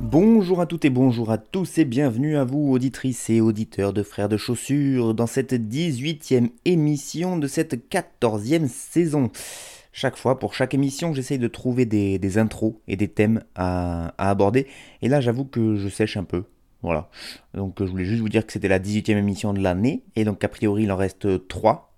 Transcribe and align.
Bonjour 0.00 0.60
à 0.60 0.66
toutes 0.66 0.84
et 0.84 0.90
bonjour 0.90 1.32
à 1.32 1.38
tous 1.38 1.78
et 1.78 1.84
bienvenue 1.84 2.36
à 2.36 2.44
vous 2.44 2.70
auditrices 2.70 3.28
et 3.30 3.40
auditeurs 3.40 3.92
de 3.92 4.04
Frères 4.04 4.28
de 4.28 4.36
Chaussures 4.36 5.12
dans 5.12 5.26
cette 5.26 5.52
18e 5.52 6.50
émission 6.64 7.36
de 7.36 7.48
cette 7.48 7.90
14e 7.90 8.68
saison. 8.68 9.32
Chaque 9.92 10.16
fois, 10.16 10.38
pour 10.38 10.54
chaque 10.54 10.72
émission, 10.72 11.12
j'essaye 11.12 11.38
de 11.38 11.48
trouver 11.48 11.84
des, 11.84 12.38
intros 12.38 12.74
et 12.86 12.96
des 12.96 13.08
thèmes 13.08 13.42
à, 13.56 14.14
aborder. 14.18 14.68
Et 15.02 15.08
là, 15.08 15.20
j'avoue 15.20 15.44
que 15.44 15.74
je 15.74 15.88
sèche 15.88 16.16
un 16.16 16.24
peu. 16.24 16.44
Voilà. 16.82 17.08
Donc, 17.54 17.76
je 17.80 17.90
voulais 17.90 18.04
juste 18.04 18.20
vous 18.20 18.28
dire 18.28 18.46
que 18.46 18.52
c'était 18.52 18.68
la 18.68 18.78
18e 18.78 19.16
émission 19.16 19.52
de 19.52 19.60
l'année. 19.60 20.04
Et 20.14 20.24
donc, 20.24 20.44
a 20.44 20.48
priori, 20.48 20.84
il 20.84 20.92
en 20.92 20.96
reste 20.96 21.48
3. 21.48 21.93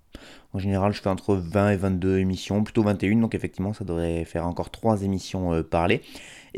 En 0.56 0.58
général, 0.58 0.94
je 0.94 1.02
fais 1.02 1.10
entre 1.10 1.34
20 1.34 1.72
et 1.72 1.76
22 1.76 2.16
émissions, 2.16 2.64
plutôt 2.64 2.82
21. 2.82 3.16
Donc, 3.16 3.34
effectivement, 3.34 3.74
ça 3.74 3.84
devrait 3.84 4.24
faire 4.24 4.46
encore 4.46 4.70
3 4.70 5.02
émissions 5.02 5.52
euh, 5.52 5.62
parlées 5.62 6.00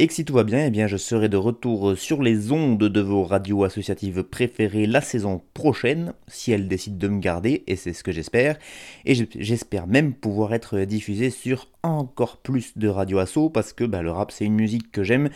et 0.00 0.06
que 0.06 0.14
si 0.14 0.24
tout 0.24 0.32
va 0.32 0.44
bien, 0.44 0.70
eh 0.72 0.88
je 0.88 0.96
serai 0.96 1.28
de 1.28 1.36
retour 1.36 1.98
sur 1.98 2.22
les 2.22 2.52
ondes 2.52 2.78
de 2.78 3.00
vos 3.00 3.24
radios 3.24 3.64
associatives 3.64 4.22
préférées 4.22 4.86
la 4.86 5.00
saison 5.00 5.42
prochaine, 5.55 6.12
si 6.28 6.52
elles 6.52 6.68
décident 6.68 6.96
de 6.96 7.08
me 7.08 7.18
garder, 7.18 7.64
et 7.66 7.74
c'est 7.74 7.92
ce 7.92 8.05
que 8.05 8.12
j'espère, 8.12 8.58
et 9.05 9.14
j'espère 9.14 9.88
même 9.88 10.14
pouvoir 10.14 10.55
être 10.55 10.78
diffusé 10.83 11.30
sur 11.30 11.66
encore 11.83 12.36
plus 12.36 12.78
de 12.78 12.86
radio 12.86 13.18
asso, 13.18 13.50
parce 13.52 13.72
que 13.72 13.83
bah, 13.83 14.02
le 14.02 14.12
rap 14.12 14.30
c'est 14.30 14.44
une 14.44 14.55
musique 14.55 14.92
que 14.92 15.02
j'aime, 15.02 15.30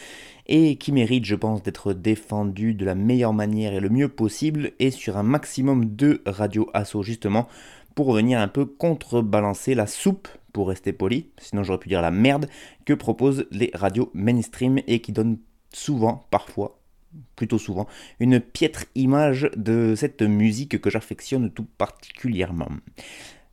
et 0.47 0.77
qui 0.77 0.93
mérite 0.93 1.25
je 1.25 1.35
pense 1.35 1.65
d'être 1.65 1.93
défendue 1.93 2.75
de 2.75 2.85
la 2.85 2.95
meilleure 2.95 3.35
manière 3.35 3.75
et 3.75 3.81
le 3.81 3.91
mieux 3.91 4.09
possible, 4.09 4.71
et 4.79 4.93
sur 4.93 5.17
un 5.17 5.25
maximum 5.25 5.97
de 5.97 6.23
radio 6.25 6.71
asso 6.73 7.03
justement, 7.03 7.49
pour 7.95 8.13
venir 8.13 8.41
un 8.41 8.49
peu 8.49 8.65
contrebalancer 8.67 9.75
la 9.75 9.87
soupe 9.87 10.29
pour 10.53 10.69
rester 10.69 10.93
poli, 10.93 11.31
sinon 11.39 11.63
j'aurais 11.63 11.79
pu 11.79 11.89
dire 11.89 12.03
la 12.03 12.11
merde, 12.11 12.49
que 12.85 12.93
proposent 12.93 13.47
les 13.51 13.71
radios 13.75 14.11
mainstream 14.15 14.81
et 14.87 15.01
qui 15.01 15.13
donnent 15.13 15.39
souvent, 15.73 16.27
parfois, 16.31 16.79
plutôt 17.37 17.59
souvent, 17.59 17.87
une 18.21 18.41
piètre 18.41 18.85
image 18.95 19.51
de 19.57 19.95
cette 19.97 20.23
musique 20.23 20.81
que 20.81 20.91
j'affectionne 20.91 21.51
tout 21.51 21.67
particulièrement. 21.79 22.69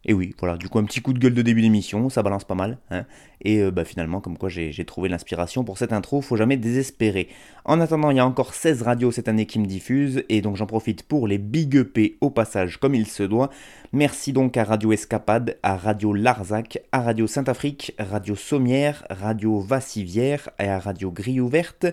Et 0.05 0.13
oui, 0.13 0.33
voilà, 0.39 0.55
du 0.55 0.69
coup 0.69 0.79
un 0.79 0.85
petit 0.85 1.01
coup 1.01 1.11
de 1.11 1.19
gueule 1.19 1.33
de 1.33 1.41
début 1.41 1.61
d'émission, 1.61 2.07
ça 2.09 2.23
balance 2.23 2.45
pas 2.45 2.55
mal. 2.55 2.77
Hein. 2.89 3.05
et 3.41 3.59
euh, 3.59 3.69
bah, 3.69 3.83
finalement, 3.83 4.21
comme 4.21 4.37
quoi 4.37 4.47
j'ai 4.47 4.85
trouvé 4.85 5.09
l'inspiration 5.09 5.65
pour 5.65 5.77
cette 5.77 5.91
intro, 5.91 6.21
faut 6.21 6.37
jamais 6.37 6.55
désespérer. 6.55 7.27
En 7.65 7.81
attendant, 7.81 8.09
il 8.09 8.17
y 8.17 8.19
a 8.19 8.25
encore 8.25 8.53
16 8.53 8.81
radios 8.83 9.11
cette 9.11 9.27
année 9.27 9.45
qui 9.45 9.59
me 9.59 9.65
diffusent, 9.65 10.23
et 10.29 10.41
donc 10.41 10.55
j'en 10.55 10.65
profite 10.65 11.03
pour 11.03 11.27
les 11.27 11.37
big 11.37 11.75
EP 11.75 12.17
au 12.21 12.29
passage 12.29 12.77
comme 12.77 12.95
il 12.95 13.07
se 13.07 13.23
doit. 13.23 13.49
Merci 13.91 14.31
donc 14.31 14.55
à 14.55 14.63
Radio 14.63 14.93
Escapade, 14.93 15.57
à 15.63 15.75
Radio 15.75 16.13
Larzac, 16.13 16.79
à 16.93 17.01
Radio 17.01 17.27
Saint-Afrique, 17.27 17.93
Radio 17.99 18.35
Sommière, 18.35 19.03
Radio 19.09 19.59
Vassivière 19.59 20.49
et 20.59 20.67
à 20.67 20.79
Radio 20.79 21.11
Grille 21.11 21.41
Ouverte. 21.41 21.87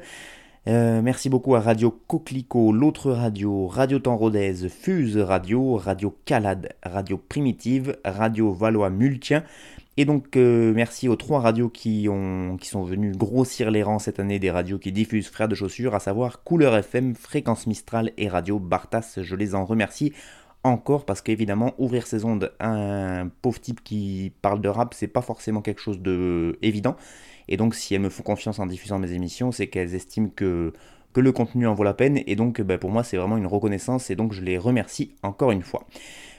Euh, 0.69 1.01
merci 1.01 1.29
beaucoup 1.29 1.55
à 1.55 1.61
Radio 1.61 1.93
Coquelicot, 2.09 2.73
l'autre 2.73 3.13
radio, 3.13 3.69
Radio 3.69 4.01
Temps 4.01 4.19
Fuse 4.69 5.17
Radio, 5.17 5.77
Radio 5.77 6.17
Calade, 6.25 6.71
Radio 6.83 7.19
Primitive, 7.19 7.97
Radio 8.05 8.53
Valois 8.53 8.91
Multien. 8.91 9.45
Et 9.97 10.05
donc 10.05 10.37
euh, 10.37 10.73
merci 10.75 11.09
aux 11.09 11.15
trois 11.15 11.39
radios 11.39 11.69
qui, 11.69 12.09
ont, 12.11 12.57
qui 12.57 12.67
sont 12.67 12.83
venus 12.83 13.17
grossir 13.17 13.71
les 13.71 13.85
rangs 13.85 14.01
cette 14.01 14.19
année 14.19 14.41
des 14.41 14.51
radios 14.51 14.79
qui 14.79 14.91
diffusent 14.91 15.29
Frères 15.29 15.47
de 15.47 15.55
Chaussures, 15.55 15.95
à 15.95 16.01
savoir 16.01 16.43
Couleur 16.43 16.75
FM, 16.75 17.15
Fréquence 17.15 17.69
Mistral 17.69 18.11
et 18.17 18.29
Radio 18.29 18.59
Bartas. 18.59 19.21
Je 19.23 19.37
les 19.37 19.55
en 19.55 19.65
remercie 19.65 20.13
encore 20.65 21.05
parce 21.05 21.23
qu'évidemment 21.23 21.75
ouvrir 21.79 22.09
ses 22.09 22.25
ondes 22.25 22.53
à 22.59 22.71
un 22.71 23.29
pauvre 23.29 23.61
type 23.61 23.85
qui 23.85 24.33
parle 24.43 24.61
de 24.61 24.69
rap 24.69 24.95
c'est 24.95 25.07
pas 25.07 25.23
forcément 25.23 25.63
quelque 25.63 25.81
chose 25.81 26.01
de 26.01 26.59
évident 26.61 26.97
et 27.49 27.57
donc, 27.57 27.75
si 27.75 27.95
elles 27.95 28.01
me 28.01 28.09
font 28.09 28.23
confiance 28.23 28.59
en 28.59 28.67
diffusant 28.67 28.99
mes 28.99 29.13
émissions, 29.13 29.53
c'est 29.53 29.69
qu'elles 29.69 29.95
estiment 29.95 30.29
que, 30.35 30.73
le 31.15 31.33
contenu 31.33 31.67
en 31.67 31.73
vaut 31.73 31.85
la 31.85 31.95
peine. 31.95 32.21
Et 32.27 32.37
donc, 32.37 32.61
bah, 32.61 32.77
pour 32.77 32.91
moi, 32.91 33.03
c'est 33.03 33.17
vraiment 33.17 33.39
une 33.39 33.47
reconnaissance. 33.47 34.11
Et 34.11 34.17
donc, 34.17 34.35
je 34.35 34.43
les 34.43 34.59
remercie 34.59 35.13
encore 35.23 35.51
une 35.51 35.63
fois. 35.63 35.87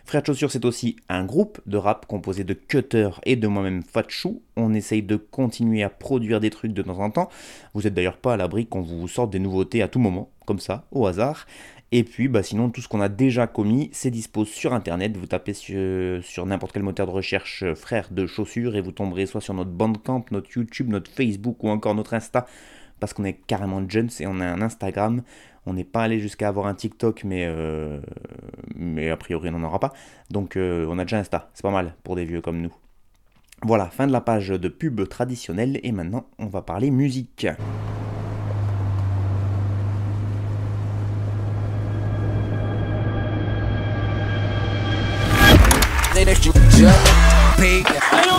Frère 0.06 0.22
de 0.22 0.28
Chaussures, 0.28 0.52
c'est 0.52 0.64
aussi 0.64 0.96
un 1.10 1.26
groupe 1.26 1.60
de 1.66 1.78
rap 1.78 2.06
composé 2.06 2.44
de 2.44 2.54
Cutter 2.54 3.10
et 3.26 3.36
de 3.36 3.48
moi-même 3.48 3.84
Fatchou. 3.84 4.42
On 4.56 4.74
essaye 4.74 5.02
de 5.02 5.18
continuer 5.18 5.84
à 5.84 5.90
produire 5.90 6.40
des 6.40 6.50
trucs 6.50 6.74
de 6.74 6.82
temps 6.82 7.00
en 7.00 7.10
temps. 7.10 7.30
Vous 7.74 7.82
n'êtes 7.82 7.94
d'ailleurs 7.94 8.18
pas 8.18 8.36
à 8.36 8.38
l'abri 8.38 8.68
qu'on 8.68 8.82
vous 8.82 9.08
sorte 9.08 9.32
des 9.32 9.40
nouveautés 9.40 9.82
à 9.82 9.88
tout 9.88 10.00
moment, 10.00 10.30
comme 10.46 10.60
ça, 10.60 10.86
au 10.92 11.08
hasard. 11.08 11.48
Et 11.94 12.04
puis, 12.04 12.28
bah, 12.28 12.44
sinon, 12.44 12.70
tout 12.70 12.82
ce 12.82 12.90
qu'on 12.90 13.00
a 13.00 13.08
déjà 13.08 13.48
commis, 13.48 13.90
c'est 13.94 14.12
dispo 14.12 14.44
sur 14.44 14.74
internet. 14.74 15.16
Vous 15.16 15.26
tapez 15.26 15.54
sur, 15.54 16.46
n'importe 16.46 16.74
quel 16.74 16.84
moteur 16.84 17.08
de 17.08 17.12
recherche 17.12 17.64
euh, 17.64 17.76
frère 17.76 18.10
de 18.12 18.26
chaussures 18.26 18.76
et 18.76 18.82
vous 18.82 18.92
tomberez 18.92 19.26
soit 19.26 19.40
sur 19.40 19.54
notre 19.54 19.72
Bandcamp, 19.72 20.26
notre 20.32 20.52
YouTube, 20.52 20.90
notre 20.90 21.10
Facebook 21.10 21.64
ou 21.64 21.70
encore 21.70 21.96
notre 21.96 22.14
Insta. 22.14 22.46
Parce 23.00 23.14
qu'on 23.14 23.24
est 23.24 23.40
carrément 23.48 23.88
jeunes 23.88 24.10
et 24.20 24.28
on 24.28 24.40
a 24.42 24.46
un 24.46 24.62
Instagram. 24.62 25.22
On 25.66 25.74
n'est 25.74 25.86
pas 25.86 26.04
allé 26.04 26.20
jusqu'à 26.20 26.50
avoir 26.50 26.68
un 26.68 26.74
TikTok, 26.74 27.24
mais, 27.24 27.46
euh, 27.46 28.00
mais 28.76 29.10
a 29.10 29.18
priori, 29.18 29.50
on 29.50 29.60
n'en 29.60 29.68
aura 29.68 29.80
pas. 29.80 29.94
Donc, 30.30 30.58
euh, 30.58 30.86
on 30.90 31.00
a 31.00 31.04
déjà 31.04 31.20
Insta. 31.20 31.50
C'est 31.54 31.64
pas 31.64 31.72
mal 31.72 31.96
pour 32.04 32.16
des 32.18 32.26
vieux 32.26 32.42
comme 32.42 32.60
nous. 32.62 32.74
Voilà, 33.64 33.86
fin 33.86 34.08
de 34.08 34.12
la 34.12 34.22
page 34.22 34.50
de 34.50 34.68
pub 34.68 35.08
traditionnelle. 35.08 35.80
Et 35.84 35.92
maintenant, 35.94 36.26
on 36.38 36.48
va 36.48 36.62
parler 36.62 36.92
musique. 36.92 37.48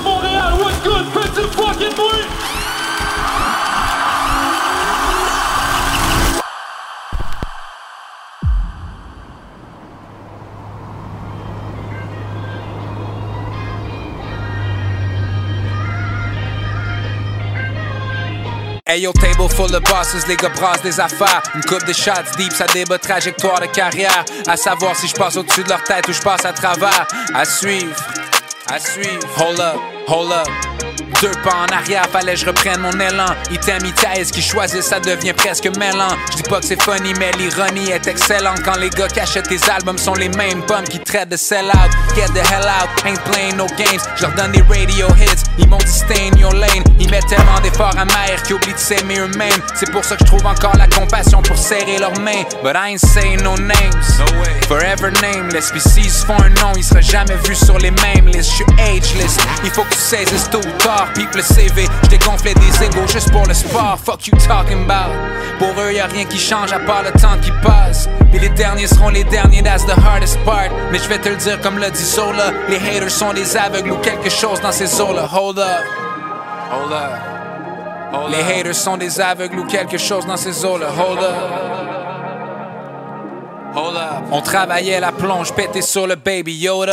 Montréal, 0.03 0.59
what's 0.59 0.81
good? 0.83 1.07
Prince 1.13 1.39
of 1.39 1.55
fucking 1.55 1.95
Ayo, 18.89 19.13
table 19.13 19.51
full 19.51 19.75
of 19.75 19.83
bosses, 19.83 20.27
les 20.27 20.37
gars 20.37 20.49
brassent 20.49 20.81
des 20.81 20.99
affaires. 20.99 21.43
Une 21.55 21.61
coupe 21.61 21.85
de 21.85 21.93
shots 21.93 22.37
deep, 22.39 22.51
ça 22.55 22.67
débat 22.67 22.99
trajectoire 22.99 23.61
de 23.61 23.67
carrière. 23.67 24.25
À 24.47 24.57
savoir 24.57 24.97
si 24.97 25.07
je 25.07 25.15
passe 25.15 25.37
au-dessus 25.37 25.63
de 25.63 25.69
leur 25.69 25.85
tête 25.85 26.09
ou 26.09 26.13
je 26.15 26.23
passe 26.23 26.47
à 26.47 26.55
travers. 26.55 27.07
À 27.35 27.45
suivre, 27.45 27.95
à 28.67 28.79
suivre. 28.79 29.29
Hold 29.37 29.61
up, 29.61 29.77
hold 30.07 30.33
up. 30.33 30.49
Deux 31.21 31.33
pas 31.43 31.67
en 31.67 31.77
arrière, 31.77 32.07
fallait 32.13 32.37
je 32.37 32.47
reprenne 32.47 32.81
mon 32.81 32.93
élan. 32.93 33.27
Item, 33.51 33.79
ce 34.25 34.33
qui 34.33 34.41
choisissent, 34.41 34.87
ça 34.87 35.01
devient 35.01 35.33
presque 35.33 35.67
mêlant. 35.77 36.15
Je 36.31 36.37
dis 36.37 36.43
pas 36.45 36.61
que 36.61 36.67
c'est 36.67 36.81
funny, 36.81 37.13
mais 37.19 37.33
l'ironie 37.33 37.91
est 37.91 38.07
excellente. 38.07 38.63
Quand 38.65 38.79
les 38.79 38.91
gars 38.91 39.09
qui 39.09 39.19
achètent 39.19 39.49
tes 39.49 39.59
albums 39.69 39.99
sont 39.99 40.15
les 40.15 40.29
mêmes 40.29 40.63
bums 40.69 40.85
qui 40.85 41.01
traitent 41.01 41.31
de 41.31 41.37
sell 41.37 41.67
out. 41.67 41.91
Get 42.15 42.29
the 42.35 42.47
hell 42.49 42.67
out, 42.67 42.89
ain't 43.05 43.21
playing 43.25 43.57
no 43.57 43.67
games. 43.77 44.01
Je 44.17 44.23
leur 44.23 44.33
donne 44.35 44.53
des 44.53 44.63
radio 44.63 45.09
hits, 45.17 45.43
ils 45.59 45.69
m'ont 45.69 45.79
dit 45.79 45.91
stay 45.91 46.31
in 46.33 46.39
your 46.39 46.53
lane. 46.53 46.85
Ils 47.01 47.11
mettent 47.11 47.27
tellement 47.27 47.59
d'efforts 47.65 47.99
à 47.99 48.05
mer 48.05 48.41
qu'ils 48.45 48.55
oublient 48.55 48.75
de 48.75 48.79
s'aimer 48.79 49.19
eux-mêmes. 49.19 49.61
C'est 49.75 49.91
pour 49.91 50.05
ça 50.05 50.15
que 50.15 50.25
je 50.25 50.27
trouve 50.27 50.47
encore 50.47 50.77
la 50.77 50.87
compassion 50.87 51.43
pour 51.43 51.59
serrer 51.59 51.99
leurs 51.99 52.19
mains. 52.21 52.45
But 52.63 52.77
I 52.77 52.93
ain't 52.93 53.01
saying 53.01 53.43
no 53.43 53.57
names. 53.57 54.19
No 54.21 54.41
way. 54.41 54.61
Forever 54.69 55.11
nameless, 55.21 55.67
species 55.67 56.25
font 56.25 56.41
un 56.45 56.51
nom, 56.51 56.73
ils 56.77 56.85
seraient 56.85 57.03
jamais 57.03 57.37
vus 57.45 57.57
sur 57.57 57.79
les 57.79 57.91
mêmes 57.91 58.27
listes. 58.29 58.51
Je 58.51 58.57
suis 58.57 58.67
ageless, 58.79 59.37
il 59.65 59.71
faut 59.71 59.83
que 59.83 59.95
tu 59.95 60.01
saisisses 60.01 60.49
tout 60.51 60.61
tard 60.79 61.08
pipe 61.09 61.35
le 61.35 61.43
CV. 61.43 61.87
Gonflé 62.29 62.53
des 62.53 62.85
égaux 62.85 63.07
juste 63.07 63.33
pour 63.33 63.47
le 63.47 63.55
sport. 63.55 63.99
Fuck 64.05 64.27
you 64.27 64.35
talking 64.47 64.85
about. 64.85 65.15
Pour 65.59 65.71
eux, 65.81 65.93
y 65.95 65.99
a 65.99 66.07
rien 66.07 66.27
qui 66.27 66.39
change 66.39 66.73
à 66.73 66.79
part 66.79 67.03
le 67.03 67.11
temps 67.19 67.39
qui 67.41 67.51
passe. 67.63 68.07
Et 68.35 68.39
les 68.39 68.51
derniers 68.51 68.87
seront 68.87 69.09
les 69.09 69.25
derniers, 69.25 69.63
that's 69.63 69.87
the 69.87 69.99
hardest 69.99 70.39
part. 70.45 70.69
Mais 70.93 70.99
je 70.99 71.09
te 71.09 71.29
le 71.29 71.37
dire 71.37 71.59
comme 71.63 71.79
le 71.79 71.91
dit 71.91 72.05
Sola. 72.05 72.53
Les 72.69 72.77
haters 72.77 73.11
sont 73.11 73.33
des 73.33 73.57
aveugles 73.57 73.93
ou 73.93 73.97
quelque 73.97 74.29
chose 74.29 74.61
dans 74.61 74.73
ces 74.73 75.01
eaux-là. 75.01 75.27
Hold 75.33 75.59
up. 75.59 75.67
Hold 76.71 76.93
up. 76.93 78.31
les 78.31 78.61
haters 78.61 78.75
sont 78.75 78.99
des 78.99 79.19
aveugles 79.19 79.61
ou 79.61 79.65
quelque 79.65 79.97
chose 79.97 80.27
dans 80.27 80.37
ces 80.37 80.67
eaux-là. 80.67 80.89
Hold 80.89 81.23
up. 81.23 81.35
Hold 83.75 83.97
up. 83.97 84.25
On 84.33 84.43
travaillait 84.43 85.01
la 85.01 85.13
plonge, 85.13 85.55
pété 85.55 85.81
sur 85.81 86.07
le 86.07 86.17
baby 86.17 86.55
Yoda. 86.55 86.93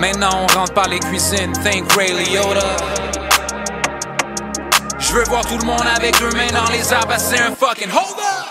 Maintenant 0.00 0.30
on 0.42 0.58
rentre 0.58 0.74
par 0.74 0.88
les 0.88 0.98
cuisines, 0.98 1.52
think 1.64 1.92
Ray 1.92 2.12
Liotta. 2.12 2.76
Je 4.98 5.12
veux 5.12 5.24
voir 5.24 5.44
tout 5.46 5.58
le 5.58 5.64
monde 5.64 5.84
avec 5.96 6.18
deux 6.18 6.30
mains 6.30 6.50
dans 6.52 6.70
les 6.72 6.92
arbres, 6.92 7.14
c'est 7.18 7.38
un 7.38 7.54
fucking 7.54 7.90
hold 7.90 8.18
up. 8.18 8.41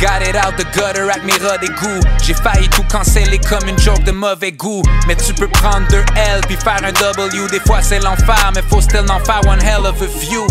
Got 0.00 0.22
it 0.28 0.36
out 0.36 0.58
the 0.58 0.64
gutter 0.74 1.06
mes 1.24 1.38
rats 1.38 1.58
d'égout. 1.58 2.00
J'ai 2.22 2.34
failli 2.34 2.68
tout 2.68 2.84
canceller 2.92 3.38
comme 3.38 3.66
une 3.66 3.78
joke 3.78 4.04
de 4.04 4.12
mauvais 4.12 4.52
goût. 4.52 4.82
Mais 5.08 5.16
tu 5.16 5.32
peux 5.32 5.48
prendre 5.48 5.88
deux 5.88 6.04
L 6.16 6.40
puis 6.46 6.56
faire 6.56 6.80
un 6.84 6.92
W. 6.92 7.48
Des 7.50 7.60
fois 7.60 7.80
c'est 7.80 8.00
l'enfer, 8.00 8.52
mais 8.54 8.62
faut 8.68 8.82
still 8.82 9.10
en 9.10 9.20
faire 9.20 9.40
one 9.46 9.62
hell 9.62 9.86
of 9.86 10.00
a 10.02 10.06
view. 10.20 10.46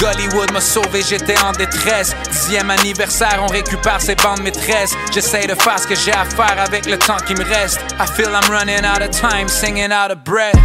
Gollywood 0.00 0.52
m'a 0.52 0.60
sauvé, 0.60 1.02
j'étais 1.06 1.38
en 1.42 1.52
détresse. 1.52 2.16
Dixième 2.30 2.70
anniversaire, 2.70 3.40
on 3.42 3.46
récupère 3.46 4.00
ses 4.00 4.14
bandes 4.14 4.42
maîtresses. 4.42 4.94
J'essaie 5.12 5.46
de 5.46 5.54
faire 5.54 5.78
ce 5.78 5.86
que 5.86 5.94
j'ai 5.94 6.12
à 6.12 6.24
faire 6.24 6.56
avec 6.58 6.86
le 6.86 6.98
temps 6.98 7.18
qui 7.26 7.34
me 7.34 7.44
reste. 7.44 7.78
I 8.00 8.06
feel 8.06 8.30
I'm 8.30 8.50
running 8.50 8.84
out 8.84 9.02
of 9.02 9.10
time, 9.10 9.48
singing 9.48 9.92
out 9.92 10.10
of 10.10 10.24
breath. 10.24 10.56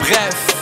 Bref. 0.00 0.57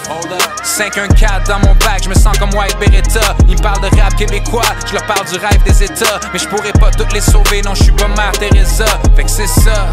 5-1-4 0.65 1.47
dans 1.49 1.59
mon 1.61 1.75
bac, 1.77 2.03
je 2.05 2.09
me 2.09 2.15
sens 2.15 2.37
comme 2.39 2.53
White 2.55 2.79
Beretta. 2.79 3.35
Ils 3.49 3.61
parlent 3.61 3.81
de 3.81 4.01
rap 4.01 4.15
québécois, 4.17 4.63
je 4.87 4.95
leur 4.95 5.07
parle 5.07 5.27
du 5.27 5.37
rêve 5.39 5.63
des 5.65 5.85
États. 5.85 6.21
Mais 6.33 6.39
je 6.39 6.49
pourrais 6.49 6.73
pas 6.73 6.91
toutes 6.91 7.13
les 7.13 7.21
sauver, 7.21 7.63
non, 7.63 7.75
je 7.75 7.85
suis 7.85 7.93
pas 7.93 8.09
Mère 8.09 8.33
Teresa. 8.33 8.87
Fait 9.15 9.25
que 9.25 9.31
c'est 9.31 9.47
ça. 9.47 9.91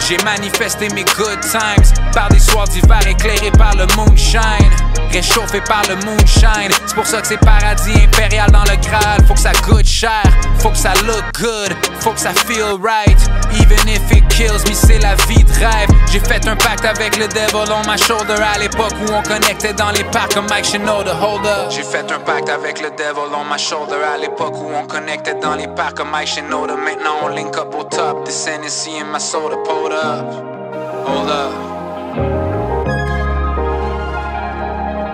J'ai 0.00 0.16
manifesté 0.24 0.88
mes 0.90 1.04
good 1.04 1.40
times 1.40 2.12
par 2.12 2.28
des 2.28 2.38
soirs 2.38 2.68
d'hiver 2.68 3.00
éclairés 3.06 3.50
par 3.52 3.74
le 3.74 3.86
moonshine, 3.96 4.70
réchauffé 5.10 5.60
par 5.62 5.82
le 5.88 5.96
moonshine. 6.04 6.70
C'est 6.86 6.94
pour 6.94 7.06
ça 7.06 7.20
que 7.20 7.26
c'est 7.26 7.38
paradis 7.38 7.94
impérial 8.04 8.50
dans 8.50 8.64
le 8.64 8.76
Graal. 8.76 9.24
Faut 9.26 9.34
que 9.34 9.40
ça 9.40 9.52
goûte 9.66 9.86
cher, 9.86 10.22
faut 10.58 10.70
que 10.70 10.76
ça 10.76 10.92
look 11.06 11.24
good, 11.40 11.74
faut 12.00 12.12
que 12.12 12.20
ça 12.20 12.32
feel 12.32 12.76
right. 12.82 13.18
Even 13.60 13.88
if 13.88 14.10
it 14.10 14.26
kills 14.28 14.64
me, 14.68 14.74
c'est 14.74 14.98
la 14.98 15.14
vie 15.26 15.44
de 15.44 15.52
rêve. 15.52 15.88
J'ai 16.10 16.20
fait 16.20 16.46
un 16.48 16.56
pacte 16.56 16.84
avec 16.84 17.16
le 17.16 17.28
devil 17.28 17.72
on 17.72 17.90
my 17.90 17.96
shoulder 17.96 18.34
à 18.42 18.58
l'époque 18.58 18.92
où 19.06 19.12
on 19.12 19.22
connectait 19.22 19.74
dans 19.74 19.90
les 19.90 20.04
parcs 20.04 20.34
comme 20.34 20.46
Mike 20.48 20.64
Shinoda. 20.64 21.14
Hold 21.14 21.46
up. 21.46 21.70
J'ai 21.70 21.82
fait 21.82 22.10
un 22.10 22.18
pacte 22.20 22.48
avec 22.48 22.80
le 22.80 22.90
devil 22.90 23.32
on 23.34 23.44
my 23.44 23.58
shoulder 23.58 24.02
à 24.14 24.18
l'époque 24.18 24.54
où 24.56 24.70
on 24.74 24.86
connectait 24.86 25.34
dans 25.34 25.54
les 25.54 25.68
parcs 25.68 25.96
comme 25.96 26.10
Mike 26.10 26.28
Shinoda. 26.28 26.74
Maintenant 26.74 27.16
on 27.22 27.28
link 27.28 27.56
up 27.56 27.74
au 27.78 27.84
top. 27.84 28.24
This 28.24 28.46
in 28.46 29.12
my 29.12 29.20
soda, 29.20 29.56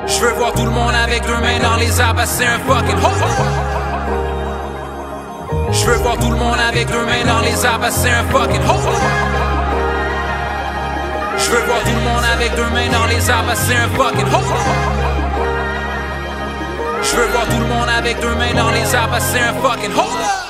Je 0.07 0.21
veux 0.21 0.33
voir 0.35 0.53
tout 0.53 0.65
le 0.65 0.71
monde 0.71 0.95
avec 0.95 1.27
deux 1.27 1.39
mains 1.39 1.59
dans 1.61 1.77
les 1.77 2.01
arbres, 2.01 2.23
c'est 2.25 2.47
un 2.47 2.59
fucking 2.61 2.99
up. 2.99 3.11
Je 5.73 5.87
veux 5.87 5.97
voir 5.97 6.17
tout 6.19 6.31
le 6.31 6.37
monde 6.37 6.59
avec 6.69 6.87
deux 6.89 7.05
mains 7.05 7.25
dans 7.27 7.41
les 7.41 7.65
arbres, 7.65 7.89
c'est 7.91 8.11
un 8.11 8.23
fucking 8.31 8.63
up. 8.63 8.81
Je 11.39 11.51
veux 11.51 11.63
voir 11.65 11.81
tout 11.81 11.95
le 11.95 12.01
monde 12.01 12.25
avec 12.33 12.55
deux 12.55 12.71
mains 12.71 12.89
dans 12.93 13.07
les 13.07 13.31
arbres, 13.31 13.53
c'est 13.55 13.75
un 13.75 13.89
fucking 13.89 14.29
up. 14.29 14.45
Je 17.03 17.17
veux 17.17 17.27
voir 17.27 17.47
tout 17.47 17.59
le 17.59 17.67
monde 17.67 17.89
avec 17.99 18.21
deux 18.21 18.35
mains 18.35 18.55
dans 18.55 18.71
les 18.71 18.95
arbres, 18.95 19.17
c'est 19.19 19.41
un 19.41 19.55
fucking 19.55 19.93
hold 19.97 20.50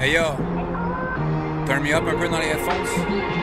Hey 0.00 0.14
yo, 0.14 0.34
turn 1.66 1.82
me 1.82 1.92
up 1.92 2.04
un 2.08 2.16
peu 2.16 2.26
dans 2.26 2.38
les 2.38 2.46
headphones. 2.46 3.39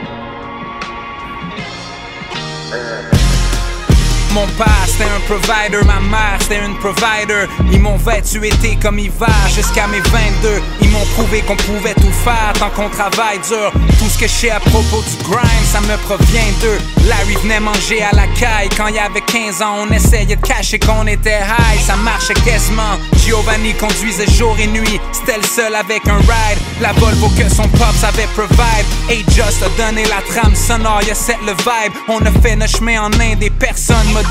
Mon 4.38 4.46
père 4.56 4.86
c'était 4.86 5.02
un 5.02 5.20
provider, 5.26 5.84
ma 5.84 5.98
mère 5.98 6.38
c'était 6.38 6.64
une 6.64 6.76
provider. 6.76 7.48
Ils 7.72 7.80
m'ont 7.80 7.96
vêtu 7.96 8.46
été 8.46 8.78
comme 8.80 9.00
hiver 9.00 9.28
jusqu'à 9.52 9.88
mes 9.88 9.98
22. 9.98 10.62
Ils 10.80 10.90
m'ont 10.90 11.04
prouvé 11.16 11.40
qu'on 11.40 11.56
pouvait 11.56 11.94
tout 11.94 12.12
faire 12.22 12.52
tant 12.56 12.70
qu'on 12.70 12.88
travaille 12.88 13.40
dur. 13.48 13.72
Tout 13.98 14.08
ce 14.08 14.16
que 14.16 14.28
je 14.28 14.32
sais 14.32 14.50
à 14.50 14.60
propos 14.60 15.02
du 15.02 15.24
grind, 15.24 15.64
ça 15.64 15.80
me 15.80 15.96
provient 16.04 16.52
d'eux. 16.62 16.78
Larry 17.08 17.34
venait 17.42 17.58
manger 17.58 18.00
à 18.02 18.14
la 18.14 18.28
caille 18.38 18.68
quand 18.76 18.86
il 18.86 18.94
y 18.94 19.00
avait 19.00 19.22
15 19.22 19.60
ans. 19.60 19.74
On 19.80 19.92
essayait 19.92 20.36
de 20.36 20.40
cacher 20.40 20.78
qu'on 20.78 21.08
était 21.08 21.40
high, 21.40 21.80
ça 21.84 21.96
marchait 21.96 22.34
quasiment. 22.34 22.94
Giovanni 23.24 23.74
conduisait 23.74 24.30
jour 24.30 24.56
et 24.60 24.68
nuit, 24.68 25.00
c'était 25.10 25.38
le 25.38 25.46
seul 25.46 25.74
avec 25.74 26.06
un 26.06 26.18
ride. 26.18 26.58
La 26.80 26.92
Volvo 26.92 27.28
que 27.30 27.48
son 27.48 27.66
pop 27.68 27.94
savait 28.00 28.28
provide. 28.34 28.86
Et 29.10 29.24
Just 29.34 29.62
a 29.64 29.68
donné 29.82 30.04
la 30.04 30.22
trame 30.32 30.54
sonore, 30.54 31.02
y'a 31.02 31.14
set 31.14 31.38
le 31.44 31.52
vibe. 31.52 31.92
On 32.08 32.24
a 32.24 32.30
fait 32.40 32.54
notre 32.54 32.76
chemin 32.76 33.02
en 33.02 33.12
Inde 33.20 33.42
et 33.42 33.50
personne 33.50 34.12
m'a 34.12 34.22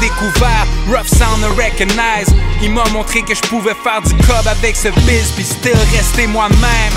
Rough 0.87 1.07
sound 1.07 1.43
to 1.43 1.49
recognize. 1.53 2.27
Il 2.61 2.71
m'a 2.71 2.85
montré 2.89 3.21
que 3.21 3.35
je 3.35 3.41
pouvais 3.41 3.75
faire 3.83 4.01
du 4.01 4.13
cob 4.25 4.47
avec 4.47 4.75
ce 4.75 4.89
biz, 5.05 5.31
puis 5.35 5.43
still 5.43 5.77
rester 5.91 6.27
moi-même. 6.27 6.93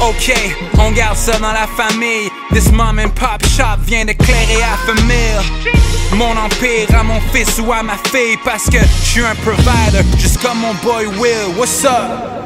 Ok, 0.00 0.32
on 0.78 0.92
garde 0.92 1.16
ça 1.16 1.38
dans 1.38 1.52
la 1.52 1.66
famille. 1.66 2.30
This 2.52 2.70
mom 2.70 2.98
and 2.98 3.10
pop 3.10 3.44
shop 3.44 3.80
vient 3.86 4.04
d'éclairer 4.04 4.62
à 4.62 4.76
famille. 4.86 5.74
Mon 6.12 6.36
empire 6.36 6.88
à 6.96 7.02
mon 7.02 7.20
fils 7.32 7.58
ou 7.58 7.72
à 7.72 7.82
ma 7.82 7.96
fille, 8.10 8.38
parce 8.44 8.66
que 8.66 8.78
je 8.78 9.08
suis 9.10 9.24
un 9.24 9.34
provider, 9.36 10.04
juste 10.18 10.40
comme 10.40 10.58
mon 10.58 10.74
boy 10.74 11.06
Will. 11.18 11.56
What's 11.56 11.84
up? 11.84 12.37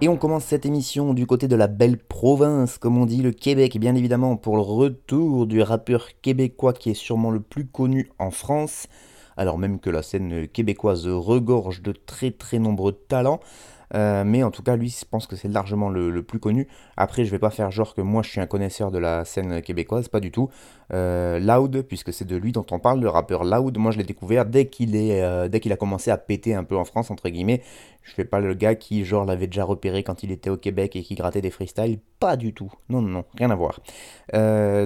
Et 0.00 0.08
on 0.08 0.16
commence 0.16 0.44
cette 0.44 0.66
émission 0.66 1.14
du 1.14 1.24
côté 1.24 1.46
de 1.46 1.54
la 1.54 1.68
belle 1.68 1.98
province, 1.98 2.78
comme 2.78 2.98
on 2.98 3.06
dit, 3.06 3.22
le 3.22 3.30
Québec, 3.30 3.78
bien 3.78 3.94
évidemment, 3.94 4.36
pour 4.36 4.56
le 4.56 4.62
retour 4.62 5.46
du 5.46 5.62
rappeur 5.62 6.08
québécois 6.20 6.72
qui 6.72 6.90
est 6.90 6.94
sûrement 6.94 7.30
le 7.30 7.40
plus 7.40 7.64
connu 7.64 8.10
en 8.18 8.32
France, 8.32 8.88
alors 9.36 9.56
même 9.56 9.78
que 9.78 9.90
la 9.90 10.02
scène 10.02 10.48
québécoise 10.48 11.06
regorge 11.06 11.80
de 11.80 11.92
très 11.92 12.32
très 12.32 12.58
nombreux 12.58 12.92
talents. 12.92 13.40
Euh, 13.94 14.24
mais 14.24 14.42
en 14.42 14.50
tout 14.50 14.62
cas, 14.62 14.74
lui, 14.74 14.88
je 14.88 15.04
pense 15.08 15.28
que 15.28 15.36
c'est 15.36 15.48
largement 15.48 15.88
le, 15.88 16.22
plus 16.22 16.40
connu. 16.40 16.66
Après, 16.96 17.24
je 17.24 17.30
vais 17.30 17.38
pas 17.38 17.50
faire 17.50 17.70
genre 17.70 17.94
que 17.94 18.00
moi 18.00 18.22
je 18.22 18.30
suis 18.30 18.40
un 18.40 18.46
connaisseur 18.46 18.90
de 18.90 18.98
la 18.98 19.24
scène 19.24 19.62
québécoise, 19.62 20.08
pas 20.08 20.20
du 20.20 20.32
tout. 20.32 20.50
Euh, 20.92 21.38
Loud, 21.38 21.82
puisque 21.82 22.12
c'est 22.12 22.24
de 22.24 22.36
lui 22.36 22.52
dont 22.52 22.66
on 22.70 22.78
parle, 22.78 23.00
le 23.00 23.08
rappeur 23.08 23.44
Loud, 23.44 23.76
moi 23.78 23.90
je 23.90 23.98
l'ai 23.98 24.04
découvert 24.04 24.44
dès 24.44 24.66
qu'il 24.66 24.92
euh, 24.94 25.48
a 25.48 25.76
commencé 25.76 26.10
à 26.10 26.18
péter 26.18 26.54
un 26.54 26.64
peu 26.64 26.76
en 26.76 26.84
France, 26.84 27.10
entre 27.10 27.28
guillemets. 27.28 27.62
Je 28.02 28.12
fais 28.12 28.26
pas 28.26 28.38
le 28.38 28.52
gars 28.52 28.74
qui, 28.74 29.02
genre, 29.04 29.24
l'avait 29.24 29.46
déjà 29.46 29.64
repéré 29.64 30.02
quand 30.02 30.22
il 30.22 30.30
était 30.30 30.50
au 30.50 30.58
Québec 30.58 30.94
et 30.94 31.02
qui 31.02 31.14
grattait 31.14 31.40
des 31.40 31.48
freestyles. 31.48 32.00
Pas 32.20 32.36
du 32.36 32.52
tout. 32.52 32.70
Non, 32.90 33.00
non, 33.00 33.24
rien 33.38 33.50
à 33.50 33.54
voir. 33.54 33.80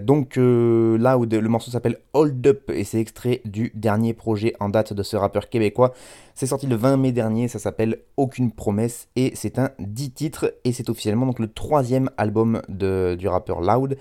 donc, 0.02 0.36
Loud, 0.36 1.34
le 1.34 1.48
morceau 1.48 1.72
s'appelle 1.72 1.98
Hold 2.12 2.46
Up 2.46 2.70
et 2.72 2.84
c'est 2.84 3.00
extrait 3.00 3.40
du 3.44 3.72
dernier 3.74 4.14
projet 4.14 4.54
en 4.60 4.68
date 4.68 4.92
de 4.92 5.02
ce 5.02 5.16
rappeur 5.16 5.48
québécois. 5.48 5.94
C'est 6.38 6.46
sorti 6.46 6.68
le 6.68 6.76
20 6.76 6.98
mai 6.98 7.10
dernier, 7.10 7.48
ça 7.48 7.58
s'appelle 7.58 7.98
Aucune 8.16 8.52
promesse 8.52 9.08
et 9.16 9.32
c'est 9.34 9.58
un 9.58 9.70
10 9.80 10.12
titres 10.12 10.54
et 10.62 10.72
c'est 10.72 10.88
officiellement 10.88 11.26
donc 11.26 11.40
le 11.40 11.48
troisième 11.48 12.10
album 12.16 12.62
du 12.68 13.26
rappeur 13.26 13.60
Loud 13.60 13.98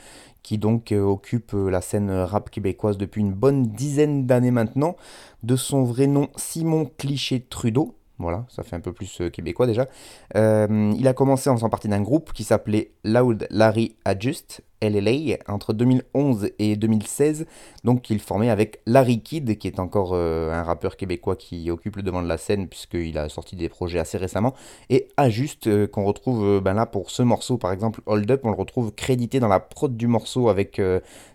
qui 0.47 0.57
donc 0.57 0.93
euh, 0.93 1.01
occupe 1.01 1.53
euh, 1.53 1.69
la 1.69 1.81
scène 1.81 2.09
rap 2.09 2.49
québécoise 2.49 2.97
depuis 2.97 3.19
une 3.19 3.33
bonne 3.33 3.63
dizaine 3.63 4.25
d'années 4.25 4.51
maintenant. 4.51 4.95
De 5.43 5.57
son 5.57 5.83
vrai 5.83 6.07
nom 6.07 6.29
Simon 6.37 6.89
Cliché 6.97 7.41
Trudeau, 7.41 7.97
voilà, 8.17 8.45
ça 8.47 8.63
fait 8.63 8.77
un 8.77 8.79
peu 8.79 8.93
plus 8.93 9.19
euh, 9.19 9.29
québécois 9.29 9.67
déjà. 9.67 9.87
Il 10.35 11.05
a 11.05 11.13
commencé 11.13 11.49
en 11.49 11.55
faisant 11.57 11.69
partie 11.69 11.89
d'un 11.89 12.01
groupe 12.01 12.31
qui 12.31 12.45
s'appelait 12.45 12.91
Loud 13.03 13.45
Larry 13.49 13.97
Adjust, 14.05 14.61
LLA, 14.81 15.37
entre 15.49 15.73
2011 15.73 16.51
et 16.59 16.77
2016. 16.77 17.45
Donc 17.87 18.09
il 18.09 18.19
formait 18.19 18.49
avec 18.49 18.81
Larry 18.85 19.21
Kidd, 19.21 19.57
qui 19.57 19.65
est 19.65 19.79
encore 19.79 20.09
euh, 20.11 20.51
un 20.51 20.61
rappeur 20.61 20.97
québécois 20.97 21.37
qui 21.37 21.71
occupe 21.71 21.95
le 21.95 22.03
devant 22.03 22.21
de 22.21 22.27
la 22.27 22.37
scène, 22.37 22.67
puisqu'il 22.67 23.17
a 23.17 23.29
sorti 23.29 23.55
des 23.55 23.69
projets 23.69 23.97
assez 23.97 24.17
récemment, 24.17 24.53
et 24.89 25.07
Ajuste, 25.15 25.67
euh, 25.67 25.87
qu'on 25.87 26.03
retrouve 26.03 26.43
euh, 26.43 26.59
ben 26.59 26.73
là 26.73 26.85
pour 26.85 27.09
ce 27.09 27.23
morceau, 27.23 27.57
par 27.57 27.71
exemple, 27.71 28.01
Hold 28.05 28.29
Up, 28.29 28.41
on 28.43 28.49
le 28.49 28.57
retrouve 28.57 28.91
crédité 28.91 29.39
dans 29.39 29.47
la 29.47 29.61
prod 29.61 29.95
du 29.95 30.07
morceau 30.07 30.49
avec 30.49 30.81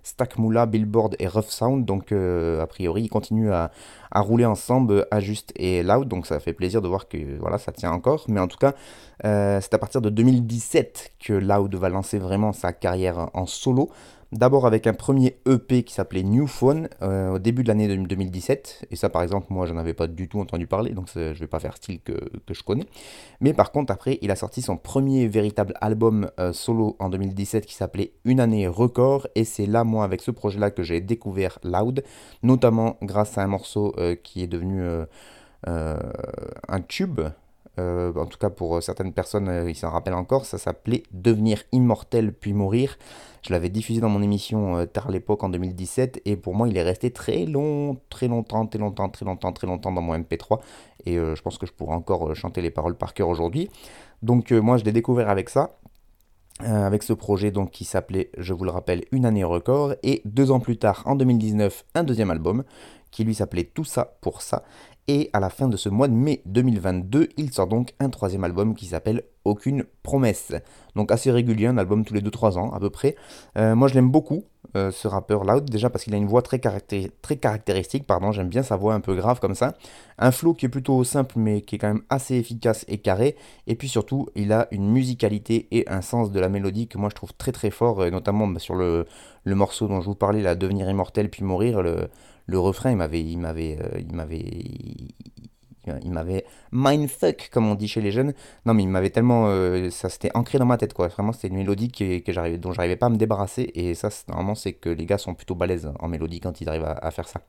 Stack 0.02 0.36
Moula, 0.36 0.66
Billboard 0.66 1.16
et 1.18 1.26
Rough 1.26 1.48
Sound, 1.48 1.86
donc 1.86 2.12
a 2.12 2.66
priori, 2.66 3.04
ils 3.04 3.08
continuent 3.08 3.52
à, 3.52 3.70
à 4.10 4.20
rouler 4.20 4.44
ensemble, 4.44 5.06
Ajuste 5.10 5.54
et 5.56 5.82
Loud, 5.82 6.06
donc 6.06 6.26
ça 6.26 6.38
fait 6.38 6.52
plaisir 6.52 6.82
de 6.82 6.88
voir 6.88 7.08
que 7.08 7.16
voilà, 7.40 7.56
ça 7.56 7.72
tient 7.72 7.92
encore, 7.92 8.26
mais 8.28 8.40
en 8.40 8.46
tout 8.46 8.58
cas, 8.58 8.74
c'est 9.22 9.72
à 9.72 9.78
partir 9.78 10.02
de 10.02 10.10
2017 10.10 11.12
que 11.18 11.32
Loud 11.32 11.74
va 11.76 11.88
lancer 11.88 12.18
vraiment 12.18 12.52
sa 12.52 12.74
carrière 12.74 13.30
en 13.32 13.46
solo. 13.46 13.88
D'abord 14.32 14.66
avec 14.66 14.86
un 14.86 14.94
premier 14.94 15.36
EP 15.46 15.82
qui 15.82 15.92
s'appelait 15.92 16.22
New 16.22 16.46
Phone 16.46 16.88
euh, 17.02 17.34
au 17.34 17.38
début 17.38 17.62
de 17.64 17.68
l'année 17.68 17.86
2017. 17.86 18.86
Et 18.90 18.96
ça, 18.96 19.10
par 19.10 19.22
exemple, 19.22 19.48
moi, 19.50 19.66
j'en 19.66 19.76
avais 19.76 19.92
pas 19.92 20.06
du 20.06 20.26
tout 20.26 20.40
entendu 20.40 20.66
parler, 20.66 20.92
donc 20.92 21.08
je 21.14 21.38
vais 21.38 21.46
pas 21.46 21.58
faire 21.58 21.76
style 21.76 22.00
que, 22.00 22.14
je 22.50 22.62
connais. 22.62 22.86
Mais 23.42 23.52
par 23.52 23.72
contre, 23.72 23.92
après, 23.92 24.18
il 24.22 24.30
a 24.30 24.36
sorti 24.36 24.62
son 24.62 24.78
premier 24.78 25.28
véritable 25.28 25.74
album 25.82 26.30
euh, 26.40 26.54
solo 26.54 26.96
en 26.98 27.10
2017 27.10 27.66
qui 27.66 27.74
s'appelait 27.74 28.12
Une 28.24 28.40
année 28.40 28.66
record. 28.66 29.28
Et 29.34 29.44
c'est 29.44 29.66
là, 29.66 29.84
moi, 29.84 30.02
avec 30.02 30.22
ce 30.22 30.30
projet-là, 30.30 30.70
que 30.70 30.82
j'ai 30.82 31.02
découvert 31.02 31.58
Loud, 31.62 32.02
notamment 32.42 32.96
grâce 33.02 33.36
à 33.36 33.42
un 33.42 33.48
morceau 33.48 33.94
euh, 33.98 34.14
qui 34.14 34.42
est 34.42 34.46
devenu 34.46 34.82
un 35.66 36.80
tube. 36.88 37.20
En 37.78 38.26
tout 38.26 38.38
cas, 38.38 38.50
pour 38.50 38.82
certaines 38.82 39.12
personnes, 39.12 39.64
ils 39.68 39.74
s'en 39.74 39.90
rappellent 39.90 40.14
encore. 40.14 40.44
Ça 40.44 40.58
s'appelait 40.58 41.02
Devenir 41.12 41.62
immortel 41.72 42.32
puis 42.32 42.52
mourir. 42.52 42.96
Je 43.44 43.52
l'avais 43.52 43.70
diffusé 43.70 44.00
dans 44.00 44.08
mon 44.08 44.22
émission 44.22 44.76
euh, 44.76 44.86
tard 44.86 45.10
l'époque 45.10 45.42
en 45.42 45.48
2017 45.48 46.22
et 46.24 46.36
pour 46.36 46.54
moi 46.54 46.68
il 46.68 46.76
est 46.76 46.82
resté 46.82 47.10
très 47.10 47.44
long, 47.44 47.98
très 48.08 48.28
longtemps, 48.28 48.66
très 48.66 48.78
longtemps, 48.78 49.08
très 49.08 49.24
longtemps, 49.24 49.52
très 49.52 49.66
longtemps 49.66 49.90
dans 49.90 50.00
mon 50.00 50.16
MP3 50.16 50.60
et 51.06 51.18
euh, 51.18 51.34
je 51.34 51.42
pense 51.42 51.58
que 51.58 51.66
je 51.66 51.72
pourrais 51.72 51.96
encore 51.96 52.30
euh, 52.30 52.34
chanter 52.34 52.60
les 52.60 52.70
paroles 52.70 52.96
par 52.96 53.14
cœur 53.14 53.28
aujourd'hui. 53.28 53.68
Donc 54.22 54.52
moi 54.52 54.76
je 54.76 54.84
l'ai 54.84 54.92
découvert 54.92 55.28
avec 55.28 55.48
ça. 55.48 55.76
avec 56.60 57.02
ce 57.02 57.12
projet 57.12 57.50
donc 57.50 57.72
qui 57.72 57.84
s'appelait, 57.84 58.30
je 58.38 58.54
vous 58.54 58.62
le 58.62 58.70
rappelle, 58.70 59.04
Une 59.10 59.26
année 59.26 59.42
record, 59.42 59.94
et 60.04 60.22
deux 60.24 60.52
ans 60.52 60.60
plus 60.60 60.76
tard, 60.76 61.02
en 61.06 61.16
2019, 61.16 61.84
un 61.96 62.04
deuxième 62.04 62.30
album 62.30 62.62
qui 63.10 63.24
lui 63.24 63.34
s'appelait 63.34 63.64
Tout 63.64 63.82
ça 63.82 64.16
pour 64.20 64.42
ça, 64.42 64.62
et 65.08 65.30
à 65.32 65.40
la 65.40 65.50
fin 65.50 65.68
de 65.68 65.76
ce 65.76 65.88
mois 65.88 66.08
de 66.08 66.14
mai 66.14 66.42
2022, 66.46 67.28
il 67.36 67.52
sort 67.52 67.66
donc 67.66 67.92
un 67.98 68.08
troisième 68.08 68.44
album 68.44 68.74
qui 68.74 68.86
s'appelle 68.86 69.22
Aucune 69.44 69.84
promesse. 70.04 70.52
Donc 70.94 71.10
assez 71.10 71.32
régulier, 71.32 71.66
un 71.66 71.76
album 71.76 72.04
tous 72.04 72.14
les 72.14 72.20
2-3 72.20 72.58
ans 72.58 72.72
à 72.72 72.78
peu 72.78 72.90
près. 72.90 73.16
Euh, 73.58 73.74
moi 73.74 73.88
je 73.88 73.94
l'aime 73.94 74.10
beaucoup, 74.10 74.44
euh, 74.76 74.92
ce 74.92 75.08
rappeur 75.08 75.42
Loud, 75.42 75.68
déjà 75.68 75.90
parce 75.90 76.04
qu'il 76.04 76.14
a 76.14 76.16
une 76.16 76.28
voix 76.28 76.42
très, 76.42 76.60
caractéristique, 76.60 78.06
pardon, 78.06 78.30
j'aime 78.30 78.48
bien 78.48 78.62
sa 78.62 78.76
voix 78.76 78.94
un 78.94 79.00
peu 79.00 79.16
grave 79.16 79.40
comme 79.40 79.56
ça. 79.56 79.74
Un 80.18 80.30
flow 80.30 80.54
qui 80.54 80.66
est 80.66 80.68
plutôt 80.68 81.02
simple 81.02 81.34
mais 81.36 81.62
qui 81.62 81.74
est 81.74 81.78
quand 81.78 81.88
même 81.92 82.04
assez 82.08 82.36
efficace 82.36 82.84
et 82.86 82.98
carré. 82.98 83.34
Et 83.66 83.74
puis 83.74 83.88
surtout, 83.88 84.28
il 84.36 84.52
a 84.52 84.68
une 84.70 84.88
musicalité 84.88 85.66
et 85.72 85.88
un 85.88 86.02
sens 86.02 86.30
de 86.30 86.38
la 86.38 86.48
mélodie 86.48 86.86
que 86.86 86.98
moi 86.98 87.08
je 87.10 87.16
trouve 87.16 87.34
très 87.34 87.50
très 87.50 87.72
fort, 87.72 88.08
notamment 88.12 88.46
bah, 88.46 88.60
sur 88.60 88.76
le, 88.76 89.06
le 89.42 89.54
morceau 89.56 89.88
dont 89.88 90.00
je 90.00 90.06
vous 90.06 90.14
parlais, 90.14 90.40
la 90.40 90.54
Devenir 90.54 90.88
immortel 90.88 91.28
puis 91.28 91.42
mourir. 91.42 91.82
Le, 91.82 92.08
le 92.46 92.58
refrain, 92.58 92.90
il 92.90 92.96
m'avait, 92.96 93.22
il 93.22 93.38
m'avait, 93.38 93.78
euh, 93.80 94.00
il 94.00 94.14
m'avait, 94.14 94.44
il 96.04 96.12
m'avait 96.12 96.44
mindfuck 96.70 97.50
comme 97.52 97.68
on 97.68 97.74
dit 97.74 97.88
chez 97.88 98.00
les 98.00 98.10
jeunes. 98.10 98.34
Non 98.66 98.74
mais 98.74 98.82
il 98.82 98.88
m'avait 98.88 99.10
tellement, 99.10 99.46
euh, 99.46 99.90
ça 99.90 100.08
s'était 100.08 100.30
ancré 100.34 100.58
dans 100.58 100.66
ma 100.66 100.76
tête 100.76 100.94
quoi. 100.94 101.08
Vraiment 101.08 101.32
c'était 101.32 101.48
une 101.48 101.56
mélodie 101.56 101.90
que, 101.90 102.18
que 102.18 102.32
j'arrivais, 102.32 102.58
dont 102.58 102.72
j'arrivais 102.72 102.96
pas 102.96 103.06
à 103.06 103.10
me 103.10 103.16
débarrasser 103.16 103.70
et 103.74 103.94
ça 103.94 104.08
normalement 104.28 104.54
c'est 104.54 104.72
que 104.72 104.88
les 104.88 105.06
gars 105.06 105.18
sont 105.18 105.34
plutôt 105.34 105.54
balèzes 105.54 105.90
en 105.98 106.08
mélodie 106.08 106.40
quand 106.40 106.60
ils 106.60 106.68
arrivent 106.68 106.84
à, 106.84 107.10
faire 107.10 107.28
ça. 107.28 107.40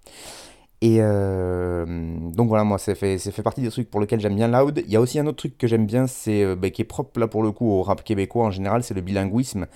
Et 0.82 0.98
euh, 1.00 1.86
donc 2.32 2.50
voilà, 2.50 2.66
moi, 2.66 2.78
ça 2.78 2.94
fait, 2.94 3.18
fait 3.18 3.42
partie 3.42 3.62
des 3.62 3.70
trucs 3.70 3.90
pour 3.90 4.02
lesquels 4.02 4.20
j'aime 4.20 4.36
bien 4.36 4.50
Loud. 4.50 4.84
Il 4.86 4.92
y 4.92 4.98
a 4.98 5.02
aussi 5.02 5.18
un 5.18 5.26
autre 5.28 5.38
truc 5.38 5.58
que 5.58 5.66
j'aime 5.66 5.86
bien, 5.86 6.08
c'est 6.08 6.56
bah, 6.58 6.70
qui 6.72 6.82
est 6.82 6.86
propre 6.86 7.22
là 7.22 7.28
pour 7.28 7.42
le 7.42 7.54
coup 7.54 7.72
au 7.72 7.84
rap 7.84 8.04
québécois 8.04 8.46
en 8.46 8.52
général, 8.52 8.84
c'est 8.84 8.94
le 8.94 9.00
bilinguisme. 9.02 9.68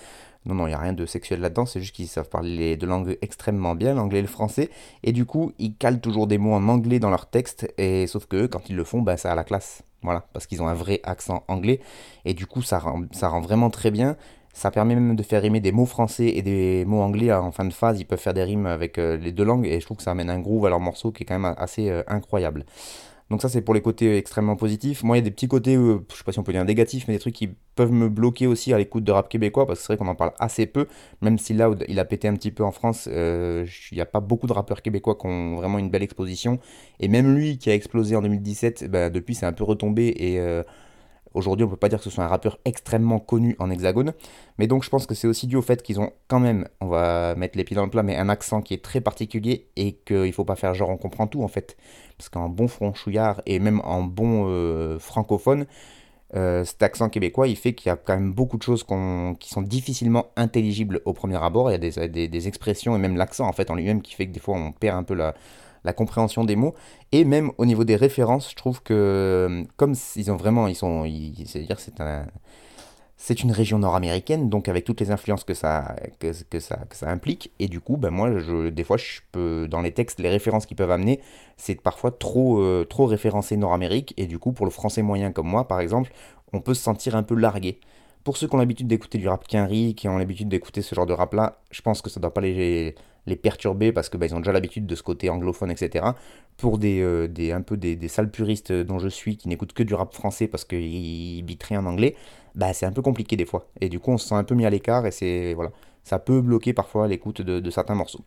Non, 0.48 0.54
non, 0.54 0.66
il 0.66 0.70
n'y 0.70 0.74
a 0.74 0.78
rien 0.78 0.94
de 0.94 1.04
sexuel 1.04 1.40
là-dedans, 1.40 1.66
c'est 1.66 1.80
juste 1.80 1.94
qu'ils 1.94 2.08
savent 2.08 2.30
parler 2.30 2.56
les 2.56 2.76
deux 2.78 2.86
langues 2.86 3.18
extrêmement 3.20 3.74
bien, 3.74 3.92
l'anglais 3.92 4.20
et 4.20 4.22
le 4.22 4.28
français, 4.28 4.70
et 5.02 5.12
du 5.12 5.26
coup, 5.26 5.52
ils 5.58 5.74
calent 5.76 6.00
toujours 6.00 6.26
des 6.26 6.38
mots 6.38 6.54
en 6.54 6.68
anglais 6.68 6.98
dans 6.98 7.10
leur 7.10 7.28
texte, 7.28 7.70
et 7.76 8.06
sauf 8.06 8.24
que 8.24 8.46
quand 8.46 8.70
ils 8.70 8.76
le 8.76 8.82
font, 8.82 9.02
bah, 9.02 9.18
ça 9.18 9.34
la 9.34 9.44
classe. 9.44 9.82
Voilà, 10.02 10.26
parce 10.32 10.46
qu'ils 10.46 10.62
ont 10.62 10.68
un 10.68 10.74
vrai 10.74 11.00
accent 11.02 11.44
anglais, 11.48 11.80
et 12.24 12.32
du 12.32 12.46
coup, 12.46 12.62
ça 12.62 12.78
rend, 12.78 13.02
ça 13.12 13.28
rend 13.28 13.40
vraiment 13.40 13.68
très 13.68 13.90
bien. 13.90 14.16
Ça 14.54 14.70
permet 14.70 14.94
même 14.94 15.14
de 15.14 15.22
faire 15.22 15.42
rimer 15.42 15.60
des 15.60 15.70
mots 15.70 15.86
français 15.86 16.28
et 16.28 16.42
des 16.42 16.84
mots 16.86 17.02
anglais 17.02 17.32
en 17.32 17.52
fin 17.52 17.64
de 17.64 17.72
phase. 17.72 18.00
Ils 18.00 18.06
peuvent 18.06 18.18
faire 18.18 18.34
des 18.34 18.42
rimes 18.42 18.66
avec 18.66 18.98
euh, 18.98 19.16
les 19.16 19.30
deux 19.30 19.44
langues, 19.44 19.66
et 19.66 19.78
je 19.78 19.84
trouve 19.84 19.98
que 19.98 20.02
ça 20.02 20.12
amène 20.12 20.30
un 20.30 20.40
groove 20.40 20.64
à 20.64 20.70
leur 20.70 20.80
morceau 20.80 21.12
qui 21.12 21.24
est 21.24 21.26
quand 21.26 21.38
même 21.38 21.54
assez 21.58 21.90
euh, 21.90 22.02
incroyable. 22.08 22.64
Donc 23.30 23.42
ça 23.42 23.48
c'est 23.48 23.60
pour 23.60 23.74
les 23.74 23.82
côtés 23.82 24.16
extrêmement 24.16 24.56
positifs. 24.56 25.02
Moi 25.02 25.16
il 25.16 25.20
y 25.20 25.22
a 25.22 25.24
des 25.24 25.30
petits 25.30 25.48
côtés, 25.48 25.76
euh, 25.76 25.98
je 26.10 26.16
sais 26.16 26.24
pas 26.24 26.32
si 26.32 26.38
on 26.38 26.42
peut 26.42 26.52
dire 26.52 26.64
négatifs, 26.64 27.06
mais 27.08 27.14
des 27.14 27.20
trucs 27.20 27.34
qui 27.34 27.50
peuvent 27.74 27.92
me 27.92 28.08
bloquer 28.08 28.46
aussi 28.46 28.72
à 28.72 28.78
l'écoute 28.78 29.04
de 29.04 29.12
rap 29.12 29.28
québécois, 29.28 29.66
parce 29.66 29.80
que 29.80 29.86
c'est 29.86 29.92
vrai 29.92 29.98
qu'on 29.98 30.10
en 30.10 30.14
parle 30.14 30.32
assez 30.38 30.66
peu, 30.66 30.86
même 31.20 31.38
si 31.38 31.52
là 31.52 31.70
il 31.88 31.98
a 31.98 32.04
pété 32.04 32.28
un 32.28 32.34
petit 32.34 32.50
peu 32.50 32.64
en 32.64 32.72
France, 32.72 33.08
euh, 33.12 33.66
il 33.92 33.96
n'y 33.96 34.00
a 34.00 34.06
pas 34.06 34.20
beaucoup 34.20 34.46
de 34.46 34.52
rappeurs 34.52 34.82
québécois 34.82 35.16
qui 35.16 35.26
ont 35.26 35.56
vraiment 35.56 35.78
une 35.78 35.90
belle 35.90 36.02
exposition. 36.02 36.58
Et 37.00 37.08
même 37.08 37.34
lui 37.34 37.58
qui 37.58 37.70
a 37.70 37.74
explosé 37.74 38.16
en 38.16 38.22
2017, 38.22 38.90
bah, 38.90 39.10
depuis 39.10 39.34
c'est 39.34 39.46
un 39.46 39.52
peu 39.52 39.64
retombé 39.64 40.14
et... 40.16 40.40
Euh, 40.40 40.62
Aujourd'hui, 41.34 41.64
on 41.64 41.68
peut 41.68 41.76
pas 41.76 41.88
dire 41.88 41.98
que 41.98 42.04
ce 42.04 42.10
soit 42.10 42.24
un 42.24 42.28
rappeur 42.28 42.58
extrêmement 42.64 43.18
connu 43.18 43.54
en 43.58 43.70
hexagone, 43.70 44.12
mais 44.58 44.66
donc 44.66 44.82
je 44.82 44.90
pense 44.90 45.06
que 45.06 45.14
c'est 45.14 45.26
aussi 45.28 45.46
dû 45.46 45.56
au 45.56 45.62
fait 45.62 45.82
qu'ils 45.82 46.00
ont 46.00 46.12
quand 46.26 46.40
même, 46.40 46.66
on 46.80 46.86
va 46.86 47.34
mettre 47.34 47.58
les 47.58 47.64
pieds 47.64 47.76
dans 47.76 47.84
le 47.84 47.90
plat, 47.90 48.02
mais 48.02 48.16
un 48.16 48.28
accent 48.28 48.62
qui 48.62 48.74
est 48.74 48.82
très 48.82 49.00
particulier 49.00 49.68
et 49.76 49.92
qu'il 50.06 50.32
faut 50.32 50.44
pas 50.44 50.56
faire 50.56 50.74
genre 50.74 50.90
on 50.90 50.96
comprend 50.96 51.26
tout 51.26 51.42
en 51.42 51.48
fait. 51.48 51.76
Parce 52.16 52.28
qu'en 52.28 52.48
bon 52.48 52.66
franchouillard 52.66 53.42
et 53.46 53.60
même 53.60 53.80
en 53.84 54.02
bon 54.02 54.46
euh, 54.48 54.98
francophone, 54.98 55.66
euh, 56.34 56.64
cet 56.64 56.82
accent 56.82 57.08
québécois, 57.08 57.48
il 57.48 57.56
fait 57.56 57.74
qu'il 57.74 57.88
y 57.88 57.92
a 57.92 57.96
quand 57.96 58.14
même 58.14 58.32
beaucoup 58.32 58.58
de 58.58 58.62
choses 58.62 58.84
qui 59.40 59.48
sont 59.48 59.62
difficilement 59.62 60.26
intelligibles 60.36 61.00
au 61.04 61.12
premier 61.12 61.42
abord. 61.42 61.70
Il 61.70 61.82
y 61.82 61.98
a 62.00 62.08
des, 62.08 62.28
des 62.28 62.48
expressions 62.48 62.96
et 62.96 62.98
même 62.98 63.16
l'accent 63.16 63.46
en 63.46 63.52
fait 63.52 63.70
en 63.70 63.74
lui-même 63.74 64.02
qui 64.02 64.14
fait 64.14 64.26
que 64.26 64.32
des 64.32 64.40
fois 64.40 64.56
on 64.56 64.72
perd 64.72 64.98
un 64.98 65.04
peu 65.04 65.14
la, 65.14 65.34
la 65.84 65.92
compréhension 65.92 66.44
des 66.44 66.56
mots. 66.56 66.74
Et 67.12 67.24
même 67.24 67.52
au 67.58 67.66
niveau 67.66 67.84
des 67.84 67.96
références, 67.96 68.50
je 68.50 68.56
trouve 68.56 68.82
que 68.82 68.94
euh, 68.94 69.64
comme 69.76 69.94
ils 70.16 70.30
ont 70.30 70.36
vraiment, 70.36 70.68
ils 70.68 70.74
sont, 70.74 71.04
c'est-à-dire 71.44 71.80
c'est 71.80 72.00
c'est 73.20 73.42
une 73.42 73.50
région 73.50 73.80
nord-américaine, 73.80 74.48
donc 74.48 74.68
avec 74.68 74.84
toutes 74.84 75.00
les 75.00 75.10
influences 75.10 75.42
que 75.42 75.52
ça 75.52 75.96
implique. 77.02 77.50
Et 77.58 77.66
du 77.66 77.80
coup, 77.80 77.96
ben 77.96 78.10
moi, 78.10 78.38
je, 78.38 78.68
des 78.68 78.84
fois, 78.84 78.96
je 78.96 79.20
peux, 79.32 79.66
dans 79.68 79.80
les 79.82 79.92
textes, 79.92 80.20
les 80.20 80.28
références 80.28 80.66
qu'ils 80.66 80.76
peuvent 80.76 80.92
amener, 80.92 81.20
c'est 81.56 81.74
parfois 81.80 82.12
trop, 82.12 82.60
euh, 82.60 82.86
trop 82.88 83.06
référencé 83.06 83.56
Nord-Amérique. 83.56 84.14
Et 84.16 84.26
du 84.26 84.38
coup, 84.38 84.52
pour 84.52 84.66
le 84.66 84.70
français 84.70 85.02
moyen 85.02 85.32
comme 85.32 85.48
moi, 85.48 85.66
par 85.66 85.80
exemple, 85.80 86.12
on 86.52 86.60
peut 86.60 86.74
se 86.74 86.82
sentir 86.82 87.16
un 87.16 87.24
peu 87.24 87.34
largué. 87.34 87.80
Pour 88.22 88.36
ceux 88.36 88.46
qui 88.46 88.54
ont 88.54 88.58
l'habitude 88.58 88.86
d'écouter 88.86 89.18
du 89.18 89.28
rap 89.28 89.48
quinri, 89.48 89.94
qui 89.96 90.08
ont 90.08 90.16
l'habitude 90.16 90.48
d'écouter 90.48 90.80
ce 90.80 90.94
genre 90.94 91.06
de 91.06 91.12
rap-là, 91.12 91.58
je 91.72 91.82
pense 91.82 92.02
que 92.02 92.10
ça 92.10 92.20
ne 92.20 92.22
doit 92.22 92.34
pas 92.34 92.40
les, 92.40 92.94
les 93.28 93.36
perturber 93.36 93.92
parce 93.92 94.08
que 94.08 94.16
bah, 94.16 94.26
ont 94.32 94.38
déjà 94.38 94.52
l'habitude 94.52 94.86
de 94.86 94.94
ce 94.94 95.02
côté 95.02 95.30
anglophone, 95.30 95.70
etc. 95.70 96.06
Pour 96.56 96.78
des, 96.78 97.00
euh, 97.00 97.28
des 97.28 97.52
un 97.52 97.62
peu 97.62 97.76
des, 97.76 97.96
des, 97.96 98.08
sales 98.08 98.30
puristes 98.30 98.72
dont 98.72 98.98
je 98.98 99.08
suis 99.08 99.36
qui 99.36 99.48
n'écoutent 99.48 99.72
que 99.72 99.82
du 99.82 99.94
rap 99.94 100.14
français 100.14 100.48
parce 100.48 100.64
qu'ils 100.64 101.42
bitent 101.44 101.64
rien 101.64 101.80
en 101.80 101.86
anglais, 101.86 102.16
bah 102.54 102.72
c'est 102.72 102.86
un 102.86 102.92
peu 102.92 103.02
compliqué 103.02 103.36
des 103.36 103.46
fois. 103.46 103.68
Et 103.80 103.88
du 103.88 104.00
coup, 104.00 104.10
on 104.10 104.18
se 104.18 104.28
sent 104.28 104.34
un 104.34 104.44
peu 104.44 104.54
mis 104.54 104.66
à 104.66 104.70
l'écart 104.70 105.06
et 105.06 105.10
c'est 105.10 105.54
voilà, 105.54 105.70
ça 106.08 106.18
peut 106.18 106.40
bloquer 106.40 106.72
parfois 106.72 107.06
l'écoute 107.06 107.42
de, 107.42 107.70
certains 107.70 107.94
morceaux. 107.94 108.20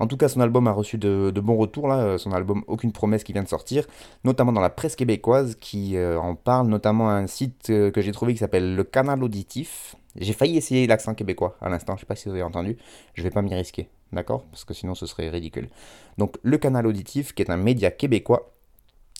En 0.00 0.06
tout 0.06 0.16
cas, 0.16 0.28
son 0.28 0.40
album 0.40 0.66
a 0.66 0.72
reçu 0.72 0.98
de, 0.98 1.30
bons 1.30 1.56
retours 1.56 1.86
là, 1.86 2.18
son 2.18 2.32
album 2.32 2.64
Aucune 2.66 2.92
promesse 2.92 3.24
qui 3.24 3.32
vient 3.32 3.42
de 3.42 3.48
sortir, 3.48 3.86
notamment 4.24 4.52
dans 4.52 4.60
la 4.60 4.70
presse 4.70 4.96
québécoise 4.96 5.54
qui 5.60 5.96
euh, 5.96 6.18
en 6.18 6.34
parle, 6.34 6.68
notamment 6.68 7.10
un 7.10 7.26
site 7.26 7.70
euh, 7.70 7.90
que 7.90 8.00
j'ai 8.00 8.12
trouvé 8.12 8.32
qui 8.32 8.38
s'appelle 8.38 8.74
Le 8.74 8.84
Canal 8.84 9.22
Auditif. 9.22 9.96
J'ai 10.16 10.32
failli 10.32 10.56
essayer 10.56 10.86
l'accent 10.86 11.14
québécois 11.14 11.56
à 11.60 11.68
l'instant, 11.68 11.94
je 11.96 12.00
sais 12.00 12.06
pas 12.06 12.16
si 12.16 12.28
vous 12.28 12.34
avez 12.34 12.42
entendu, 12.42 12.78
je 13.14 13.22
vais 13.22 13.30
pas 13.30 13.42
m'y 13.42 13.54
risquer 13.54 13.90
d'accord? 14.12 14.44
Parce 14.50 14.64
que 14.64 14.74
sinon 14.74 14.94
ce 14.94 15.06
serait 15.06 15.28
ridicule. 15.28 15.68
Donc 16.18 16.36
le 16.42 16.58
canal 16.58 16.86
auditif, 16.86 17.34
qui 17.34 17.42
est 17.42 17.50
un 17.50 17.56
média 17.56 17.90
québécois, 17.90 18.52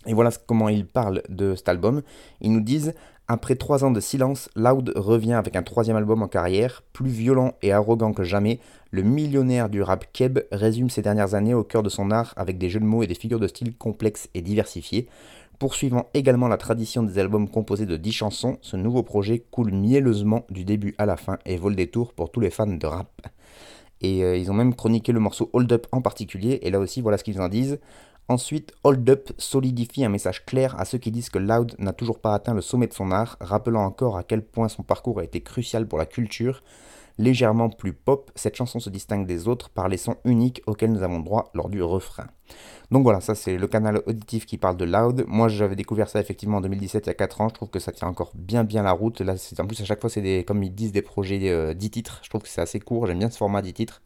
et 0.07 0.14
voilà 0.14 0.31
comment 0.47 0.69
ils 0.69 0.87
parlent 0.87 1.23
de 1.28 1.55
cet 1.55 1.69
album. 1.69 2.02
Ils 2.40 2.52
nous 2.52 2.61
disent 2.61 2.95
après 3.28 3.57
trois 3.57 3.83
ans 3.83 3.90
de 3.90 3.99
silence, 3.99 4.49
Loud 4.55 4.93
revient 4.95 5.33
avec 5.33 5.57
un 5.57 5.64
troisième 5.64 5.97
album 5.97 6.23
en 6.23 6.28
carrière, 6.28 6.85
plus 6.93 7.11
violent 7.11 7.55
et 7.61 7.73
arrogant 7.73 8.12
que 8.12 8.23
jamais. 8.23 8.61
Le 8.93 9.02
millionnaire 9.02 9.69
du 9.69 9.83
rap 9.83 10.05
keb 10.12 10.38
résume 10.52 10.90
ses 10.90 11.02
dernières 11.02 11.35
années 11.35 11.55
au 11.55 11.64
cœur 11.64 11.83
de 11.83 11.88
son 11.88 12.12
art 12.12 12.35
avec 12.37 12.57
des 12.57 12.71
jeux 12.71 12.78
de 12.78 12.85
mots 12.85 13.02
et 13.02 13.09
des 13.09 13.16
figures 13.16 13.40
de 13.40 13.49
style 13.49 13.76
complexes 13.76 14.28
et 14.35 14.43
diversifiées. 14.43 15.09
Poursuivant 15.59 16.07
également 16.14 16.47
la 16.47 16.57
tradition 16.57 17.02
des 17.02 17.19
albums 17.19 17.49
composés 17.49 17.87
de 17.87 17.97
10 17.97 18.12
chansons, 18.12 18.59
ce 18.61 18.76
nouveau 18.76 19.02
projet 19.02 19.43
coule 19.50 19.73
mielleusement 19.73 20.45
du 20.49 20.64
début 20.64 20.95
à 20.99 21.07
la 21.07 21.16
fin 21.16 21.38
et 21.47 21.57
vole 21.57 21.75
des 21.75 21.88
tours 21.88 22.12
pour 22.12 22.31
tous 22.31 22.40
les 22.40 22.50
fans 22.50 22.66
de 22.66 22.87
rap. 22.87 23.23
Et 24.00 24.23
euh, 24.23 24.37
ils 24.37 24.50
ont 24.50 24.55
même 24.55 24.75
chroniqué 24.75 25.12
le 25.12 25.21
morceau 25.21 25.50
Hold 25.53 25.73
Up 25.73 25.87
en 25.93 26.03
particulier, 26.03 26.59
et 26.62 26.71
là 26.71 26.79
aussi 26.79 27.00
voilà 27.00 27.19
ce 27.19 27.25
qu'ils 27.25 27.41
en 27.41 27.49
disent. 27.49 27.79
Ensuite, 28.29 28.73
Hold 28.83 29.09
Up 29.09 29.31
solidifie 29.38 30.05
un 30.05 30.09
message 30.09 30.45
clair 30.45 30.75
à 30.81 30.85
ceux 30.85 30.99
qui 30.99 31.12
disent 31.12 31.31
que 31.31 31.38
Loud 31.38 31.76
n'a 31.79 31.93
toujours 31.93 32.19
pas 32.19 32.35
atteint 32.35 32.55
le 32.55 32.61
sommet 32.61 32.88
de 32.88 32.93
son 32.93 33.12
art, 33.12 33.37
rappelant 33.41 33.85
encore 33.85 34.17
à 34.17 34.25
quel 34.25 34.43
point 34.43 34.69
son 34.69 34.83
parcours 34.83 35.21
a 35.21 35.25
été 35.25 35.41
crucial 35.41 35.87
pour 35.87 35.99
la 35.99 36.07
culture. 36.07 36.62
Légèrement 37.18 37.70
plus 37.70 37.94
pop, 37.94 38.30
cette 38.35 38.56
chanson 38.56 38.78
se 38.78 38.90
distingue 38.90 39.26
des 39.26 39.49
autres 39.49 39.70
par 39.70 39.88
les 39.88 39.96
sons 39.96 40.16
uniques 40.25 40.62
auxquels 40.66 40.92
nous 40.92 41.02
avons 41.02 41.20
droit 41.20 41.50
lors 41.54 41.70
du 41.70 41.82
refrain. 41.82 42.26
Donc 42.90 43.04
voilà, 43.04 43.20
ça 43.20 43.35
c'est 43.35 43.56
le 43.56 43.66
canal 43.66 44.02
auditif 44.06 44.44
qui 44.44 44.58
parle 44.58 44.76
de 44.76 44.85
Loud. 44.85 45.25
Moi 45.26 45.49
j'avais 45.49 45.76
découvert 45.76 46.11
ça 46.11 46.20
effectivement 46.20 46.58
en 46.58 46.61
2017, 46.61 47.06
il 47.06 47.08
y 47.08 47.11
a 47.11 47.14
4 47.14 47.40
ans. 47.40 47.49
Je 47.49 47.54
trouve 47.54 47.70
que 47.70 47.78
ça 47.78 47.90
tient 47.90 48.08
encore 48.08 48.32
bien 48.35 48.64
bien 48.64 48.82
la 48.82 48.92
route. 48.92 49.23
Là, 49.23 49.35
en 49.58 49.66
plus 49.66 49.80
à 49.80 49.85
chaque 49.87 50.00
fois 50.00 50.11
c'est 50.11 50.20
des, 50.20 50.44
comme 50.44 50.62
ils 50.62 50.75
disent, 50.75 50.92
des 50.92 51.02
projets 51.02 51.38
10 51.38 51.49
euh, 51.49 51.75
titres. 51.75 52.20
Je 52.23 52.28
trouve 52.28 52.42
que 52.42 52.49
c'est 52.49 52.61
assez 52.61 52.80
court, 52.80 53.06
j'aime 53.06 53.18
bien 53.18 53.30
ce 53.30 53.38
format 53.38 53.62
10 53.62 53.73
titres. 53.73 54.02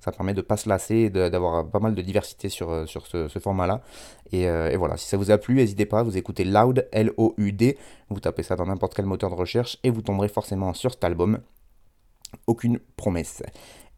Ça 0.00 0.12
permet 0.12 0.34
de 0.34 0.40
pas 0.40 0.56
se 0.56 0.68
lasser 0.68 0.94
et 0.94 1.10
d'avoir 1.10 1.68
pas 1.68 1.80
mal 1.80 1.94
de 1.94 2.02
diversité 2.02 2.48
sur, 2.48 2.70
euh, 2.70 2.86
ce, 2.86 3.38
format-là. 3.38 3.82
Euh, 4.34 4.70
et, 4.70 4.76
voilà, 4.76 4.96
si 4.96 5.08
ça 5.08 5.16
vous 5.16 5.30
a 5.30 5.38
plu, 5.38 5.56
n'hésitez 5.56 5.86
pas, 5.86 6.02
vous 6.02 6.16
écoutez 6.16 6.44
Loud, 6.44 6.86
L-O-U-D, 6.92 7.76
vous 8.10 8.20
tapez 8.20 8.42
ça 8.42 8.56
dans 8.56 8.66
n'importe 8.66 8.94
quel 8.94 9.06
moteur 9.06 9.30
de 9.30 9.34
recherche 9.34 9.78
et 9.82 9.90
vous 9.90 10.02
tomberez 10.02 10.28
forcément 10.28 10.74
sur 10.74 10.92
cet 10.92 11.02
album. 11.04 11.40
Aucune 12.46 12.78
promesse. 12.96 13.42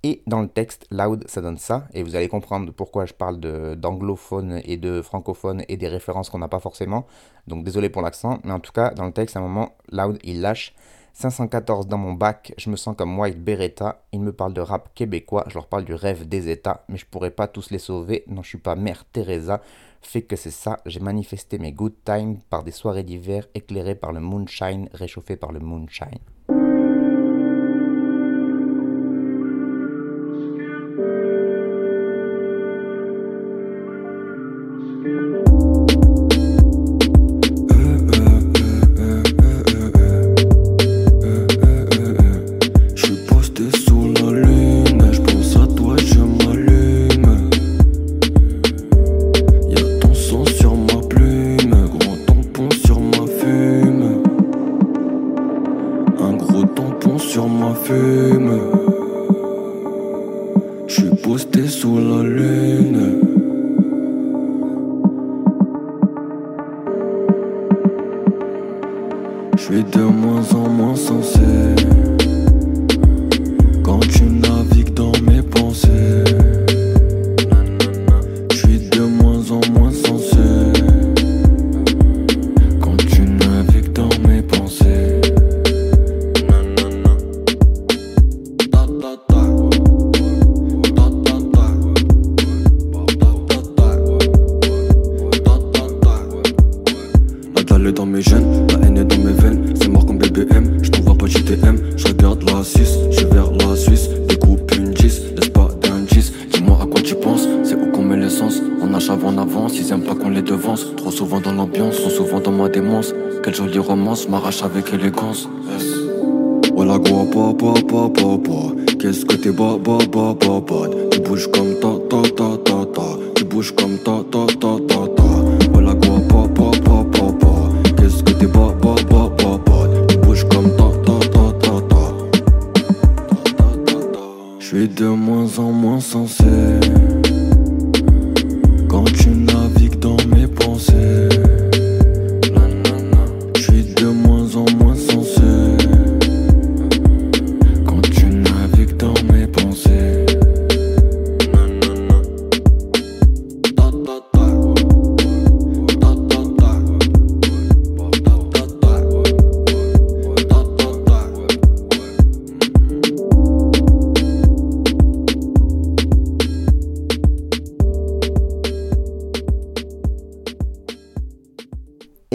Et 0.04 0.22
dans 0.28 0.40
le 0.40 0.48
texte, 0.48 0.86
loud, 0.92 1.24
ça 1.26 1.40
donne 1.40 1.58
ça, 1.58 1.88
et 1.92 2.04
vous 2.04 2.14
allez 2.14 2.28
comprendre 2.28 2.72
pourquoi 2.72 3.04
je 3.04 3.14
parle 3.14 3.40
d'anglophone 3.76 4.60
et 4.64 4.76
de 4.76 5.02
francophone 5.02 5.64
et 5.68 5.76
des 5.76 5.88
références 5.88 6.30
qu'on 6.30 6.38
n'a 6.38 6.48
pas 6.48 6.60
forcément. 6.60 7.06
Donc 7.48 7.64
désolé 7.64 7.88
pour 7.88 8.02
l'accent, 8.02 8.38
mais 8.44 8.52
en 8.52 8.60
tout 8.60 8.70
cas, 8.70 8.90
dans 8.90 9.06
le 9.06 9.12
texte, 9.12 9.36
à 9.36 9.40
un 9.40 9.42
moment, 9.42 9.76
loud, 9.90 10.18
il 10.22 10.40
lâche. 10.40 10.74
514 11.14 11.88
dans 11.88 11.98
mon 11.98 12.12
bac, 12.12 12.54
je 12.58 12.70
me 12.70 12.76
sens 12.76 12.94
comme 12.96 13.18
White 13.18 13.42
Beretta. 13.42 14.04
Il 14.12 14.20
me 14.20 14.32
parle 14.32 14.54
de 14.54 14.60
rap 14.60 14.94
québécois, 14.94 15.44
je 15.48 15.54
leur 15.54 15.66
parle 15.66 15.84
du 15.84 15.94
rêve 15.94 16.28
des 16.28 16.48
États, 16.48 16.84
mais 16.88 16.96
je 16.96 17.06
pourrais 17.06 17.32
pas 17.32 17.48
tous 17.48 17.72
les 17.72 17.80
sauver. 17.80 18.22
Non, 18.28 18.44
je 18.44 18.50
suis 18.50 18.58
pas 18.58 18.76
mère 18.76 19.04
Teresa. 19.04 19.60
Fait 20.00 20.22
que 20.22 20.36
c'est 20.36 20.52
ça, 20.52 20.78
j'ai 20.86 21.00
manifesté 21.00 21.58
mes 21.58 21.72
good 21.72 21.94
times 22.04 22.38
par 22.50 22.62
des 22.62 22.70
soirées 22.70 23.02
d'hiver 23.02 23.48
éclairées 23.56 23.96
par 23.96 24.12
le 24.12 24.20
moonshine, 24.20 24.88
réchauffées 24.92 25.36
par 25.36 25.50
le 25.50 25.58
moonshine. 25.58 26.20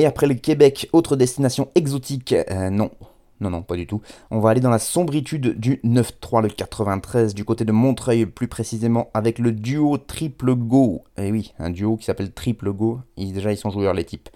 Le 0.06 0.34
Québec, 0.36 0.90
autre 0.94 1.16
destination 1.16 1.70
exotique 1.76 2.34
euh, 2.34 2.70
Non, 2.70 2.92
non, 3.40 3.50
non, 3.50 3.62
pas 3.62 3.76
du 3.76 3.88
tout. 3.88 4.02
On 4.32 4.40
va 4.40 4.52
aller 4.52 4.62
dans 4.62 4.70
la 4.70 4.80
sombritude 4.80 5.60
du 5.60 5.82
9-3, 5.84 6.44
le 6.44 6.50
93, 6.50 7.34
du 7.34 7.44
côté 7.44 7.66
de 7.66 7.72
Montreuil, 7.72 8.26
plus 8.26 8.48
précisément, 8.48 9.10
avec 9.14 9.40
le 9.40 9.52
duo 9.52 9.98
Triple 9.98 10.56
Go. 10.56 11.04
Et 11.18 11.28
eh 11.28 11.32
oui, 11.32 11.54
un 11.60 11.70
duo 11.70 11.98
qui 11.98 12.06
s'appelle 12.06 12.32
Triple 12.32 12.72
Go. 12.72 13.02
déjà, 13.18 13.52
ils 13.52 13.58
sont 13.58 13.70
joueurs, 13.70 13.94
les 13.94 14.06
types. 14.06 14.30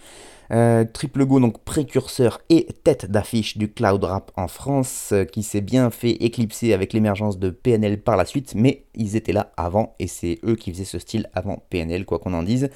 Euh, 0.51 0.85
Triple 0.85 1.25
Go, 1.25 1.39
donc 1.39 1.59
précurseur 1.63 2.39
et 2.49 2.67
tête 2.83 3.09
d'affiche 3.11 3.57
du 3.57 3.71
cloud 3.71 4.03
rap 4.03 4.31
en 4.37 4.47
France, 4.47 5.09
euh, 5.11 5.25
qui 5.25 5.43
s'est 5.43 5.61
bien 5.61 5.89
fait 5.89 6.11
éclipser 6.11 6.73
avec 6.73 6.93
l'émergence 6.93 7.37
de 7.37 7.49
PNL 7.49 8.01
par 8.01 8.15
la 8.15 8.25
suite, 8.25 8.53
mais 8.55 8.85
ils 8.95 9.15
étaient 9.15 9.33
là 9.33 9.51
avant 9.57 9.95
et 9.99 10.07
c'est 10.07 10.39
eux 10.45 10.55
qui 10.55 10.71
faisaient 10.71 10.85
ce 10.85 10.99
style 10.99 11.29
avant 11.33 11.63
PNL, 11.69 12.05
quoi 12.05 12.19
qu'on 12.19 12.33
en 12.33 12.43
dise. 12.43 12.69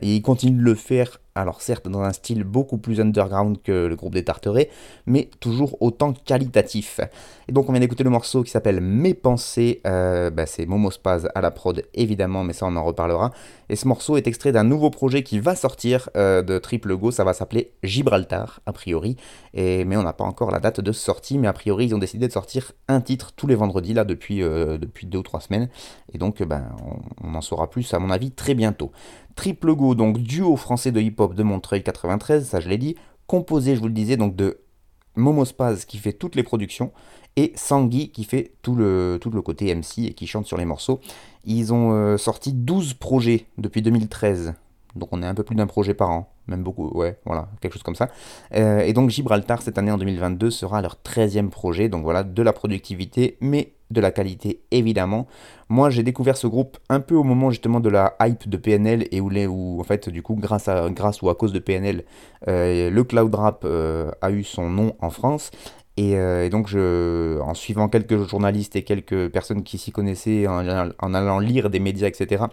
ils 0.00 0.22
continuent 0.22 0.58
de 0.58 0.62
le 0.64 0.74
faire 0.74 1.20
alors 1.38 1.62
certes 1.62 1.88
dans 1.88 2.02
un 2.02 2.12
style 2.12 2.44
beaucoup 2.44 2.78
plus 2.78 3.00
underground 3.00 3.62
que 3.62 3.86
le 3.86 3.96
groupe 3.96 4.14
des 4.14 4.24
Tarterets, 4.24 4.70
mais 5.06 5.30
toujours 5.40 5.80
autant 5.80 6.12
qualitatif. 6.12 7.00
Et 7.48 7.52
donc 7.52 7.68
on 7.68 7.72
vient 7.72 7.80
d'écouter 7.80 8.04
le 8.04 8.10
morceau 8.10 8.42
qui 8.42 8.50
s'appelle 8.50 8.80
Mes 8.80 9.14
pensées, 9.14 9.80
euh, 9.86 10.30
bah, 10.30 10.46
c'est 10.46 10.66
Momo 10.66 10.90
Spaz 10.90 11.28
à 11.34 11.40
la 11.40 11.50
prod 11.50 11.82
évidemment, 11.94 12.44
mais 12.44 12.52
ça 12.52 12.66
on 12.66 12.76
en 12.76 12.84
reparlera. 12.84 13.30
Et 13.68 13.76
ce 13.76 13.86
morceau 13.86 14.16
est 14.16 14.26
extrait 14.26 14.52
d'un 14.52 14.64
nouveau 14.64 14.90
projet 14.90 15.22
qui 15.22 15.38
va 15.38 15.54
sortir 15.54 16.10
euh, 16.16 16.42
de 16.42 16.58
Triple 16.58 16.96
Go, 16.96 17.10
ça 17.10 17.24
va 17.24 17.32
s'appeler 17.32 17.72
Gibraltar 17.82 18.60
a 18.66 18.72
priori, 18.72 19.16
mais 19.54 19.96
on 19.96 20.02
n'a 20.02 20.12
pas 20.12 20.24
encore 20.24 20.50
la 20.50 20.60
date 20.60 20.80
de 20.80 20.92
sortie, 20.92 21.38
mais 21.38 21.48
a 21.48 21.52
priori 21.52 21.86
ils 21.86 21.94
ont 21.94 21.98
décidé 21.98 22.26
de 22.26 22.32
sortir 22.32 22.72
un 22.88 23.00
titre 23.00 23.32
tous 23.36 23.46
les 23.46 23.54
vendredis 23.54 23.94
là 23.94 24.04
depuis, 24.04 24.42
euh, 24.42 24.78
depuis 24.78 25.06
deux 25.06 25.18
ou 25.18 25.22
trois 25.22 25.40
semaines, 25.40 25.68
et 26.12 26.18
donc 26.18 26.42
ben, 26.42 26.64
on 27.22 27.34
en 27.34 27.40
saura 27.40 27.70
plus 27.70 27.92
à 27.94 27.98
mon 27.98 28.10
avis 28.10 28.30
très 28.30 28.54
bientôt. 28.54 28.90
Triple 29.38 29.76
Go, 29.76 29.94
donc 29.94 30.18
duo 30.18 30.56
français 30.56 30.90
de 30.90 31.00
hip-hop 31.00 31.32
de 31.32 31.44
Montreuil 31.44 31.84
93, 31.84 32.44
ça 32.44 32.58
je 32.58 32.68
l'ai 32.68 32.76
dit, 32.76 32.96
composé, 33.28 33.76
je 33.76 33.80
vous 33.80 33.86
le 33.86 33.92
disais, 33.92 34.16
donc 34.16 34.34
de 34.34 34.58
Momo 35.14 35.44
Spaz 35.44 35.84
qui 35.84 35.98
fait 35.98 36.12
toutes 36.12 36.34
les 36.34 36.42
productions 36.42 36.90
et 37.36 37.52
Sangui 37.54 38.10
qui 38.10 38.24
fait 38.24 38.54
tout 38.62 38.74
le, 38.74 39.16
tout 39.20 39.30
le 39.30 39.40
côté 39.40 39.72
MC 39.72 39.98
et 40.06 40.14
qui 40.14 40.26
chante 40.26 40.46
sur 40.46 40.56
les 40.56 40.64
morceaux. 40.64 40.98
Ils 41.44 41.72
ont 41.72 41.92
euh, 41.92 42.16
sorti 42.16 42.52
12 42.52 42.94
projets 42.94 43.46
depuis 43.58 43.80
2013, 43.80 44.54
donc 44.98 45.08
on 45.12 45.22
est 45.22 45.26
un 45.26 45.34
peu 45.34 45.44
plus 45.44 45.56
d'un 45.56 45.66
projet 45.66 45.94
par 45.94 46.10
an, 46.10 46.32
même 46.46 46.62
beaucoup, 46.62 46.88
ouais, 46.96 47.18
voilà, 47.24 47.48
quelque 47.60 47.72
chose 47.72 47.82
comme 47.82 47.94
ça. 47.94 48.08
Euh, 48.54 48.80
et 48.80 48.92
donc 48.92 49.10
Gibraltar, 49.10 49.62
cette 49.62 49.78
année 49.78 49.90
en 49.90 49.98
2022, 49.98 50.50
sera 50.50 50.82
leur 50.82 50.98
13e 51.04 51.48
projet, 51.48 51.88
donc 51.88 52.02
voilà, 52.02 52.22
de 52.24 52.42
la 52.42 52.52
productivité, 52.52 53.38
mais 53.40 53.72
de 53.90 54.00
la 54.00 54.10
qualité 54.10 54.60
évidemment. 54.70 55.26
Moi 55.68 55.90
j'ai 55.90 56.02
découvert 56.02 56.36
ce 56.36 56.46
groupe 56.46 56.78
un 56.88 57.00
peu 57.00 57.14
au 57.14 57.22
moment 57.22 57.50
justement 57.50 57.80
de 57.80 57.88
la 57.88 58.16
hype 58.20 58.48
de 58.48 58.56
PNL 58.56 59.06
et 59.10 59.20
où, 59.20 59.30
où 59.30 59.80
en 59.80 59.84
fait 59.84 60.08
du 60.08 60.22
coup 60.22 60.34
grâce, 60.34 60.68
à, 60.68 60.90
grâce 60.90 61.22
ou 61.22 61.30
à 61.30 61.34
cause 61.34 61.52
de 61.52 61.58
PNL 61.58 62.04
euh, 62.48 62.90
le 62.90 63.04
cloud 63.04 63.34
rap 63.34 63.62
euh, 63.64 64.10
a 64.20 64.30
eu 64.30 64.44
son 64.44 64.68
nom 64.68 64.94
en 65.00 65.10
France 65.10 65.50
Et, 66.00 66.48
donc, 66.50 66.68
je, 66.68 67.40
en 67.40 67.54
suivant 67.54 67.88
quelques 67.88 68.28
journalistes 68.28 68.76
et 68.76 68.84
quelques 68.84 69.28
personnes 69.30 69.64
qui 69.64 69.78
s'y 69.78 69.90
connaissaient, 69.90 70.46
en, 70.46 71.14
allant 71.14 71.38
lire 71.40 71.70
des 71.70 71.80
médias, 71.80 72.06
etc., 72.06 72.44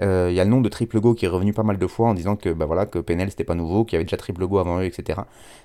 il 0.00 0.06
y 0.06 0.40
a 0.40 0.44
le 0.44 0.50
nom 0.50 0.60
de 0.60 0.68
Triple 0.68 1.00
Go 1.00 1.14
qui 1.14 1.24
est 1.24 1.28
revenu 1.28 1.52
pas 1.52 1.64
mal 1.64 1.78
de 1.78 1.86
fois 1.88 2.08
en 2.08 2.14
disant 2.14 2.36
que, 2.36 2.50
bah 2.50 2.64
voilà, 2.64 2.86
que 2.86 3.00
PNL 3.00 3.30
c'était 3.30 3.42
pas 3.42 3.56
nouveau, 3.56 3.84
qu'il 3.84 3.94
y 3.94 3.96
avait 3.96 4.04
déjà 4.04 4.16
Triple 4.16 4.46
Go 4.46 4.58
avant 4.58 4.78
eux, 4.78 4.84
etc. 4.84 5.20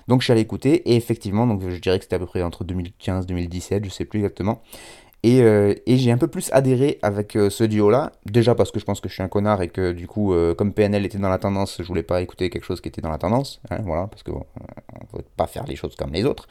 Donc, 0.08 0.20
je 0.20 0.24
suis 0.24 0.32
allé 0.32 0.40
écouter, 0.40 0.90
et 0.90 0.96
effectivement, 0.96 1.46
donc, 1.46 1.62
je 1.62 1.76
dirais 1.76 1.98
que 1.98 2.04
c'était 2.04 2.16
à 2.16 2.18
peu 2.18 2.26
près 2.26 2.42
entre 2.42 2.64
2015 2.64 3.26
2017, 3.26 3.84
je 3.84 3.90
sais 3.90 4.04
plus 4.04 4.18
exactement. 4.18 4.60
Euh, 5.26 5.74
et, 5.86 5.96
j'ai 5.96 6.12
un 6.12 6.18
peu 6.18 6.28
plus 6.28 6.50
adhéré 6.52 6.98
avec 7.02 7.36
euh, 7.36 7.50
ce 7.50 7.64
duo-là, 7.64 8.12
déjà 8.24 8.54
parce 8.54 8.70
que 8.70 8.78
je 8.78 8.84
pense 8.84 9.00
que 9.00 9.08
je 9.08 9.14
suis 9.14 9.22
un 9.22 9.28
connard 9.28 9.62
et 9.62 9.68
que 9.68 9.92
du 9.92 10.06
coup, 10.06 10.32
euh, 10.32 10.54
comme 10.54 10.72
PNL 10.72 11.04
était 11.04 11.18
dans 11.18 11.28
la 11.28 11.38
tendance, 11.38 11.78
je 11.80 11.86
voulais 11.86 12.04
pas 12.04 12.22
écouter 12.22 12.50
quelque 12.50 12.64
chose 12.64 12.80
qui 12.80 12.88
était 12.88 13.00
dans 13.00 13.10
la 13.10 13.18
tendance, 13.18 13.60
hein, 13.70 13.78
voilà, 13.84 14.06
parce 14.06 14.22
qu'on 14.22 14.46
ne 15.12 15.18
veut 15.18 15.24
pas 15.36 15.48
faire 15.48 15.64
les 15.66 15.74
choses 15.74 15.96
comme 15.96 16.12
les 16.12 16.24
autres. 16.24 16.46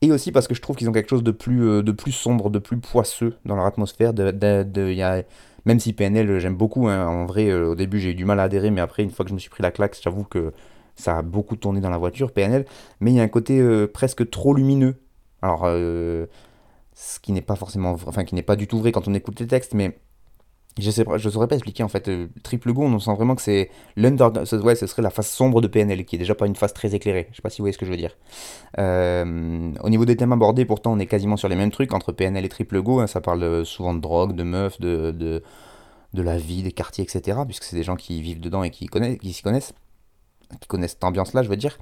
Et 0.00 0.12
aussi 0.12 0.30
parce 0.30 0.46
que 0.46 0.54
je 0.54 0.60
trouve 0.60 0.76
qu'ils 0.76 0.88
ont 0.88 0.92
quelque 0.92 1.10
chose 1.10 1.24
de 1.24 1.32
plus, 1.32 1.82
de 1.82 1.92
plus 1.92 2.12
sombre, 2.12 2.50
de 2.50 2.58
plus 2.58 2.78
poisseux 2.78 3.36
dans 3.44 3.56
leur 3.56 3.66
atmosphère. 3.66 4.14
De, 4.14 4.92
y 4.92 5.02
a, 5.02 5.24
même 5.64 5.80
si 5.80 5.92
PNL, 5.92 6.38
j'aime 6.38 6.56
beaucoup, 6.56 6.88
hein, 6.88 7.06
en 7.06 7.26
vrai, 7.26 7.52
au 7.52 7.74
début 7.74 7.98
j'ai 7.98 8.10
eu 8.10 8.14
du 8.14 8.24
mal 8.24 8.38
à 8.38 8.44
adhérer, 8.44 8.70
mais 8.70 8.80
après, 8.80 9.02
une 9.02 9.10
fois 9.10 9.24
que 9.24 9.30
je 9.30 9.34
me 9.34 9.40
suis 9.40 9.50
pris 9.50 9.62
la 9.62 9.72
claque, 9.72 9.98
j'avoue 10.00 10.24
que 10.24 10.52
ça 10.94 11.18
a 11.18 11.22
beaucoup 11.22 11.56
tourné 11.56 11.80
dans 11.80 11.90
la 11.90 11.98
voiture, 11.98 12.32
PNL, 12.32 12.64
mais 13.00 13.10
il 13.10 13.16
y 13.16 13.20
a 13.20 13.24
un 13.24 13.28
côté 13.28 13.60
presque 13.88 14.30
trop 14.30 14.54
lumineux. 14.54 14.94
Alors, 15.42 15.64
ce 15.64 17.20
qui 17.20 17.32
n'est 17.32 17.42
pas 17.42 17.56
forcément, 17.56 17.92
enfin 18.06 18.24
qui 18.24 18.34
n'est 18.34 18.42
pas 18.42 18.56
du 18.56 18.66
tout 18.66 18.78
vrai 18.78 18.92
quand 18.92 19.08
on 19.08 19.14
écoute 19.14 19.40
les 19.40 19.46
textes, 19.46 19.74
mais 19.74 19.98
je 20.78 20.90
sais 20.90 21.04
je 21.16 21.28
saurais 21.28 21.48
pas 21.48 21.56
expliquer 21.56 21.82
en 21.82 21.88
fait. 21.88 22.08
Euh, 22.08 22.28
Triple 22.42 22.72
Go, 22.72 22.84
on 22.84 22.98
sent 22.98 23.14
vraiment 23.14 23.34
que 23.34 23.42
c'est 23.42 23.70
l'under, 23.96 24.30
ouais, 24.62 24.74
ce 24.74 24.86
serait 24.86 25.02
la 25.02 25.10
face 25.10 25.30
sombre 25.30 25.60
de 25.60 25.66
PNL, 25.66 26.04
qui 26.04 26.16
est 26.16 26.18
déjà 26.18 26.34
pas 26.34 26.46
une 26.46 26.56
face 26.56 26.74
très 26.74 26.94
éclairée. 26.94 27.28
Je 27.30 27.36
sais 27.36 27.42
pas 27.42 27.50
si 27.50 27.58
vous 27.58 27.64
voyez 27.64 27.72
ce 27.72 27.78
que 27.78 27.86
je 27.86 27.90
veux 27.90 27.96
dire. 27.96 28.16
Euh, 28.78 29.72
au 29.82 29.90
niveau 29.90 30.04
des 30.04 30.16
thèmes 30.16 30.32
abordés, 30.32 30.64
pourtant, 30.64 30.92
on 30.92 30.98
est 30.98 31.06
quasiment 31.06 31.36
sur 31.36 31.48
les 31.48 31.56
mêmes 31.56 31.70
trucs 31.70 31.92
entre 31.92 32.12
PNL 32.12 32.44
et 32.44 32.48
Triple 32.48 32.80
Go. 32.82 33.00
Hein. 33.00 33.06
ça 33.06 33.20
parle 33.20 33.64
souvent 33.64 33.94
de 33.94 34.00
drogue, 34.00 34.34
de 34.34 34.42
meufs, 34.42 34.80
de, 34.80 35.10
de, 35.10 35.42
de 36.14 36.22
la 36.22 36.38
vie, 36.38 36.62
des 36.62 36.72
quartiers, 36.72 37.04
etc. 37.04 37.38
Puisque 37.46 37.64
c'est 37.64 37.76
des 37.76 37.82
gens 37.82 37.96
qui 37.96 38.22
vivent 38.22 38.40
dedans 38.40 38.62
et 38.62 38.70
qui 38.70 38.86
connaissent, 38.86 39.18
qui 39.18 39.32
s'y 39.32 39.42
connaissent, 39.42 39.74
qui 40.60 40.68
connaissent 40.68 40.92
cette 40.92 41.04
ambiance-là, 41.04 41.42
je 41.42 41.48
veux 41.48 41.56
dire. 41.56 41.78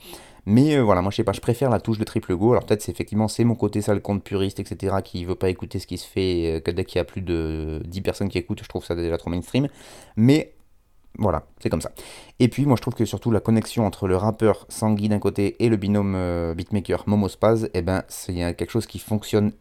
Mais 0.46 0.76
euh, 0.76 0.82
voilà, 0.82 1.02
moi 1.02 1.10
je 1.10 1.16
sais 1.16 1.24
pas, 1.24 1.32
je 1.32 1.40
préfère 1.40 1.70
la 1.70 1.80
touche 1.80 1.98
de 1.98 2.04
triple 2.04 2.36
go. 2.36 2.52
Alors 2.52 2.64
peut-être 2.64 2.80
c'est 2.80 2.92
effectivement 2.92 3.26
c'est 3.26 3.42
mon 3.42 3.56
côté 3.56 3.82
sale 3.82 4.00
compte 4.00 4.22
puriste, 4.22 4.60
etc. 4.60 4.96
qui 5.04 5.24
veut 5.24 5.34
pas 5.34 5.50
écouter 5.50 5.80
ce 5.80 5.88
qui 5.88 5.98
se 5.98 6.06
fait, 6.06 6.62
euh, 6.66 6.72
dès 6.72 6.84
qu'il 6.84 6.98
y 6.98 7.00
a 7.00 7.04
plus 7.04 7.20
de 7.20 7.82
10 7.84 8.00
personnes 8.00 8.28
qui 8.28 8.38
écoutent, 8.38 8.62
je 8.62 8.68
trouve 8.68 8.84
ça 8.84 8.94
déjà 8.94 9.18
trop 9.18 9.28
mainstream. 9.28 9.68
Mais 10.16 10.54
voilà, 11.18 11.46
c'est 11.60 11.68
comme 11.68 11.80
ça. 11.80 11.90
Et 12.38 12.46
puis 12.46 12.64
moi 12.64 12.76
je 12.76 12.82
trouve 12.82 12.94
que 12.94 13.04
surtout 13.04 13.32
la 13.32 13.40
connexion 13.40 13.84
entre 13.84 14.06
le 14.06 14.16
rappeur 14.16 14.66
Sangui 14.68 15.08
d'un 15.08 15.18
côté 15.18 15.56
et 15.58 15.68
le 15.68 15.76
binôme 15.76 16.14
euh, 16.14 16.54
beatmaker 16.54 17.04
Momo 17.08 17.28
Spaz, 17.28 17.68
eh 17.74 17.82
ben 17.82 18.04
c'est 18.06 18.34
quelque 18.54 18.70
chose 18.70 18.86
qui 18.86 19.00
fonctionne 19.00 19.52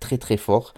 très 0.00 0.18
très 0.18 0.36
fort. 0.36 0.74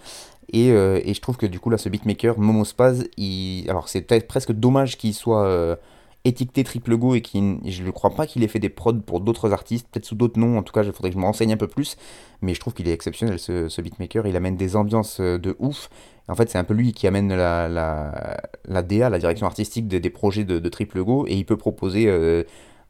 Et, 0.53 0.67
et, 0.67 1.13
je 1.13 1.21
trouve 1.21 1.37
que 1.37 1.45
du 1.45 1.61
coup 1.61 1.69
là 1.69 1.77
ce 1.77 1.87
beatmaker 1.87 2.37
Momo 2.37 2.65
Spaz, 2.65 3.05
il... 3.15 3.67
alors 3.69 3.87
c'est 3.87 4.01
peut-être 4.01 4.27
presque 4.27 4.51
dommage 4.51 4.97
qu'il 4.97 5.13
soit 5.13 5.77
étiqueté 6.23 6.63
Triple 6.63 6.97
Go 6.97 7.15
et 7.15 7.21
qui, 7.21 7.57
je 7.65 7.83
ne 7.83 7.91
crois 7.91 8.11
pas 8.11 8.27
qu'il 8.27 8.43
ait 8.43 8.47
fait 8.47 8.59
des 8.59 8.69
prods 8.69 8.93
pour 8.93 9.21
d'autres 9.21 9.53
artistes, 9.53 9.87
peut-être 9.91 10.05
sous 10.05 10.15
d'autres 10.15 10.39
noms, 10.39 10.57
en 10.57 10.63
tout 10.63 10.73
cas 10.73 10.83
il 10.83 10.91
faudrait 10.91 11.09
que 11.09 11.15
je 11.15 11.19
me 11.19 11.25
renseigne 11.25 11.53
un 11.53 11.57
peu 11.57 11.67
plus, 11.67 11.97
mais 12.41 12.53
je 12.53 12.59
trouve 12.59 12.73
qu'il 12.73 12.87
est 12.87 12.93
exceptionnel 12.93 13.39
ce, 13.39 13.81
beatmaker, 13.81 14.27
il 14.27 14.35
amène 14.35 14.55
des 14.55 14.75
ambiances 14.75 15.19
euh, 15.19 15.39
de 15.39 15.55
ouf, 15.59 15.89
en 16.27 16.35
fait 16.35 16.49
c'est 16.49 16.59
un 16.59 16.63
peu 16.63 16.75
lui 16.75 16.93
qui 16.93 17.07
amène 17.07 17.29
la, 17.33 17.67
la, 17.67 18.39
la 18.65 18.81
DA, 18.83 19.09
la 19.09 19.17
direction 19.17 19.47
artistique 19.47 19.87
des, 19.87 20.09
projets 20.11 20.43
de, 20.43 20.69
Triple 20.69 21.03
Go, 21.03 21.25
et 21.27 21.33
il 21.33 21.45
peut 21.45 21.57
proposer 21.57 22.05
euh, 22.07 22.43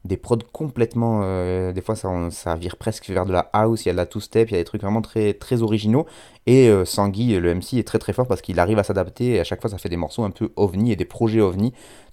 des 0.04 0.18
prods 0.18 0.38
complètement, 0.52 1.20
euh, 1.22 1.72
des 1.72 1.80
fois 1.80 1.96
ça, 1.96 2.54
vire 2.56 2.76
presque 2.76 3.08
vers 3.08 3.24
de 3.24 3.32
la 3.32 3.48
house, 3.54 3.86
il 3.86 3.88
y 3.88 3.90
a 3.90 3.92
de 3.92 3.96
la 3.96 4.04
two-step, 4.04 4.50
il 4.50 4.52
y 4.52 4.56
a 4.56 4.60
des 4.60 4.64
trucs 4.64 4.82
vraiment 4.82 5.00
très, 5.00 5.32
très 5.32 5.62
originaux, 5.62 6.04
et 6.46 6.70
Sangui, 6.84 7.38
le 7.38 7.54
MC, 7.54 7.78
est 7.78 7.86
très 7.86 7.98
très 7.98 8.12
fort 8.12 8.26
parce 8.26 8.42
qu'il 8.42 8.60
arrive 8.60 8.78
à 8.78 8.82
s'adapter, 8.82 9.36
et 9.36 9.40
à 9.40 9.44
chaque 9.44 9.62
fois 9.62 9.70
ça 9.70 9.78
fait 9.78 9.88
des 9.88 9.96
morceaux 9.96 10.24
un 10.24 10.30
peu 10.30 10.50
ovni 10.56 10.92
et 10.92 10.96
des 10.96 11.06
projets 11.06 11.40
ovni, 11.40 11.72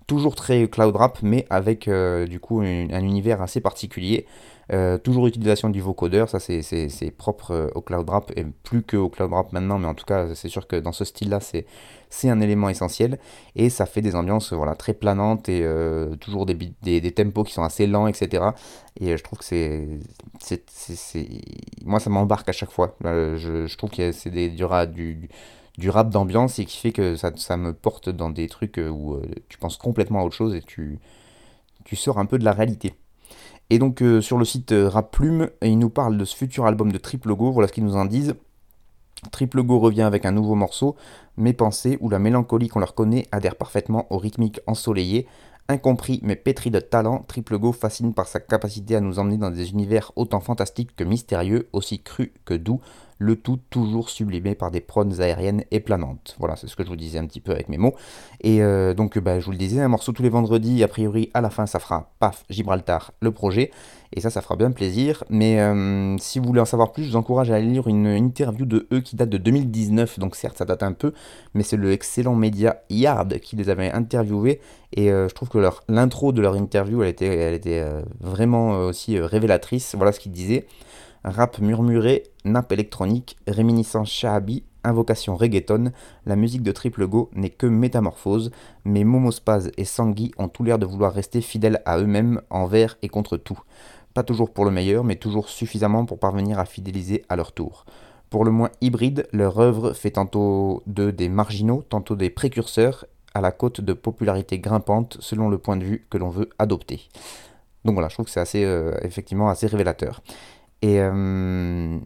toujours 0.10 0.34
très 0.34 0.68
cloud 0.68 0.96
rap, 0.96 1.20
mais 1.22 1.46
avec 1.52 1.88
euh, 1.88 2.26
du 2.26 2.40
coup 2.40 2.62
un, 2.62 3.04
univers 3.04 3.42
assez 3.42 3.62
particulier. 3.62 4.26
Euh, 4.72 5.00
toujours 5.00 5.26
utilisation 5.26 5.70
du 5.70 5.82
vocodeur, 5.82 6.30
ça 6.30 6.40
c'est 6.40 7.12
propre 7.18 7.52
euh, 7.52 7.68
au 7.76 7.82
cloud 7.82 8.08
rap, 8.10 8.32
et 8.36 8.44
plus 8.64 8.84
que 8.84 8.98
au 8.98 9.10
cloud 9.10 9.32
rap 9.32 9.54
maintenant, 9.54 9.78
mais 9.80 9.88
en 9.88 9.94
tout 9.96 10.06
cas 10.06 10.34
c'est 10.36 10.50
sûr 10.50 10.68
que 10.68 10.76
dans 10.76 10.92
ce 10.92 11.06
style-là 11.06 11.40
c'est 11.42 12.30
un 12.30 12.42
élément 12.42 12.70
essentiel, 12.70 13.20
et 13.56 13.70
ça 13.70 13.86
fait 13.86 14.02
des 14.02 14.16
ambiances 14.16 14.54
très 14.78 14.94
planantes, 14.94 15.48
et 15.48 15.64
toujours 16.20 16.46
des, 16.46 17.12
tempos 17.12 17.44
qui 17.44 17.54
sont 17.54 17.64
assez 17.64 17.88
lents, 17.88 18.08
etc. 18.08 18.44
Et 19.00 19.16
je 19.18 19.24
trouve 19.24 19.40
que 19.40 19.46
c'est... 19.46 20.00
Moi 21.86 22.00
ça 22.00 22.10
m'embarque 22.10 22.50
à 22.50 22.54
chaque 22.54 22.72
fois, 22.72 22.96
je, 23.04 23.66
je 23.68 23.78
trouve 23.78 23.92
que 23.92 24.12
c'est 24.12 24.30
du, 24.32 24.50
du 24.50 25.30
du 25.80 25.90
rap 25.90 26.10
d'ambiance 26.10 26.60
et 26.60 26.66
qui 26.66 26.78
fait 26.78 26.92
que 26.92 27.16
ça, 27.16 27.58
me 27.58 27.74
porte 27.74 28.10
dans 28.10 28.30
des 28.30 28.48
trucs 28.48 28.78
euh, 28.78 28.90
où 28.90 29.16
euh, 29.16 29.22
tu 29.48 29.58
penses 29.58 29.78
complètement 29.78 30.20
à 30.20 30.24
autre 30.24 30.36
chose 30.36 30.54
et 30.54 30.62
tu, 30.62 31.00
tu 31.86 31.96
sors 31.96 32.20
un 32.20 32.26
peu 32.26 32.38
de 32.38 32.46
la 32.46 32.52
réalité. 32.52 32.94
Et 33.72 33.80
donc 33.80 34.04
euh, 34.04 34.22
sur 34.22 34.38
le 34.38 34.46
site 34.46 34.74
Rap 34.76 35.12
Plume, 35.12 35.50
ils 35.64 35.80
nous 35.80 35.90
parlent 35.90 36.18
de 36.18 36.26
ce 36.26 36.36
futur 36.36 36.66
album 36.66 36.92
de 36.92 36.98
Triple 36.98 37.34
Go, 37.34 37.52
voilà 37.52 37.68
ce 37.68 37.74
qu'ils 37.74 37.86
nous 37.86 37.96
en 37.96 38.06
disent. 38.06 38.36
Triple 39.32 39.64
Go 39.64 39.80
revient 39.80 40.04
avec 40.04 40.26
un 40.26 40.32
nouveau 40.32 40.56
morceau, 40.56 40.96
Mes 41.38 41.54
pensées, 41.54 41.98
où 42.02 42.10
la 42.10 42.20
mélancolie 42.20 42.68
qu'on 42.68 42.80
leur 42.80 42.94
connaît 42.94 43.28
adhère 43.32 43.56
parfaitement 43.56 44.06
au 44.10 44.18
rythmique 44.18 44.60
ensoleillé. 44.68 45.28
Incompris 45.72 46.20
mais 46.24 46.36
pétri 46.36 46.72
de 46.72 46.80
talent, 46.80 47.24
Triple 47.28 47.60
Go 47.60 47.72
fascine 47.74 48.16
par 48.16 48.28
sa 48.28 48.40
capacité 48.40 48.96
à 48.96 49.02
nous 49.02 49.20
emmener 49.20 49.38
dans 49.38 49.52
des 49.52 49.70
univers 49.70 50.12
autant 50.16 50.40
fantastiques 50.40 50.96
que 50.96 51.04
mystérieux, 51.04 51.70
aussi 51.74 52.02
crus 52.02 52.32
que 52.44 52.56
doux, 52.56 52.82
le 53.20 53.36
tout 53.36 53.60
toujours 53.70 54.10
sublimé 54.10 54.56
par 54.56 54.72
des 54.72 54.82
prods 54.82 55.20
aériennes 55.20 55.64
et 55.70 55.80
planantes. 55.80 56.36
Voilà, 56.40 56.56
c'est 56.56 56.68
ce 56.68 56.76
que 56.76 56.84
je 56.84 56.90
vous 56.90 56.96
disais 56.96 57.20
un 57.20 57.28
petit 57.28 57.40
peu 57.40 57.52
avec 57.52 57.70
mes 57.70 57.78
mots. 57.78 57.94
Et 58.42 58.64
euh, 58.64 58.96
donc, 58.96 59.20
bah, 59.20 59.40
je 59.40 59.46
vous 59.46 59.52
le 59.52 59.58
disais, 59.58 59.80
un 59.80 59.90
morceau 59.90 60.12
tous 60.12 60.24
les 60.24 60.30
vendredis, 60.30 60.84
a 60.84 60.88
priori, 60.88 61.30
à 61.36 61.42
la 61.42 61.52
fin, 61.52 61.68
ça 61.68 61.80
fera 61.80 62.12
paf, 62.18 62.46
Gibraltar, 62.50 63.12
le 63.22 63.32
projet. 63.32 63.72
Et 64.14 64.22
ça, 64.22 64.30
ça 64.30 64.42
fera 64.42 64.56
bien 64.56 64.72
plaisir. 64.72 65.24
Mais 65.30 65.60
euh, 65.60 66.18
si 66.18 66.40
vous 66.40 66.46
voulez 66.46 66.62
en 66.62 66.66
savoir 66.66 66.92
plus, 66.92 67.04
je 67.04 67.10
vous 67.12 67.16
encourage 67.16 67.52
à 67.52 67.56
aller 67.56 67.68
lire 67.68 67.88
une 67.88 68.08
interview 68.08 68.66
de 68.66 68.88
eux 68.92 69.02
qui 69.02 69.16
date 69.16 69.30
de 69.30 69.38
2019. 69.38 70.20
Donc, 70.20 70.36
certes, 70.36 70.58
ça 70.58 70.66
date 70.66 70.84
un 70.84 70.94
peu, 70.94 71.14
mais 71.54 71.64
c'est 71.64 71.78
le 71.78 71.92
excellent 71.92 72.36
média 72.36 72.82
Yard 72.90 73.40
qui 73.40 73.56
les 73.56 73.70
avait 73.70 73.92
interviewés. 73.92 74.60
Et 74.94 75.12
euh, 75.12 75.28
je 75.30 75.36
trouve 75.36 75.50
que 75.50 75.60
l'intro 75.88 76.32
de 76.32 76.42
leur 76.42 76.56
interview, 76.56 77.04
elle 77.04 77.10
était, 77.10 77.56
était 77.56 77.86
vraiment 78.20 78.86
aussi 78.86 79.20
révélatrice. 79.20 79.96
Voilà 79.96 80.12
ce 80.12 80.20
qu'ils 80.20 80.32
disaient 80.32 80.66
rap 81.24 81.60
murmuré, 81.60 82.24
nappe 82.46 82.72
électronique, 82.72 83.38
réminiscence 83.48 84.10
shahabi, 84.10 84.64
invocation 84.84 85.36
reggaeton, 85.36 85.92
la 86.26 86.36
musique 86.36 86.64
de 86.64 86.72
Triple 86.72 87.08
Go 87.08 87.30
n'est 87.34 87.50
que 87.50 87.66
métamorphose, 87.66 88.52
mais 88.86 89.04
Momospaz 89.04 89.72
et 89.78 89.86
Sangui 89.86 90.32
ont 90.38 90.48
tout 90.48 90.64
l'air 90.64 90.80
de 90.80 90.86
vouloir 90.86 91.14
rester 91.14 91.42
fidèles 91.42 91.82
à 91.86 92.00
eux-mêmes 92.00 92.42
envers 92.50 92.98
et 93.02 93.10
contre 93.10 93.38
tout. 93.38 93.60
Pas 94.14 94.24
toujours 94.24 94.52
pour 94.52 94.66
le 94.66 94.72
meilleur, 94.72 95.04
mais 95.04 95.16
toujours 95.16 95.50
suffisamment 95.50 96.06
pour 96.06 96.20
parvenir 96.20 96.60
à 96.60 96.66
fidéliser 96.66 97.24
à 97.30 97.36
leur 97.36 97.52
tour. 97.52 97.86
Pour 98.30 98.46
le 98.46 98.52
moins 98.52 98.70
hybride, 98.82 99.28
leur 99.32 99.60
œuvre 99.60 99.94
fait 99.94 100.12
tantôt 100.12 100.84
d'eux 100.86 101.12
des 101.12 101.30
marginaux, 101.30 101.84
tantôt 101.88 102.16
des 102.16 102.30
précurseurs, 102.30 103.06
à 103.34 103.42
la 103.42 103.52
côte 103.52 103.82
de 103.82 103.94
popularité 103.94 104.60
grimpante 104.60 105.18
selon 105.20 105.50
le 105.50 105.58
point 105.58 105.78
de 105.78 105.84
vue 105.84 106.06
que 106.10 106.18
l'on 106.18 106.30
veut 106.30 106.50
adopter. 106.60 107.10
Donc 107.86 107.94
voilà, 107.94 108.10
je 108.10 108.16
trouve 108.16 108.26
que 108.26 108.32
c'est 108.32 108.40
assez, 108.40 108.64
euh, 108.64 108.98
effectivement 109.04 109.50
assez 109.50 109.68
révélateur. 109.68 110.22
Et, 110.82 111.00
euh, 111.00 111.98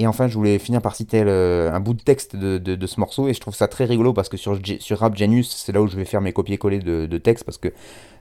et 0.00 0.06
enfin, 0.06 0.28
je 0.28 0.34
voulais 0.34 0.58
finir 0.58 0.80
par 0.80 0.96
citer 0.96 1.20
un 1.20 1.78
bout 1.78 1.92
de 1.92 2.00
texte 2.00 2.34
de, 2.34 2.86
ce 2.86 2.98
morceau, 2.98 3.28
et 3.28 3.34
je 3.34 3.40
trouve 3.40 3.54
ça 3.54 3.68
très 3.68 3.84
rigolo 3.84 4.14
parce 4.14 4.30
que 4.30 4.38
sur, 4.38 4.58
Rap 4.98 5.14
Genius, 5.14 5.54
c'est 5.54 5.72
là 5.72 5.82
où 5.82 5.88
je 5.88 5.96
vais 5.96 6.06
faire 6.06 6.22
mes 6.22 6.32
copier-coller 6.32 6.78
de, 6.78 7.04
de 7.04 7.18
texte 7.18 7.44
parce 7.44 7.58
que 7.58 7.68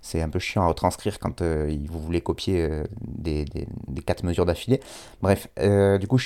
c'est 0.01 0.21
un 0.21 0.27
peu 0.27 0.39
chiant 0.39 0.63
à 0.63 0.67
retranscrire 0.67 1.19
quand 1.19 1.41
euh, 1.41 1.73
vous 1.89 2.01
voulez 2.01 2.19
copier 2.19 2.61
euh, 2.61 2.83
des, 3.01 3.45
quatre 4.05 4.23
mesures 4.23 4.45
d'affilée. 4.45 4.81
Bref, 5.21 5.47
du 5.99 6.07
coup, 6.07 6.17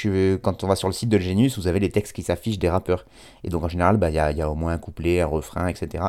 quand 0.42 0.64
on 0.64 0.68
va 0.68 0.76
sur 0.76 0.88
le 0.88 0.94
site 0.94 1.10
de 1.10 1.20
Genius, 1.20 1.60
vous 1.60 1.68
avez 1.68 1.80
les 1.80 1.90
textes 1.90 2.14
qui 2.14 2.24
s'affichent 2.24 2.60
des 2.60 2.70
rappeurs. 2.70 3.06
Et 3.44 3.50
donc 3.50 3.64
en 3.64 3.70
général, 3.70 3.98
bah, 3.98 4.10
il 4.10 4.16
y, 4.16 4.42
a, 4.42 4.50
au 4.50 4.56
moins 4.56 4.74
un 4.74 4.80
couplet, 4.80 5.22
un 5.22 5.28
refrain, 5.28 5.68
etc. 5.68 6.04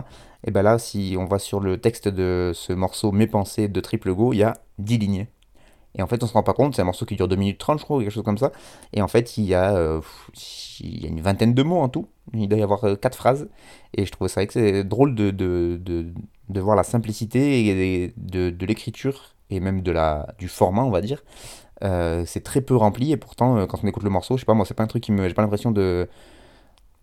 Et 0.46 0.52
ben 0.52 0.62
là, 0.62 0.78
si 0.78 1.16
on 1.18 1.26
va 1.26 1.38
sur 1.38 1.60
le 1.60 1.78
texte 1.78 2.08
de 2.08 2.52
ce 2.54 2.72
morceau 2.72 3.12
Mes 3.12 3.26
pensées 3.26 3.68
de 3.68 3.80
Triple 3.80 4.14
Go, 4.14 4.32
il 4.32 4.38
y 4.38 4.42
a 4.42 4.54
10 4.78 4.98
lignes. 4.98 5.26
Et 5.96 6.02
en 6.02 6.06
fait, 6.06 6.22
on 6.22 6.26
se 6.26 6.32
rend 6.32 6.42
pas 6.42 6.54
compte, 6.54 6.74
c'est 6.74 6.82
un 6.82 6.86
morceau 6.86 7.06
qui 7.06 7.16
dure 7.16 7.28
2 7.28 7.36
minutes 7.36 7.58
30, 7.58 7.78
je 7.78 7.84
crois, 7.84 7.98
ou 7.98 8.00
quelque 8.00 8.10
chose 8.10 8.24
comme 8.24 8.38
ça. 8.38 8.50
Et 8.92 9.02
en 9.02 9.08
fait, 9.08 9.38
il 9.38 9.44
y 9.44 9.54
a, 9.54 9.74
euh, 9.74 10.00
il 10.80 11.02
y 11.02 11.06
a 11.06 11.08
une 11.08 11.20
vingtaine 11.20 11.54
de 11.54 11.62
mots 11.62 11.80
en 11.80 11.88
tout. 11.88 12.08
Il 12.32 12.48
doit 12.48 12.58
y 12.58 12.62
avoir 12.62 12.80
4 12.80 13.06
euh, 13.06 13.16
phrases. 13.16 13.48
Et 13.94 14.04
je 14.04 14.10
trouve 14.10 14.28
ça 14.28 14.42
drôle 14.84 15.14
de, 15.14 15.30
de, 15.30 15.80
de, 16.48 16.60
voir 16.60 16.74
la 16.76 16.82
simplicité 16.82 18.12
de, 18.16 18.50
de 18.50 18.66
l'écriture 18.66 19.34
et 19.50 19.60
même 19.60 19.82
de 19.82 19.92
la, 19.92 20.34
du 20.38 20.48
format, 20.48 20.82
on 20.82 20.90
va 20.90 21.00
dire. 21.00 21.22
Euh, 21.82 22.24
c'est 22.26 22.42
très 22.42 22.60
peu 22.60 22.76
rempli 22.76 23.12
et 23.12 23.16
pourtant, 23.16 23.66
quand 23.66 23.78
on 23.82 23.86
écoute 23.86 24.04
le 24.04 24.10
morceau, 24.10 24.36
je 24.36 24.40
sais 24.40 24.46
pas, 24.46 24.54
moi, 24.54 24.64
c'est 24.66 24.74
pas 24.74 24.84
un 24.84 24.88
truc 24.88 25.02
qui 25.02 25.12
me. 25.12 25.28
J'ai 25.28 25.34
pas 25.34 25.42
l'impression 25.42 25.70
de 25.70 26.08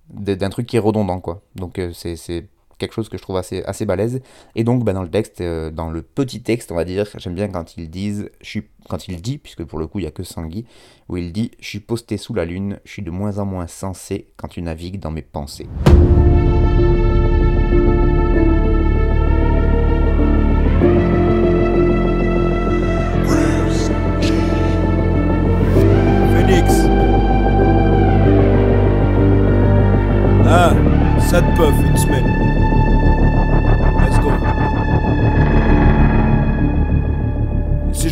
d'un 0.10 0.50
truc 0.50 0.68
qui 0.68 0.76
est 0.76 0.80
redondant, 0.80 1.22
quoi. 1.22 1.42
Donc, 1.56 1.80
c'est 1.94 2.50
quelque 2.82 2.94
chose 2.94 3.08
que 3.08 3.18
je 3.18 3.22
trouve 3.22 3.38
assez, 3.38 3.64
assez 3.64 3.86
balèze. 3.86 4.22
Et 4.56 4.64
donc, 4.64 4.84
bah, 4.84 4.94
dans 4.94 5.04
le 5.04 5.10
texte, 5.10 5.40
euh, 5.40 5.72
dans 5.72 5.90
le 5.90 6.02
petit 6.02 6.42
texte, 6.42 6.72
on 6.72 6.76
va 6.76 6.84
dire, 6.84 7.08
j'aime 7.18 7.36
bien 7.36 7.48
quand 7.48 7.78
ils 7.78 7.90
disent, 7.90 8.30
je 8.42 8.60
quand 8.90 9.08
il 9.08 9.22
dit, 9.22 9.38
puisque 9.38 9.64
pour 9.64 9.80
le 9.80 9.88
coup, 9.88 10.00
il 10.00 10.04
n'y 10.04 10.08
a 10.08 10.12
que 10.12 10.24
Sangui, 10.24 10.66
où 11.08 11.18
il 11.18 11.32
dit 11.32 11.52
Je 11.60 11.68
suis 11.68 11.80
posté 11.80 12.18
sous 12.18 12.34
la 12.34 12.46
lune, 12.46 12.80
je 12.84 12.92
suis 12.92 13.04
de 13.04 13.12
moins 13.12 13.38
en 13.38 13.46
moins 13.46 13.68
sensé 13.68 14.28
quand 14.38 14.48
tu 14.48 14.62
navigues 14.62 15.00
dans 15.00 15.12
mes 15.12 15.22
pensées. 15.22 15.68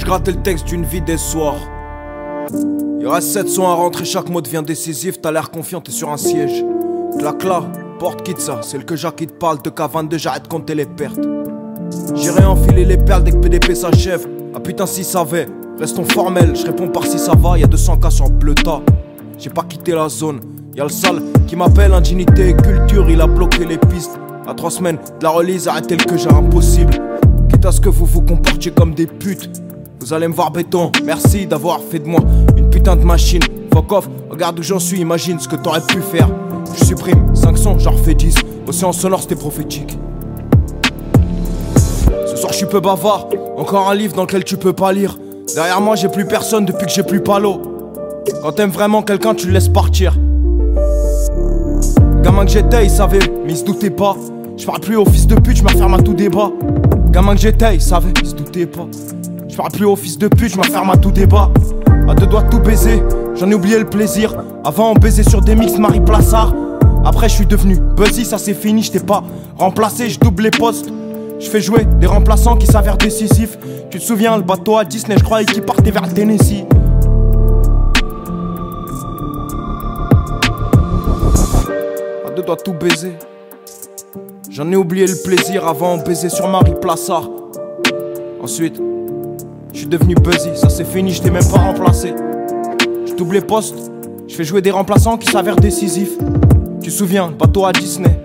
Grattais 0.10 0.32
le 0.32 0.42
texte 0.42 0.66
d'une 0.66 0.86
vie 0.86 1.02
des 1.02 1.18
soirs 1.18 1.60
Il 2.98 3.04
y 3.04 3.06
aura 3.06 3.22
7 3.22 3.48
sons 3.48 3.68
à 3.68 3.76
rentrer, 3.76 4.06
chaque 4.06 4.28
mot 4.28 4.42
devient 4.42 4.64
décisif, 4.66 5.22
t'as 5.22 5.32
l'air 5.32 5.52
confiant, 5.52 5.82
t'es 5.82 5.92
sur 5.92 6.10
un 6.10 6.18
siège. 6.18 6.66
Clac 7.20 7.44
là, 7.44 7.62
porte 8.00 8.24
quitte 8.24 8.40
ça, 8.40 8.62
c'est 8.64 8.80
le 8.80 8.86
que 8.86 8.96
Jacques 8.96 9.18
te 9.18 9.32
parle, 9.32 9.62
de 9.62 9.70
K22, 9.70 10.18
j'arrête 10.18 10.46
de 10.46 10.48
compter 10.48 10.74
les 10.74 10.88
pertes. 10.88 11.20
J'irai 12.16 12.44
enfiler 12.44 12.86
les 12.86 12.98
perles 12.98 13.24
dès 13.24 13.34
que 13.34 13.38
PDP 13.38 13.76
s'achève. 13.76 14.28
Ah 14.56 14.60
putain, 14.60 14.88
si 14.88 15.04
ça 15.04 15.24
va, 15.24 15.42
restons 15.80 16.06
formels. 16.06 16.56
Je 16.56 16.66
réponds 16.66 16.88
par 16.88 17.06
si 17.06 17.20
ça 17.20 17.36
va, 17.36 17.60
y'a 17.60 17.68
200 17.68 17.98
cas 17.98 18.10
sur 18.10 18.30
le 18.42 18.56
tas. 18.56 18.82
J'ai 19.38 19.52
pas 19.52 19.62
quitté 19.62 19.92
la 19.92 20.10
zone. 20.10 20.40
Y'a 20.76 20.86
le 20.86 20.90
sale 20.90 21.22
qui 21.46 21.56
m'appelle 21.56 21.94
indignité 21.94 22.50
et 22.50 22.56
culture, 22.56 23.08
il 23.12 23.22
a 23.22 23.28
bloqué 23.28 23.64
les 23.64 23.78
pistes. 23.78 24.20
À 24.48 24.56
trois 24.56 24.72
semaines 24.72 24.98
de 25.20 25.24
la 25.24 25.30
release, 25.30 25.68
arrêtez 25.68 25.98
le 25.98 26.04
que 26.04 26.18
j'ai 26.18 26.32
impossible. 26.32 26.98
Quitte 27.48 27.68
à 27.68 27.72
ce 27.72 27.80
que 27.80 27.90
vous 27.90 28.08
vous 28.08 28.24
comportiez 28.24 28.72
comme 28.72 28.96
des 28.96 29.06
putes. 29.06 29.69
Vous 30.02 30.14
allez 30.14 30.30
me 30.30 30.34
voir 30.34 30.50
béton, 30.50 30.92
merci 31.04 31.46
d'avoir 31.46 31.82
fait 31.82 32.00
de 32.00 32.08
moi 32.08 32.22
une 32.56 32.70
putain 32.70 32.96
de 32.96 33.04
machine. 33.04 33.42
Fuck 33.74 33.92
off, 33.92 34.10
regarde 34.30 34.58
où 34.58 34.64
j'en 34.64 34.80
suis, 34.80 35.02
imagine 35.02 35.40
ce 35.40 35.48
que 35.48 35.58
t'aurais 35.58 35.82
pu 35.82 36.02
faire. 36.02 36.30
Je 36.74 36.86
supprime 36.86 37.36
5 37.36 37.58
sons, 37.58 37.80
j'en 37.80 37.92
refais 37.92 38.14
10. 38.14 38.36
Océan 38.66 38.94
sonore, 38.94 39.22
c'était 39.22 39.36
prophétique. 39.36 39.98
Ce 42.28 42.38
soir, 42.38 42.54
je 42.54 42.58
suis 42.58 42.66
peu 42.66 42.80
bavard. 42.80 43.28
Encore 43.58 43.90
un 43.90 43.96
livre 43.96 44.16
dans 44.16 44.22
lequel 44.22 44.46
tu 44.46 44.56
peux 44.56 44.72
pas 44.72 44.94
lire. 44.94 45.18
Derrière 45.54 45.82
moi, 45.82 45.98
j'ai 45.98 46.08
plus 46.08 46.26
personne 46.26 46.64
depuis 46.64 46.86
que 46.86 46.92
j'ai 46.94 47.04
plus 47.04 47.22
palo. 47.22 47.62
Quand 48.42 48.54
t'aimes 48.54 48.72
vraiment 48.72 49.02
quelqu'un, 49.04 49.36
tu 49.36 49.48
le 49.48 49.54
laisses 49.54 49.68
partir. 49.68 50.16
Gamin 52.24 52.46
que 52.46 52.52
j'étais, 52.52 52.86
il 52.86 52.92
savait, 52.92 53.20
mais 53.44 53.52
il 53.52 53.58
se 53.58 53.66
doutait 53.66 53.90
pas. 53.90 54.16
Je 54.56 54.66
parle 54.66 54.80
plus 54.80 54.96
au 54.96 55.06
fils 55.06 55.28
de 55.28 55.36
pute, 55.36 55.58
je 55.58 55.64
me 55.64 55.70
referme 55.70 55.94
à 55.94 56.02
tout 56.02 56.14
débat. 56.14 56.52
Gamin 57.12 57.36
que 57.36 57.42
j'étais, 57.42 57.76
il 57.76 57.82
savait, 57.82 58.14
il 58.22 58.28
se 58.30 58.36
doutait 58.36 58.66
pas. 58.66 58.88
Parle 59.60 59.72
plus 59.74 59.86
au 59.86 59.98
fils 59.98 60.18
de 60.18 60.30
pute, 60.30 60.54
je 60.54 60.58
me 60.58 60.62
referme 60.62 60.90
à 60.90 60.96
tout 60.96 61.12
débat. 61.12 61.52
À 62.08 62.14
deux 62.16 62.28
doigts 62.28 62.44
tout 62.44 62.60
baiser, 62.60 63.04
j'en 63.36 63.52
ai 63.52 63.54
oublié 63.54 63.78
le 63.78 63.84
plaisir. 63.84 64.34
Avant, 64.64 64.92
on 64.92 64.94
baisait 64.94 65.30
sur 65.30 65.42
des 65.42 65.54
mix 65.54 65.78
Marie 65.78 66.00
Plassard. 66.00 66.54
Après, 67.04 67.28
je 67.28 67.34
suis 67.34 67.46
devenu 67.46 67.78
buzzy, 67.78 68.24
ça 68.24 68.38
c'est 68.38 68.54
fini, 68.54 68.82
je 68.82 68.98
pas 69.00 69.22
remplacé, 69.58 70.10
je 70.10 70.18
double 70.18 70.44
les 70.44 70.52
postes. 70.52 70.90
Je 71.42 71.50
fais 71.50 71.60
jouer 71.60 71.84
des 72.00 72.08
remplaçants 72.08 72.56
qui 72.56 72.68
s'avèrent 72.68 72.96
décisifs. 72.96 73.58
Tu 73.90 74.00
te 74.00 74.04
souviens, 74.04 74.38
le 74.38 74.44
bateau 74.44 74.78
à 74.78 74.86
Disney, 74.86 75.18
je 75.20 75.26
croyais 75.26 75.46
qu'il 75.46 75.62
partait 75.64 75.92
vers 75.92 76.06
le 76.06 76.14
Tennessee. 76.14 76.64
À 82.26 82.32
deux 82.34 82.44
doigts 82.44 82.56
tout 82.56 82.76
baiser. 82.76 83.12
J'en 84.50 84.72
ai 84.72 84.78
oublié 84.78 85.06
le 85.06 85.22
plaisir 85.22 85.68
avant, 85.68 85.96
on 85.96 85.98
baisait 85.98 86.30
sur 86.30 86.48
Marie 86.48 86.76
Plassard. 86.80 87.28
Ensuite, 88.42 88.82
je 89.80 89.84
suis 89.84 89.90
devenu 89.90 90.14
buzzy, 90.14 90.50
ça 90.56 90.68
c'est 90.68 90.84
fini, 90.84 91.14
je 91.14 91.22
t'ai 91.22 91.32
même 91.32 91.48
pas 91.50 91.60
remplacé. 91.60 92.14
Je 93.08 93.14
double 93.14 93.36
les 93.36 93.42
postes, 93.42 93.90
je 94.28 94.36
fais 94.36 94.44
jouer 94.44 94.62
des 94.62 94.72
remplaçants 94.72 95.16
qui 95.16 95.32
s'avèrent 95.32 95.56
décisifs. 95.56 96.18
Tu 96.82 96.90
te 96.90 96.94
souviens, 96.94 97.30
le 97.30 97.36
bateau 97.36 97.66
à 97.66 97.72
Disney? 97.72 98.20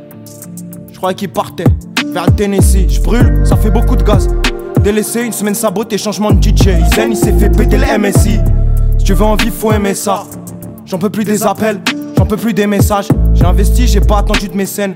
Je 0.90 0.96
croyais 0.96 1.14
qu'il 1.14 1.28
partait 1.28 1.68
vers 2.08 2.26
le 2.26 2.32
Tennessee. 2.32 2.88
Je 2.88 3.00
brûle, 3.00 3.42
ça 3.44 3.56
fait 3.56 3.70
beaucoup 3.70 3.94
de 3.94 4.02
gaz. 4.02 4.28
Délaissé, 4.82 5.22
une 5.22 5.30
semaine 5.30 5.54
saboté, 5.54 5.96
changement 5.96 6.32
de 6.32 6.42
DJ. 6.42 6.70
Zen, 6.92 7.12
il 7.12 7.16
s'est 7.16 7.32
fait 7.32 7.50
péter 7.50 7.76
le 7.76 7.98
MSI. 8.00 8.40
Si 8.98 9.04
tu 9.04 9.14
veux 9.14 9.24
en 9.24 9.36
vivre, 9.36 9.54
faut 9.54 9.70
aimer 9.70 9.94
ça. 9.94 10.24
J'en 10.84 10.98
peux 10.98 11.10
plus 11.10 11.24
des 11.24 11.44
appels, 11.44 11.80
j'en 12.18 12.26
peux 12.26 12.36
plus 12.36 12.52
des 12.52 12.66
messages. 12.66 13.06
J'ai 13.32 13.44
investi, 13.44 13.86
j'ai 13.86 14.00
pas 14.00 14.18
attendu 14.18 14.48
de 14.48 14.56
mécène. 14.56 14.94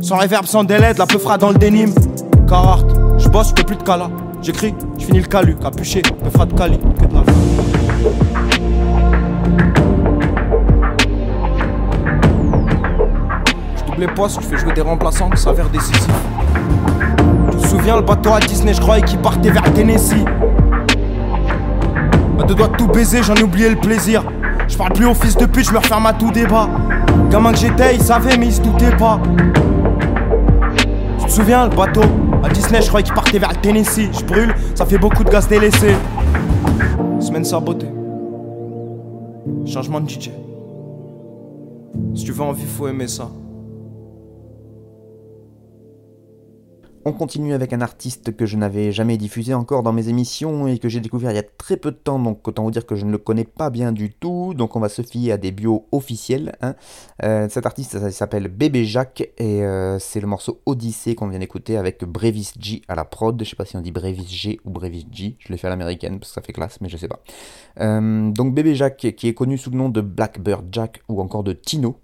Sans 0.00 0.16
réverb, 0.16 0.46
sans 0.46 0.62
délai, 0.62 0.94
de 0.94 1.00
la 1.00 1.06
peu 1.06 1.18
fera 1.18 1.38
dans 1.38 1.50
le 1.50 1.58
dénime. 1.58 1.92
Carhartt, 2.48 2.86
je 3.18 3.28
bosse, 3.28 3.48
je 3.48 3.54
peux 3.54 3.64
plus 3.64 3.76
de 3.76 3.82
cala. 3.82 4.08
J'écris, 4.42 4.74
je 4.98 5.04
finis 5.04 5.20
le 5.20 5.26
calu, 5.26 5.54
capuché, 5.54 6.02
peu 6.02 6.28
fera 6.28 6.46
de 6.46 6.52
cali, 6.54 6.76
que 6.76 7.06
de 7.06 7.14
la 7.14 7.22
Je 13.76 13.84
double 13.84 14.00
les 14.00 14.06
postes, 14.08 14.40
je 14.42 14.46
fais 14.48 14.58
jouer 14.58 14.72
des 14.72 14.80
remplaçants 14.80 15.30
qui 15.30 15.40
s'avèrent 15.40 15.68
décisifs. 15.68 16.08
Tu 17.52 17.56
te 17.56 17.66
souviens, 17.68 17.94
le 17.94 18.02
bateau 18.02 18.32
à 18.32 18.40
Disney, 18.40 18.74
je 18.74 18.80
croyais 18.80 19.02
qu'il 19.02 19.20
partait 19.20 19.50
vers 19.50 19.62
Tennessee. 19.74 20.24
À 22.40 22.42
deux 22.42 22.56
doigts 22.56 22.66
de 22.66 22.76
tout 22.76 22.88
baiser, 22.88 23.22
j'en 23.22 23.34
ai 23.34 23.44
oublié 23.44 23.70
le 23.70 23.76
plaisir. 23.76 24.24
Je 24.66 24.76
parle 24.76 24.92
plus 24.92 25.06
au 25.06 25.14
fils 25.14 25.36
de 25.36 25.46
pute, 25.46 25.68
je 25.68 25.72
me 25.72 25.78
referme 25.78 26.06
à 26.06 26.14
tout 26.14 26.32
débat. 26.32 26.68
Gamin 27.30 27.52
que 27.52 27.58
j'étais, 27.58 27.94
il 27.94 28.02
savait, 28.02 28.36
mais 28.36 28.46
il 28.46 28.52
se 28.52 28.60
doutait 28.60 28.96
pas. 28.96 29.20
Tu 31.20 31.26
te 31.26 31.30
souviens, 31.30 31.68
le 31.68 31.76
bateau? 31.76 32.02
À 32.42 32.48
Disney, 32.48 32.82
je 32.82 32.88
croyais 32.88 33.04
qu'il 33.04 33.14
partait 33.14 33.38
vers 33.38 33.50
le 33.50 33.56
Tennessee. 33.56 34.08
Je 34.12 34.24
brûle, 34.24 34.54
ça 34.74 34.86
fait 34.86 34.98
beaucoup 34.98 35.24
de 35.24 35.30
gaz 35.30 35.48
délaissé. 35.48 35.94
Semaine 37.20 37.44
sabotée. 37.44 37.88
Changement 39.66 40.00
de 40.00 40.08
DJ. 40.08 40.30
Si 42.14 42.24
tu 42.24 42.32
veux 42.32 42.42
en 42.42 42.52
vivre, 42.52 42.70
faut 42.70 42.88
aimer 42.88 43.08
ça. 43.08 43.28
On 47.04 47.12
continue 47.12 47.52
avec 47.52 47.72
un 47.72 47.80
artiste 47.80 48.36
que 48.36 48.46
je 48.46 48.56
n'avais 48.56 48.92
jamais 48.92 49.16
diffusé 49.16 49.54
encore 49.54 49.82
dans 49.82 49.92
mes 49.92 50.08
émissions 50.08 50.68
et 50.68 50.78
que 50.78 50.88
j'ai 50.88 51.00
découvert 51.00 51.32
il 51.32 51.34
y 51.34 51.38
a 51.38 51.42
très 51.42 51.76
peu 51.76 51.90
de 51.90 51.96
temps, 51.96 52.20
donc 52.20 52.46
autant 52.46 52.62
vous 52.62 52.70
dire 52.70 52.86
que 52.86 52.94
je 52.94 53.04
ne 53.04 53.10
le 53.10 53.18
connais 53.18 53.42
pas 53.42 53.70
bien 53.70 53.90
du 53.90 54.12
tout, 54.12 54.54
donc 54.54 54.76
on 54.76 54.80
va 54.80 54.88
se 54.88 55.02
fier 55.02 55.32
à 55.32 55.36
des 55.36 55.50
bios 55.50 55.88
officiels. 55.90 56.54
Hein. 56.60 56.76
Euh, 57.24 57.48
cet 57.48 57.66
artiste 57.66 58.10
s'appelle 58.10 58.46
Bébé 58.46 58.84
Jacques 58.84 59.28
et 59.36 59.64
euh, 59.64 59.98
c'est 59.98 60.20
le 60.20 60.28
morceau 60.28 60.60
Odyssée 60.64 61.16
qu'on 61.16 61.26
vient 61.26 61.40
d'écouter 61.40 61.76
avec 61.76 62.04
Brevis 62.04 62.52
G 62.60 62.82
à 62.86 62.94
la 62.94 63.04
prod, 63.04 63.42
je 63.42 63.50
sais 63.50 63.56
pas 63.56 63.64
si 63.64 63.76
on 63.76 63.80
dit 63.80 63.90
Brevis 63.90 64.28
G 64.28 64.60
ou 64.64 64.70
Brevis 64.70 65.08
G, 65.10 65.36
je 65.40 65.48
l'ai 65.48 65.58
fait 65.58 65.66
à 65.66 65.70
l'américaine 65.70 66.20
parce 66.20 66.30
que 66.30 66.34
ça 66.36 66.42
fait 66.42 66.52
classe 66.52 66.80
mais 66.80 66.88
je 66.88 66.96
sais 66.96 67.08
pas. 67.08 67.20
Euh, 67.80 68.30
donc 68.30 68.54
Bébé 68.54 68.76
Jacques 68.76 69.12
qui 69.16 69.26
est 69.26 69.34
connu 69.34 69.58
sous 69.58 69.70
le 69.70 69.76
nom 69.76 69.88
de 69.88 70.02
Blackbird 70.02 70.66
Jack 70.70 71.02
ou 71.08 71.20
encore 71.20 71.42
de 71.42 71.52
Tino, 71.52 71.96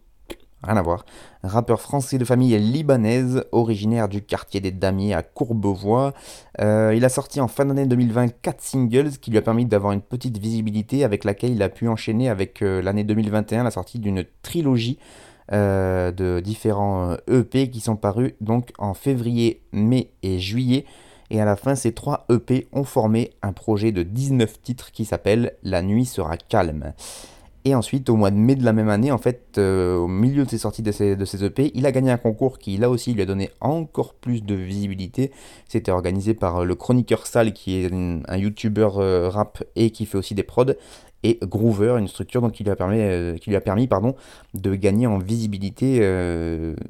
Rien 0.63 0.77
à 0.77 0.83
voir. 0.83 1.05
Rappeur 1.45 1.81
français 1.81 2.19
de 2.19 2.25
famille 2.25 2.59
libanaise, 2.59 3.45
originaire 3.53 4.09
du 4.09 4.23
quartier 4.23 4.61
des 4.61 4.73
Damiers 4.73 5.15
à 5.15 5.23
Courbevoie. 5.23 6.15
Euh, 6.61 6.93
il 6.97 7.05
a 7.05 7.09
sorti 7.09 7.41
en 7.41 7.47
fin 7.47 7.65
d'année 7.65 7.87
2020 7.87 8.29
4 8.43 8.61
singles 8.61 9.11
qui 9.19 9.31
lui 9.31 9.39
a 9.39 9.43
permis 9.43 9.67
d'avoir 9.67 9.93
une 9.93 10.01
petite 10.01 10.39
visibilité 10.39 11.05
avec 11.05 11.23
laquelle 11.23 11.53
il 11.53 11.63
a 11.63 11.69
pu 11.69 11.87
enchaîner 11.87 12.29
avec 12.29 12.63
euh, 12.63 12.83
l'année 12.83 13.05
2021 13.05 13.63
la 13.63 13.71
sortie 13.71 14.01
d'une 14.01 14.25
trilogie 14.43 14.99
euh, 15.53 16.11
de 16.11 16.41
différents 16.41 17.17
EP 17.29 17.71
qui 17.71 17.79
sont 17.79 17.97
parus 17.97 18.33
donc 18.41 18.73
en 18.79 18.95
février, 18.95 19.63
mai 19.73 20.11
et 20.25 20.41
juillet. 20.41 20.87
Et 21.31 21.41
à 21.41 21.45
la 21.45 21.55
fin, 21.55 21.77
ces 21.77 21.93
trois 21.93 22.27
EP 22.31 22.67
ont 22.73 22.85
formé 22.85 23.31
un 23.43 23.53
projet 23.53 23.93
de 23.93 24.03
19 24.03 24.61
titres 24.61 24.91
qui 24.91 25.05
s'appelle 25.05 25.55
La 25.63 25.83
nuit 25.83 26.07
sera 26.07 26.37
calme. 26.37 26.95
Et 27.69 27.75
ensuite, 27.75 28.09
au 28.09 28.17
mois 28.17 28.31
de 28.31 28.37
mai 28.37 28.55
de 28.55 28.65
la 28.65 28.73
même 28.73 28.89
année, 28.89 29.13
en 29.13 29.19
fait, 29.19 29.59
euh, 29.59 29.95
au 29.99 30.09
milieu 30.09 30.47
de 30.47 30.49
ses 30.49 30.57
sorties 30.57 30.81
de 30.81 30.91
ses, 30.91 31.45
EP, 31.45 31.71
il 31.75 31.85
a 31.85 31.93
gagné 31.93 32.11
un 32.11 32.17
concours 32.17 32.59
qui, 32.59 32.79
là 32.79 32.89
aussi, 32.89 33.13
lui 33.13 33.21
a 33.21 33.27
donné 33.27 33.51
encore 33.61 34.15
plus 34.15 34.43
de 34.43 34.55
visibilité. 34.55 35.33
C'était 35.69 35.91
organisé 35.91 36.33
par 36.33 36.65
le 36.65 36.75
Chroniqueur 36.75 37.27
Sale, 37.27 37.53
qui 37.53 37.85
est 37.85 37.93
un, 37.93 38.37
YouTuber 38.39 38.89
euh, 38.97 39.29
rap 39.29 39.63
et 39.77 39.91
qui 39.91 40.07
fait 40.07 40.17
aussi 40.17 40.35
des 40.35 40.45
prods, 40.45 40.73
et 41.23 41.39
Groover, 41.43 41.97
une 41.99 42.09
structure 42.09 42.51
qui 42.51 42.65
lui 42.65 42.71
a 42.71 42.77
permis, 42.77 43.01
euh, 43.01 43.37
qui 43.37 43.51
lui 43.51 43.57
a 43.57 43.61
permis 43.61 43.87
pardon, 43.87 44.15
de 44.55 44.75
gagner 44.75 45.07
en 45.07 45.19
visibilité, 45.19 46.01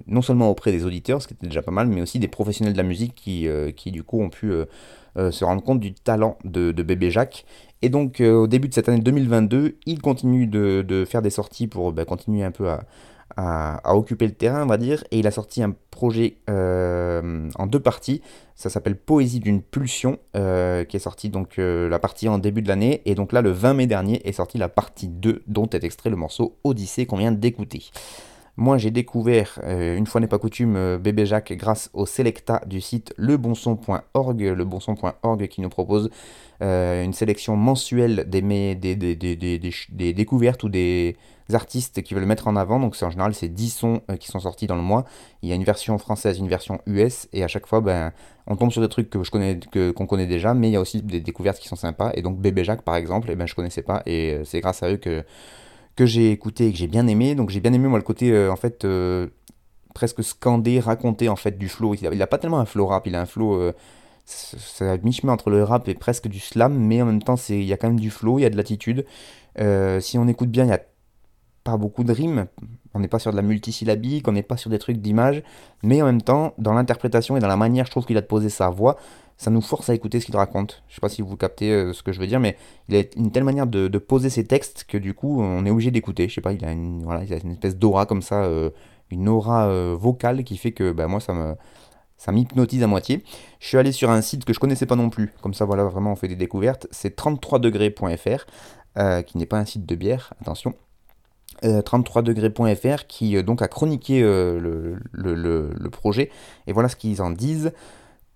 non 0.06 0.22
seulement 0.22 0.48
auprès 0.48 0.70
des 0.70 0.84
auditeurs, 0.84 1.20
ce 1.20 1.26
qui 1.26 1.34
était 1.34 1.48
déjà 1.48 1.62
pas 1.62 1.72
mal, 1.72 1.88
mais 1.88 2.02
aussi 2.02 2.20
des 2.20 2.28
professionnels 2.28 2.74
de 2.74 2.78
la 2.78 2.84
musique 2.84 3.16
qui, 3.16 3.48
qui 3.74 3.90
du 3.90 4.04
coup, 4.04 4.22
ont 4.22 4.30
pu 4.30 4.52
se 5.16 5.44
rendre 5.44 5.62
compte 5.62 5.80
du 5.80 5.94
talent 5.94 6.38
de, 6.44 6.70
Bébé 6.82 7.10
Jacques. 7.10 7.44
Et 7.82 7.88
donc 7.88 8.20
euh, 8.20 8.34
au 8.34 8.46
début 8.46 8.68
de 8.68 8.74
cette 8.74 8.88
année 8.88 9.00
2022, 9.00 9.76
il 9.86 10.00
continue 10.00 10.46
de, 10.46 10.84
de 10.86 11.04
faire 11.04 11.22
des 11.22 11.30
sorties 11.30 11.68
pour 11.68 11.92
bah, 11.92 12.04
continuer 12.04 12.42
un 12.42 12.50
peu 12.50 12.68
à, 12.68 13.94
occuper 13.94 14.26
le 14.26 14.32
terrain, 14.32 14.64
on 14.64 14.66
va 14.66 14.78
dire. 14.78 15.04
Et 15.12 15.20
il 15.20 15.26
a 15.26 15.30
sorti 15.30 15.62
un 15.62 15.74
projet 15.90 16.38
euh, 16.50 17.48
en 17.54 17.66
deux 17.66 17.78
parties. 17.78 18.20
Ça 18.56 18.68
s'appelle 18.68 18.96
Poésie 18.96 19.38
d'une 19.38 19.62
pulsion, 19.62 20.18
euh, 20.34 20.84
qui 20.84 20.96
est 20.96 21.00
sorti 21.00 21.28
donc 21.28 21.54
la 21.58 21.98
partie 22.00 22.28
en 22.28 22.38
début 22.38 22.62
de 22.62 22.68
l'année. 22.68 23.02
Et 23.04 23.14
donc 23.14 23.32
là, 23.32 23.40
le 23.40 23.50
20 23.50 23.74
mai 23.74 23.86
dernier, 23.86 24.26
est 24.26 24.32
sorti 24.32 24.58
la 24.58 24.68
partie 24.68 25.06
2, 25.06 25.42
dont 25.46 25.68
est 25.68 25.84
extrait 25.84 26.10
le 26.10 26.16
morceau 26.16 26.56
Odyssée 26.64 27.06
qu'on 27.06 27.18
vient 27.18 27.30
d'écouter. 27.30 27.84
Moi, 28.60 28.76
j'ai 28.76 28.90
découvert, 28.90 29.60
euh, 29.62 29.96
une 29.96 30.08
fois 30.08 30.20
n'est 30.20 30.26
pas 30.26 30.40
coutume, 30.40 30.74
euh, 30.74 30.98
Bébé 30.98 31.26
Jacques 31.26 31.52
grâce 31.52 31.90
au 31.92 32.06
Selecta 32.06 32.60
du 32.66 32.80
site 32.80 33.14
lebonson.org, 33.16 34.40
lebonson.org 34.40 35.46
qui 35.46 35.60
nous 35.60 35.68
propose 35.68 36.10
euh, 36.60 37.04
une 37.04 37.12
sélection 37.12 37.54
mensuelle 37.54 38.28
des, 38.28 38.42
découvertes 40.12 40.64
ou 40.64 40.68
des 40.68 41.16
artistes 41.52 42.02
qui 42.02 42.14
veulent 42.14 42.26
mettre 42.26 42.48
en 42.48 42.56
avant. 42.56 42.80
Donc, 42.80 42.96
en 43.00 43.10
général, 43.10 43.32
c'est 43.32 43.46
10 43.46 43.70
sons 43.70 44.02
qui 44.18 44.26
sont 44.26 44.40
sortis 44.40 44.66
dans 44.66 44.74
le 44.74 44.82
mois. 44.82 45.04
Il 45.42 45.48
y 45.48 45.52
a 45.52 45.54
une 45.54 45.62
version 45.62 45.96
française, 45.96 46.40
une 46.40 46.48
version 46.48 46.80
US, 46.86 47.28
et 47.32 47.44
à 47.44 47.48
chaque 47.48 47.68
fois, 47.68 47.80
ben, 47.80 48.10
on 48.48 48.56
tombe 48.56 48.72
sur 48.72 48.82
des 48.82 48.88
trucs 48.88 49.08
que 49.08 49.22
je 49.22 49.30
connais, 49.30 49.60
qu'on 49.94 50.06
connaît 50.06 50.26
déjà, 50.26 50.52
mais 50.52 50.68
il 50.68 50.72
y 50.72 50.76
a 50.76 50.80
aussi 50.80 51.00
des 51.00 51.20
découvertes 51.20 51.60
qui 51.60 51.68
sont 51.68 51.76
sympas. 51.76 52.10
Et 52.14 52.22
donc, 52.22 52.40
Bébé 52.40 52.64
Jacques, 52.64 52.82
par 52.82 52.96
exemple, 52.96 53.30
et 53.30 53.34
eh 53.34 53.36
ben, 53.36 53.46
je 53.46 53.54
connaissais 53.54 53.82
pas, 53.82 54.02
et 54.04 54.40
c'est 54.44 54.60
grâce 54.60 54.82
à 54.82 54.90
eux 54.90 54.96
que 54.96 55.22
que 55.98 56.06
j'ai 56.06 56.30
écouté 56.30 56.68
et 56.68 56.72
que 56.72 56.78
j'ai 56.78 56.86
bien 56.86 57.08
aimé. 57.08 57.34
Donc 57.34 57.50
j'ai 57.50 57.58
bien 57.58 57.72
aimé 57.72 57.88
moi 57.88 57.98
le 57.98 58.04
côté 58.04 58.30
euh, 58.30 58.52
en 58.52 58.56
fait 58.56 58.84
euh, 58.84 59.26
presque 59.94 60.22
scandé, 60.22 60.78
raconté 60.78 61.28
en 61.28 61.34
fait 61.34 61.58
du 61.58 61.68
flow. 61.68 61.94
Il 61.94 62.22
a, 62.22 62.26
pas 62.28 62.38
tellement 62.38 62.60
un 62.60 62.66
flow 62.66 62.86
rap, 62.86 63.08
il 63.08 63.16
a 63.16 63.20
un 63.20 63.26
flow 63.26 63.54
euh, 63.54 63.72
c'est 64.24 64.88
à 64.88 64.96
mi-chemin 64.98 65.32
entre 65.32 65.50
le 65.50 65.64
rap 65.64 65.88
et 65.88 65.94
presque 65.94 66.28
du 66.28 66.38
slam, 66.38 66.78
mais 66.78 67.02
en 67.02 67.06
même 67.06 67.20
temps 67.20 67.36
c'est 67.36 67.58
il 67.58 67.64
y 67.64 67.72
a 67.72 67.76
quand 67.76 67.88
même 67.88 67.98
du 67.98 68.10
flow, 68.10 68.38
il 68.38 68.42
y 68.42 68.44
a 68.44 68.50
de 68.50 68.56
l'attitude. 68.56 69.06
si 70.00 70.18
on 70.18 70.28
écoute 70.28 70.50
bien, 70.50 70.66
il 70.66 70.70
y 70.70 70.72
a 70.72 70.82
pas 71.64 71.76
beaucoup 71.76 72.04
de 72.04 72.12
rimes. 72.12 72.46
On 72.94 73.00
n'est 73.00 73.08
pas 73.08 73.18
sur 73.18 73.32
de 73.32 73.36
la 73.36 73.42
multisyllabique, 73.42 74.28
on 74.28 74.32
n'est 74.32 74.44
pas 74.44 74.56
sur 74.56 74.70
des 74.70 74.78
trucs 74.78 74.98
d'image, 74.98 75.42
mais 75.82 76.00
en 76.00 76.06
même 76.06 76.22
temps, 76.22 76.54
dans 76.58 76.74
l'interprétation 76.74 77.36
et 77.36 77.40
dans 77.40 77.48
la 77.48 77.56
manière, 77.56 77.86
je 77.86 77.90
trouve 77.90 78.06
qu'il 78.06 78.16
a 78.16 78.20
de 78.20 78.26
poser 78.26 78.50
sa 78.50 78.70
voix, 78.70 78.96
ça 79.38 79.52
nous 79.52 79.60
force 79.60 79.88
à 79.88 79.94
écouter 79.94 80.18
ce 80.18 80.26
qu'il 80.26 80.36
raconte. 80.36 80.82
Je 80.88 80.96
sais 80.96 81.00
pas 81.00 81.08
si 81.08 81.22
vous 81.22 81.36
captez 81.36 81.72
euh, 81.72 81.92
ce 81.92 82.02
que 82.02 82.12
je 82.12 82.18
veux 82.18 82.26
dire, 82.26 82.40
mais 82.40 82.56
il 82.88 82.96
a 82.96 83.02
une 83.16 83.30
telle 83.30 83.44
manière 83.44 83.68
de, 83.68 83.86
poser 83.98 84.30
ses 84.30 84.44
textes 84.44 84.84
que 84.86 84.98
du 84.98 85.14
coup, 85.14 85.40
on 85.40 85.64
est 85.64 85.70
obligé 85.70 85.92
d'écouter. 85.92 86.28
Je 86.28 86.34
sais 86.34 86.40
pas, 86.40 86.52
il 86.52 86.64
a 86.64 86.72
une, 86.72 87.04
voilà, 87.04 87.22
il 87.22 87.32
a 87.32 87.38
une 87.38 87.52
espèce 87.52 87.76
d'aura 87.76 88.04
comme 88.04 88.20
ça, 88.20 88.42
euh, 88.42 88.70
une 89.10 89.28
aura 89.28 89.68
euh, 89.68 89.96
vocale 89.98 90.42
qui 90.42 90.56
fait 90.56 90.72
que 90.72 90.92
bah, 90.92 91.06
moi, 91.06 91.20
ça 91.20 91.32
me. 91.32 91.54
Ça 92.20 92.32
m'hypnotise 92.32 92.82
à 92.82 92.88
moitié. 92.88 93.22
Je 93.60 93.68
suis 93.68 93.78
allé 93.78 93.92
sur 93.92 94.10
un 94.10 94.22
site 94.22 94.44
que 94.44 94.52
je 94.52 94.58
connaissais 94.58 94.86
pas 94.86 94.96
non 94.96 95.08
plus. 95.08 95.32
Comme 95.40 95.54
ça, 95.54 95.64
voilà, 95.64 95.84
vraiment, 95.84 96.10
on 96.10 96.16
fait 96.16 96.26
des 96.26 96.34
découvertes. 96.34 96.88
C'est 96.90 97.16
33degrés.fr, 97.16 99.22
qui 99.22 99.38
n'est 99.38 99.46
pas 99.46 99.58
un 99.58 99.64
site 99.64 99.86
de 99.86 99.94
bière, 99.94 100.34
attention. 100.40 100.74
33degrés.fr 101.62 103.06
qui 103.06 103.40
donc 103.44 103.62
a 103.62 103.68
chroniqué 103.68 104.20
le, 104.20 104.98
projet. 105.92 106.32
Et 106.66 106.72
voilà 106.72 106.88
ce 106.88 106.96
qu'ils 106.96 107.22
en 107.22 107.30
disent. 107.30 107.70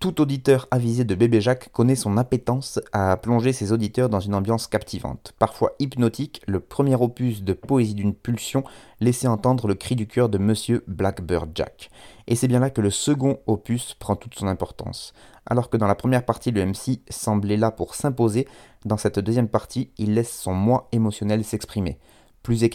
Tout 0.03 0.21
auditeur 0.21 0.67
avisé 0.73 1.05
de 1.05 1.15
Bébé 1.15 1.41
Jacques 1.41 1.71
connaît 1.71 1.95
son 1.95 2.17
appétence 2.17 2.81
à 2.91 3.17
plonger 3.17 3.53
ses 3.53 3.71
auditeurs 3.71 4.09
dans 4.09 4.19
une 4.19 4.35
ambiance 4.35 4.67
captivante. 4.67 5.33
Parfois 5.39 5.77
hypnotique, 5.79 6.43
le 6.49 6.59
premier 6.59 6.97
opus 6.97 7.45
de 7.45 7.53
Poésie 7.53 7.95
d'une 7.95 8.13
pulsion 8.13 8.65
laissait 8.99 9.29
entendre 9.29 9.69
le 9.69 9.77
cri 9.77 9.95
du 9.95 10.09
cœur 10.09 10.29
de 10.29 10.39
Monsieur 10.39 10.83
Blackbird 10.89 11.53
Jack. 11.55 11.89
Et 12.27 12.35
c'est 12.35 12.49
bien 12.49 12.59
là 12.59 12.71
que 12.71 12.81
le 12.81 12.91
second 12.91 13.39
opus 13.47 13.95
prend 13.95 14.17
toute 14.17 14.35
son 14.35 14.49
importance. 14.49 15.13
Alors 15.47 15.71
que 15.71 15.77
dans 15.77 15.87
la 15.87 15.95
première 15.95 16.25
partie, 16.25 16.51
le 16.51 16.67
MC 16.67 16.99
semblait 17.09 17.57
là 17.57 17.71
pour 17.71 17.95
s'imposer, 17.95 18.49
dans 18.85 18.97
cette 18.97 19.21
deuxième 19.21 19.47
partie, 19.47 19.93
il 19.99 20.15
laisse 20.15 20.37
son 20.37 20.53
moi 20.53 20.89
émotionnel 20.91 21.45
s'exprimer. 21.45 22.01
Plus, 22.43 22.69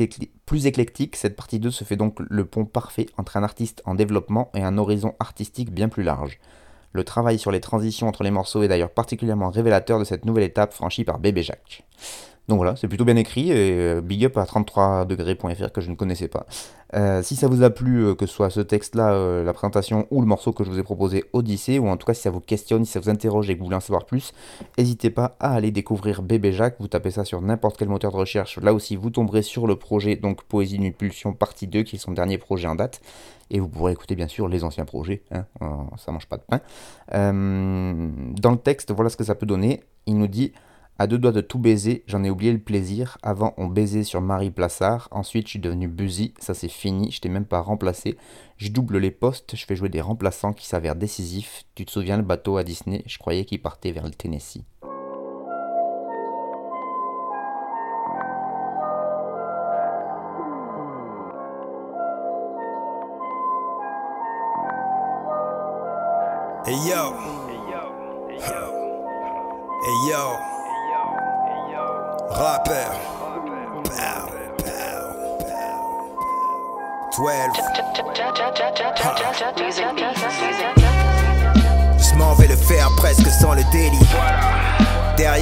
plus, 0.46 0.66
éclectique, 0.66 1.18
cette 1.18 1.36
partie 1.36 1.60
2 1.60 1.72
se 1.72 1.84
fait 1.84 1.98
donc 1.98 2.22
le 2.22 2.46
pont 2.46 2.63
parfait 2.63 3.08
entre 3.18 3.36
un 3.36 3.44
artiste 3.44 3.82
en 3.84 3.96
développement 3.96 4.50
et 4.56 4.63
un 4.63 4.78
horizon 4.78 5.13
artistique 5.20 5.74
bien 5.74 5.90
plus 5.90 6.04
large. 6.04 6.40
Le 6.93 7.04
travail 7.04 7.38
sur 7.38 7.52
les 7.52 7.60
transitions 7.60 8.08
entre 8.08 8.23
les 8.23 8.32
morceaux 8.32 8.63
est 8.63 8.67
d'ailleurs 8.67 8.89
particulièrement 8.89 9.50
révélateur 9.50 10.00
de 10.00 10.04
cette 10.04 10.26
nouvelle 10.26 10.43
étape 10.43 10.73
franchie 10.73 11.04
par 11.04 11.19
Bébé 11.19 11.43
Jacques. 11.43 11.86
Donc 12.48 12.58
voilà, 12.58 12.78
c'est 12.78 12.88
plutôt 12.88 13.04
bien 13.04 13.18
écrit 13.18 13.52
et 13.52 13.74
euh, 13.74 14.02
big 14.02 14.24
up 14.24 14.38
à 14.38 14.46
33degrés.fr 14.46 15.72
que 15.74 15.82
je 15.82 15.90
ne 15.90 15.96
connaissais 15.96 16.30
pas. 16.30 16.46
Euh, 16.96 17.22
si 17.22 17.36
ça 17.36 17.50
vous 17.50 17.62
a 17.62 17.70
plu, 17.70 18.06
euh, 18.06 18.16
que 18.16 18.26
ce 18.26 18.34
soit 18.34 18.50
ce 18.50 18.62
texte-là, 18.62 19.44
la 19.44 19.52
présentation 19.52 20.08
ou 20.12 20.22
le 20.22 20.28
morceau 20.28 20.54
que 20.54 20.64
je 20.64 20.70
vous 20.72 20.80
ai 20.80 20.84
proposé, 20.84 21.26
Odyssée, 21.34 21.78
ou 21.78 21.90
en 21.90 21.98
tout 21.98 22.06
cas 22.06 22.14
si 22.14 22.22
ça 22.22 22.30
vous 22.30 22.40
questionne, 22.40 22.86
si 22.86 22.94
ça 22.94 23.02
vous 23.02 23.10
interroge 23.10 23.50
et 23.50 23.56
que 23.56 23.60
vous 23.60 23.66
voulez 23.66 23.76
en 23.76 23.82
savoir 23.82 24.06
plus, 24.06 24.34
n'hésitez 24.78 25.10
pas 25.10 25.36
à 25.42 25.56
aller 25.56 25.72
découvrir 25.72 26.22
Bébé 26.22 26.54
Jacques. 26.54 26.78
Vous 26.80 26.88
tapez 26.88 27.12
ça 27.12 27.26
sur 27.26 27.42
n'importe 27.42 27.76
quel 27.76 27.90
moteur 27.90 28.14
de 28.14 28.18
recherche. 28.18 28.58
Là 28.60 28.74
aussi, 28.74 28.96
vous 28.96 29.10
tomberez 29.10 29.42
sur 29.42 29.68
le 29.68 29.76
projet 29.76 30.16
donc 30.16 30.44
Poésie 30.44 30.78
d'une 30.78 30.94
pulsion 30.94 31.34
partie 31.34 31.68
2, 31.68 31.84
qui 31.84 31.98
est 31.98 32.00
son 32.00 32.14
dernier 32.14 32.38
projet 32.38 32.70
en 32.70 32.76
date. 32.76 33.02
Et 33.50 33.60
vous 33.60 33.68
pourrez 33.68 33.92
écouter 33.92 34.16
bien 34.16 34.28
sûr 34.30 34.48
les 34.48 34.64
anciens 34.64 34.86
projets, 34.86 35.22
hein, 35.32 35.46
ça 35.98 36.12
mange 36.12 36.28
pas 36.28 36.38
de 36.38 36.44
pain. 36.44 36.62
dans 37.12 38.52
le 38.52 38.58
texte, 38.58 38.92
voilà 38.92 39.10
ce 39.10 39.18
que 39.18 39.24
ça 39.26 39.36
peut 39.36 39.46
donner. 39.46 39.82
Il 40.06 40.18
nous 40.18 40.28
dit 40.28 40.54
à 41.00 41.06
deux 41.06 41.20
doigts 41.20 41.32
de 41.32 41.42
tout 41.42 41.60
baiser, 41.60 42.04
j'en 42.08 42.24
ai 42.24 42.30
oublié 42.30 42.52
le 42.52 42.60
plaisir. 42.60 43.18
Avant, 43.22 43.54
on 43.58 43.68
baisait 43.68 44.04
sur 44.04 44.20
Marie 44.20 44.50
Plassard. 44.50 45.08
Ensuite, 45.12 45.46
je 45.46 45.52
suis 45.52 45.60
devenu 45.60 45.88
busy. 45.88 46.34
Ça, 46.40 46.56
c'est 46.56 46.68
fini. 46.68 47.12
Je 47.12 47.22
t'ai 47.22 47.30
même 47.30 47.46
pas 47.46 47.62
remplacé. 47.62 48.18
Je 48.58 48.70
double 48.70 48.98
les 48.98 49.12
postes. 49.12 49.56
Je 49.56 49.66
fais 49.66 49.76
jouer 49.76 49.90
des 49.90 50.02
remplaçants 50.02 50.54
qui 50.54 50.66
s'avèrent 50.66 50.96
décisifs. 50.96 51.66
Tu 51.76 51.86
te 51.86 51.92
souviens 51.92 52.18
le 52.18 52.24
bateau 52.24 52.58
à 52.58 52.64
Disney? 52.64 53.04
Je 53.06 53.20
croyais 53.20 53.46
qu'il 53.46 53.62
partait 53.62 53.92
vers 53.92 54.06
le 54.06 54.12
Tennessee. 54.12 54.64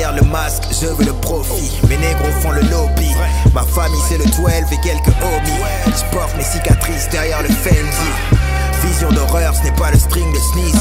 Derrière 0.06 0.24
le 0.24 0.30
masque, 0.30 0.66
je 0.70 0.86
veux 0.86 1.04
le 1.04 1.14
profit. 1.14 1.80
Mes 1.90 1.98
négros 1.98 2.30
font 2.40 2.52
le 2.52 2.62
lobby. 2.62 3.10
Ma 3.56 3.64
famille, 3.64 4.00
c'est 4.08 4.20
le 4.20 4.26
12 4.26 4.36
et 4.72 4.78
quelques 4.84 5.08
homies. 5.08 5.64
Je 5.88 6.16
porte 6.16 6.38
mes 6.38 6.44
cicatrices 6.44 7.10
derrière 7.10 7.42
le 7.42 7.48
Fendi. 7.48 8.12
Vision 8.84 9.10
d'horreur, 9.10 9.56
ce 9.56 9.64
n'est 9.64 9.76
pas 9.76 9.90
le 9.90 9.98
string 9.98 10.32
de 10.32 10.38
Sneezy. 10.38 10.78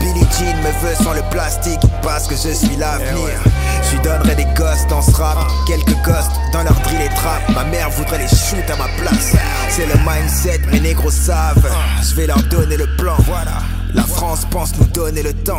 Billy 0.00 0.24
Jean 0.38 0.56
me 0.58 0.86
veut 0.86 0.94
sans 1.02 1.14
le 1.14 1.22
plastique 1.32 1.80
parce 2.00 2.28
que 2.28 2.36
je 2.36 2.54
suis 2.54 2.76
l'avenir. 2.76 3.42
Je 3.82 3.96
lui 3.96 4.02
donnerai 4.04 4.36
des 4.36 4.46
gosses 4.54 4.86
dans 4.88 5.02
ce 5.02 5.10
rap, 5.16 5.50
quelques 5.66 6.00
ghosts 6.04 6.30
dans 6.52 6.62
leur 6.62 6.78
drill 6.82 7.00
et 7.00 7.14
trap. 7.16 7.42
Ma 7.52 7.64
mère 7.64 7.90
voudrait 7.90 8.18
les 8.18 8.28
shoot 8.28 8.70
à 8.72 8.76
ma 8.76 8.86
place. 9.02 9.34
C'est 9.68 9.86
le 9.86 9.94
mindset, 10.06 10.60
mes 10.70 10.78
négros 10.78 11.10
savent. 11.10 11.68
Je 12.08 12.14
vais 12.14 12.28
leur 12.28 12.40
donner 12.44 12.76
le 12.76 12.86
plan. 12.94 13.16
Voilà. 13.26 13.62
La 13.94 14.02
France 14.02 14.46
pense 14.50 14.78
nous 14.78 14.86
donner 14.86 15.22
le 15.22 15.32
temps. 15.32 15.58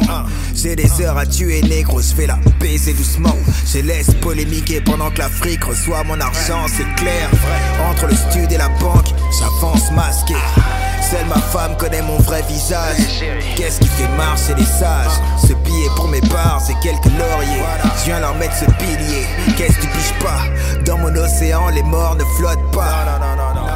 J'ai 0.56 0.76
des 0.76 1.02
heures 1.02 1.18
à 1.18 1.26
tuer, 1.26 1.62
négro, 1.62 2.02
je 2.02 2.14
fais 2.14 2.28
la 2.28 2.38
baiser 2.60 2.94
doucement. 2.94 3.36
Je 3.66 3.80
laisse 3.80 4.14
polémiquer 4.22 4.82
pendant 4.82 5.10
que 5.12 5.20
l'Afrique 5.20 5.64
reçoit 5.64 6.04
mon 6.04 6.20
argent, 6.20 6.66
c'est 6.68 6.96
clair. 6.96 7.30
Entre 7.90 8.08
le 8.08 8.16
stud 8.16 8.52
et 8.52 8.58
la 8.58 8.70
banque, 8.70 9.10
j'avance 9.40 9.92
masqué. 9.92 10.36
Seule 11.02 11.26
ma 11.26 11.36
femme 11.36 11.76
connaît 11.78 12.02
mon 12.02 12.18
vrai 12.18 12.42
visage. 12.48 12.98
Qu'est-ce 13.56 13.80
qui 13.80 13.88
fait 13.88 14.08
marcher 14.16 14.54
les 14.56 14.66
sages 14.66 15.20
Ce 15.42 15.54
billet 15.54 15.90
pour 15.96 16.08
mes 16.08 16.22
bars, 16.22 16.62
c'est 16.66 16.80
quelques 16.80 17.06
lauriers. 17.06 17.64
Je 18.00 18.06
viens 18.06 18.20
leur 18.20 18.36
mettre 18.36 18.56
ce 18.56 18.66
pilier. 18.66 19.26
Qu'est-ce 19.58 19.78
que 19.78 19.88
tu 19.88 20.24
pas? 20.24 20.44
Dans 20.86 20.98
mon 20.98 21.14
océan, 21.16 21.70
les 21.70 21.84
morts 21.84 22.16
ne 22.16 22.24
flottent 22.38 22.72
pas. 22.72 22.96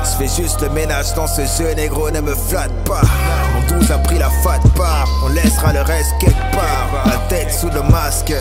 Je 0.03 0.25
fais 0.27 0.41
juste 0.43 0.61
le 0.61 0.69
ménage 0.69 1.13
dans 1.15 1.27
ce 1.27 1.41
jeu, 1.41 1.73
négro, 1.73 2.09
ne 2.11 2.21
me 2.21 2.35
flatte 2.35 2.71
pas. 2.85 3.01
On 3.57 3.61
tous 3.67 3.91
a 3.91 3.97
pris 3.97 4.17
la 4.17 4.29
fat 4.29 4.59
part, 4.75 5.07
on 5.25 5.29
laissera 5.29 5.73
le 5.73 5.81
reste 5.81 6.13
quelque 6.19 6.51
part. 6.51 7.05
La 7.05 7.17
tête 7.27 7.51
sous 7.51 7.69
le 7.69 7.81
masque. 7.83 8.33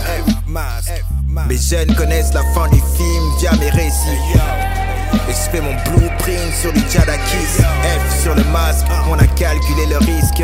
Mes 1.49 1.59
jeunes 1.59 1.95
connaissent 1.95 2.33
la 2.33 2.43
fin 2.55 2.69
du 2.69 2.81
film 2.97 3.25
via 3.41 3.53
mes 3.57 3.71
récits. 3.71 4.39
Et 5.29 5.33
je 5.33 5.51
fais 5.51 5.61
mon 5.61 5.75
blueprint 5.85 6.55
sur 6.61 6.73
du 6.73 6.81
Jadakis 6.91 7.63
F 7.83 8.23
sur 8.23 8.35
le 8.35 8.45
masque, 8.45 8.87
on 9.09 9.15
a 9.15 9.27
calculé 9.27 9.87
le 9.89 9.99
risque 9.99 10.43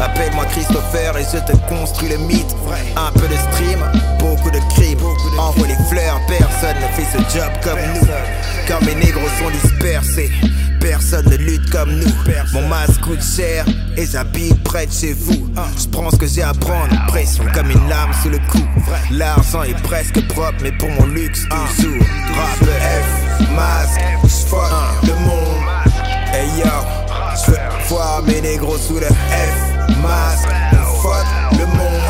Appelle-moi 0.00 0.44
Christopher 0.46 1.16
et 1.16 1.24
je 1.24 1.38
te 1.38 1.56
construis 1.68 2.08
le 2.08 2.18
mythe 2.18 2.54
Un 2.96 3.12
peu 3.12 3.26
de 3.28 3.34
stream, 3.34 3.80
beaucoup 4.18 4.50
de 4.50 4.60
crimes 4.74 4.98
Envoie 5.38 5.66
les 5.66 5.76
fleurs, 5.88 6.20
personne 6.28 6.76
ne 6.76 6.88
fait 6.94 7.06
ce 7.12 7.38
job 7.38 7.50
comme 7.62 7.78
nous 7.94 8.06
Quand 8.68 8.84
mes 8.84 8.94
négros 8.94 9.28
sont 9.38 9.50
dispersés 9.50 10.30
Personne 10.82 11.28
ne 11.30 11.36
lutte 11.36 11.70
comme 11.70 11.92
nous. 11.92 12.12
Mon 12.52 12.66
masque 12.66 13.00
coûte 13.02 13.22
cher 13.22 13.64
et 13.96 14.04
j'habite 14.04 14.60
près 14.64 14.86
de 14.86 14.92
chez 14.92 15.12
vous. 15.12 15.48
Je 15.80 15.86
prends 15.88 16.10
ce 16.10 16.16
que 16.16 16.26
j'ai 16.26 16.42
à 16.42 16.52
prendre, 16.52 17.06
pression 17.06 17.44
comme 17.54 17.70
une 17.70 17.88
lame 17.88 18.10
sous 18.20 18.30
le 18.30 18.38
cou. 18.50 18.58
L'argent 19.12 19.62
est 19.62 19.80
presque 19.82 20.20
propre, 20.26 20.58
mais 20.60 20.72
pour 20.72 20.90
mon 20.90 21.06
luxe 21.06 21.42
toujours. 21.42 22.04
Rap 22.34 22.68
F, 22.68 23.21
masque, 23.50 24.00
j'fuck 24.24 24.72
le 25.02 25.14
monde. 25.14 25.64
Hey 26.32 26.48
yo, 26.58 26.70
j'veux 27.44 27.58
voir 27.88 28.22
mes 28.22 28.40
négros 28.40 28.78
sous 28.78 28.98
le 28.98 29.06
F, 29.06 29.96
masque, 30.02 30.48
fuck 31.02 31.26
le 31.52 31.66
monde. 31.66 32.02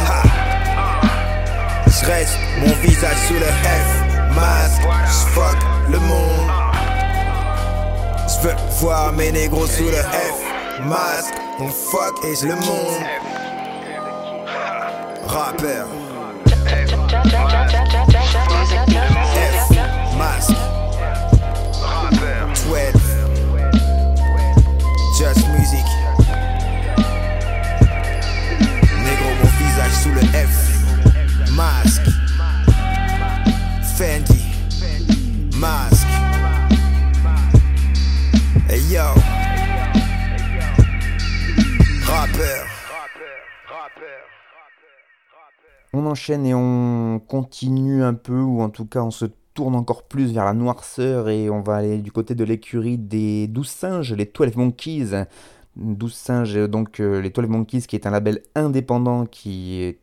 J'reste 1.86 2.38
mon 2.60 2.74
visage 2.82 3.16
sous 3.28 3.34
le 3.34 3.46
F, 3.46 4.34
masque, 4.34 4.82
j'fuck 5.06 5.58
le 5.90 5.98
monde. 5.98 6.50
Je 8.28 8.48
veux 8.48 8.56
voir 8.80 9.12
mes 9.12 9.30
négros 9.30 9.66
sous 9.66 9.84
le 9.84 10.02
F. 10.02 10.52
Masque, 10.80 11.34
on 11.60 11.68
fuck 11.68 12.24
et 12.24 12.34
le 12.44 12.54
monde. 12.56 13.04
Rappeur. 15.26 15.86
F, 16.66 16.98
masque. 20.18 20.61
12. 22.72 22.78
Just 25.18 25.46
music. 25.50 25.84
Négro, 29.04 29.28
mon 29.42 29.50
visage 29.58 29.92
sous 29.92 30.08
le 30.08 30.22
F. 30.32 31.52
Masque. 31.54 32.08
Fendi. 33.98 34.42
Masque. 35.58 36.06
Hey 38.70 38.80
yo. 38.90 39.02
Rappeur. 42.06 42.66
On 45.92 46.06
enchaîne 46.06 46.46
et 46.46 46.54
on 46.54 47.20
continue 47.28 48.02
un 48.02 48.14
peu, 48.14 48.40
ou 48.40 48.62
en 48.62 48.70
tout 48.70 48.86
cas 48.86 49.00
on 49.00 49.10
se 49.10 49.26
tourne 49.54 49.74
encore 49.74 50.04
plus 50.04 50.32
vers 50.32 50.44
la 50.44 50.54
noirceur 50.54 51.28
et 51.28 51.50
on 51.50 51.60
va 51.60 51.76
aller 51.76 51.98
du 51.98 52.12
côté 52.12 52.34
de 52.34 52.44
l'écurie 52.44 52.98
des 52.98 53.46
12 53.48 53.68
singes, 53.68 54.14
les 54.14 54.26
12 54.26 54.56
Monkeys. 54.56 55.26
12 55.76 56.12
singes, 56.12 56.68
donc 56.68 57.00
euh, 57.00 57.20
les 57.20 57.30
12 57.30 57.46
Monkeys 57.48 57.82
qui 57.82 57.96
est 57.96 58.06
un 58.06 58.10
label 58.10 58.42
indépendant 58.54 59.26
qui 59.26 59.82
est 59.82 59.98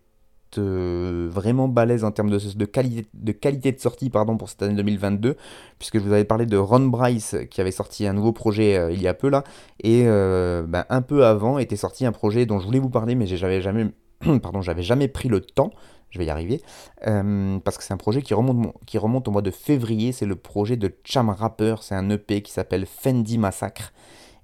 euh, 0.57 1.29
vraiment 1.31 1.67
balèze 1.67 2.03
en 2.03 2.11
termes 2.11 2.31
de, 2.31 2.65
qualité, 2.65 3.07
de 3.13 3.31
qualité 3.31 3.71
de 3.71 3.79
sortie 3.79 4.09
pardon, 4.09 4.35
pour 4.35 4.49
cette 4.49 4.63
année 4.63 4.73
2022, 4.73 5.35
puisque 5.77 5.99
je 5.99 6.03
vous 6.03 6.11
avais 6.11 6.25
parlé 6.25 6.47
de 6.47 6.57
Ron 6.57 6.87
Bryce 6.87 7.35
qui 7.51 7.61
avait 7.61 7.71
sorti 7.71 8.07
un 8.07 8.13
nouveau 8.13 8.31
projet 8.31 8.75
euh, 8.77 8.91
il 8.91 8.99
y 8.99 9.07
a 9.07 9.13
peu 9.13 9.29
là, 9.29 9.43
et 9.83 10.05
ben, 10.05 10.85
un 10.89 11.01
peu 11.03 11.25
avant 11.25 11.59
était 11.59 11.75
sorti 11.75 12.05
un 12.05 12.11
projet 12.11 12.47
dont 12.47 12.59
je 12.59 12.65
voulais 12.65 12.79
vous 12.79 12.89
parler, 12.89 13.13
mais 13.13 13.27
j'avais 13.27 13.61
jamais 13.61 13.87
j'avais 14.61 14.83
jamais 14.83 15.07
pris 15.07 15.29
le 15.29 15.39
temps, 15.41 15.71
je 16.09 16.17
vais 16.17 16.25
y 16.25 16.29
arriver, 16.29 16.61
euh, 17.07 17.59
parce 17.59 17.77
que 17.77 17.83
c'est 17.83 17.93
un 17.93 17.97
projet 17.97 18.21
qui 18.21 18.33
remonte, 18.33 19.27
au 19.27 19.31
mois 19.31 19.41
de 19.41 19.51
février, 19.51 20.11
c'est 20.11 20.25
le 20.25 20.35
projet 20.35 20.75
de 20.75 20.93
Cham 21.03 21.29
Rapper, 21.29 21.75
c'est 21.81 21.95
un 21.95 22.09
EP 22.09 22.41
qui 22.41 22.51
s'appelle 22.51 22.85
Fendi 22.85 23.37
Massacre, 23.37 23.93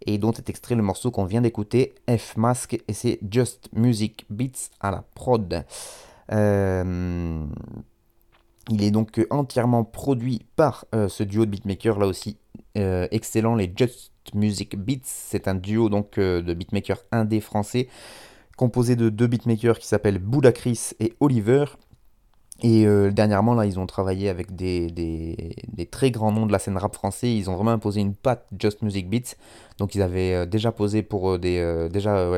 et 0.05 0.17
dont 0.17 0.31
est 0.31 0.49
extrait 0.49 0.75
le 0.75 0.83
morceau 0.83 1.09
qu'on 1.09 1.25
vient 1.25 1.41
d'écouter, 1.41 1.95
F 2.09 2.37
Mask, 2.37 2.79
et 2.87 2.93
c'est 2.93 3.19
Just 3.29 3.69
Music 3.73 4.25
Beats 4.29 4.69
à 4.79 4.91
la 4.91 5.03
prod. 5.15 5.65
Euh, 6.31 7.45
il 8.69 8.83
est 8.83 8.91
donc 8.91 9.25
entièrement 9.29 9.83
produit 9.83 10.45
par 10.55 10.85
euh, 10.93 11.07
ce 11.07 11.23
duo 11.23 11.45
de 11.45 11.51
beatmakers, 11.51 11.99
là 11.99 12.07
aussi 12.07 12.37
excellent, 12.75 13.55
les 13.55 13.71
Just 13.73 14.11
Music 14.33 14.75
Beats, 14.77 14.99
c'est 15.03 15.47
un 15.47 15.55
duo 15.55 15.87
donc 15.87 16.19
de 16.19 16.53
beatmakers 16.53 16.99
indé 17.13 17.39
français, 17.39 17.87
composé 18.55 18.95
de 18.95 19.09
deux 19.09 19.27
beatmakers 19.27 19.79
qui 19.79 19.87
s'appellent 19.87 20.21
Chris 20.53 20.91
et 20.99 21.13
Oliver. 21.19 21.65
Et 22.63 22.87
euh, 22.87 23.11
dernièrement, 23.11 23.53
là, 23.53 23.65
ils 23.65 23.79
ont 23.79 23.85
travaillé 23.85 24.29
avec 24.29 24.55
des, 24.55 24.87
très 25.91 26.09
grands 26.09 26.31
noms 26.31 26.45
de 26.45 26.53
la 26.53 26.59
scène 26.59 26.77
rap 26.77 26.95
français. 26.95 27.35
Ils 27.35 27.49
ont 27.49 27.55
vraiment 27.55 27.71
imposé 27.71 27.99
une 27.99 28.15
patte 28.15 28.47
Just 28.57 28.81
Music 28.81 29.09
Beats. 29.09 29.35
Donc, 29.77 29.93
ils 29.93 30.01
avaient 30.01 30.33
euh, 30.33 30.45
déjà 30.45 30.71
posé 30.71 31.03
pour 31.03 31.31
euh, 31.31 31.37
des. 31.37 31.89
déjà 31.91 32.29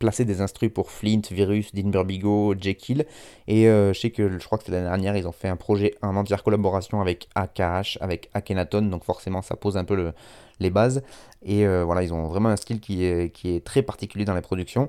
placé 0.00 0.24
des 0.24 0.40
instrus 0.40 0.72
pour 0.72 0.90
Flint, 0.90 1.22
Virus, 1.30 1.72
Dean 1.72 1.90
Burbigo, 1.90 2.54
Jekyll. 2.58 3.06
Et 3.46 3.64
je 3.66 3.92
sais 3.98 4.10
que 4.10 4.38
je 4.38 4.44
crois 4.44 4.58
que 4.58 4.64
c'était 4.64 4.76
l'année 4.76 4.88
dernière, 4.88 5.16
ils 5.16 5.28
ont 5.28 5.32
fait 5.32 5.48
un 5.48 5.56
projet 5.56 5.94
en 6.02 6.16
entière 6.16 6.42
collaboration 6.42 7.00
avec 7.00 7.28
AKH, 7.36 7.98
avec 8.00 8.30
Akhenaton. 8.34 8.82
Donc, 8.82 9.04
forcément, 9.04 9.42
ça 9.42 9.54
pose 9.54 9.76
un 9.76 9.84
peu 9.84 9.94
le, 9.94 10.12
les 10.58 10.70
bases. 10.70 11.02
Et 11.44 11.64
voilà, 11.84 12.02
ils 12.02 12.12
ont 12.12 12.26
vraiment 12.26 12.48
un 12.48 12.56
style 12.56 12.80
qui 12.80 13.04
est, 13.04 13.32
qui 13.32 13.54
est 13.54 13.64
très 13.64 13.82
particulier 13.82 14.24
dans 14.24 14.34
les 14.34 14.40
productions. 14.40 14.88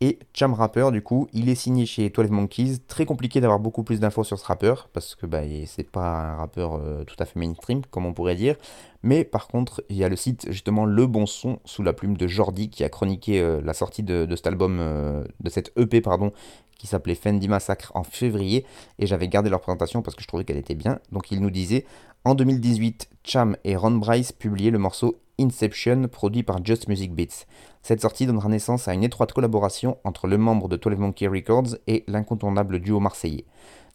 Et 0.00 0.20
Cham 0.32 0.54
Rapper, 0.54 0.90
du 0.92 1.02
coup, 1.02 1.26
il 1.32 1.48
est 1.48 1.56
signé 1.56 1.84
chez 1.84 2.08
12 2.08 2.30
Monkeys. 2.30 2.78
Très 2.86 3.04
compliqué 3.04 3.40
d'avoir 3.40 3.58
beaucoup 3.58 3.82
plus 3.82 3.98
d'infos 3.98 4.22
sur 4.22 4.38
ce 4.38 4.44
rappeur, 4.44 4.88
parce 4.92 5.16
que 5.16 5.26
bah, 5.26 5.40
c'est 5.66 5.90
pas 5.90 6.20
un 6.20 6.36
rappeur 6.36 6.74
euh, 6.74 7.02
tout 7.02 7.16
à 7.18 7.24
fait 7.24 7.36
mainstream, 7.36 7.82
comme 7.90 8.06
on 8.06 8.14
pourrait 8.14 8.36
dire. 8.36 8.54
Mais 9.02 9.24
par 9.24 9.48
contre, 9.48 9.82
il 9.88 9.96
y 9.96 10.04
a 10.04 10.08
le 10.08 10.14
site, 10.14 10.46
justement, 10.52 10.84
Le 10.84 11.08
Bon 11.08 11.26
Son, 11.26 11.58
sous 11.64 11.82
la 11.82 11.92
plume 11.92 12.16
de 12.16 12.28
Jordi, 12.28 12.70
qui 12.70 12.84
a 12.84 12.88
chroniqué 12.88 13.40
euh, 13.40 13.60
la 13.64 13.74
sortie 13.74 14.04
de, 14.04 14.24
cet 14.36 14.46
album, 14.46 14.78
euh, 14.78 15.24
de 15.40 15.50
cette 15.50 15.72
EP, 15.76 16.00
pardon, 16.00 16.32
qui 16.78 16.86
s'appelait 16.86 17.16
Fendi 17.16 17.48
Massacre 17.48 17.90
en 17.96 18.04
février. 18.04 18.64
Et 19.00 19.08
j'avais 19.08 19.26
gardé 19.26 19.50
leur 19.50 19.60
présentation 19.60 20.02
parce 20.02 20.14
que 20.14 20.22
je 20.22 20.28
trouvais 20.28 20.44
qu'elle 20.44 20.58
était 20.58 20.76
bien. 20.76 21.00
Donc 21.10 21.32
il 21.32 21.40
nous 21.40 21.50
disait 21.50 21.84
En 22.24 22.36
2018, 22.36 23.10
Cham 23.24 23.56
et 23.64 23.74
Ron 23.74 23.96
Bryce 23.96 24.30
publiaient 24.30 24.70
le 24.70 24.78
morceau 24.78 25.18
Inception, 25.40 26.08
produit 26.08 26.42
par 26.42 26.64
Just 26.64 26.88
Music 26.88 27.14
Beats. 27.14 27.46
Cette 27.82 28.00
sortie 28.00 28.26
donnera 28.26 28.48
naissance 28.48 28.88
à 28.88 28.94
une 28.94 29.04
étroite 29.04 29.32
collaboration 29.32 29.98
entre 30.02 30.26
le 30.26 30.36
membre 30.36 30.68
de 30.68 30.76
12 30.76 30.98
Monkey 30.98 31.28
Records 31.28 31.76
et 31.86 32.04
l'incontournable 32.08 32.80
duo 32.80 32.98
marseillais. 32.98 33.44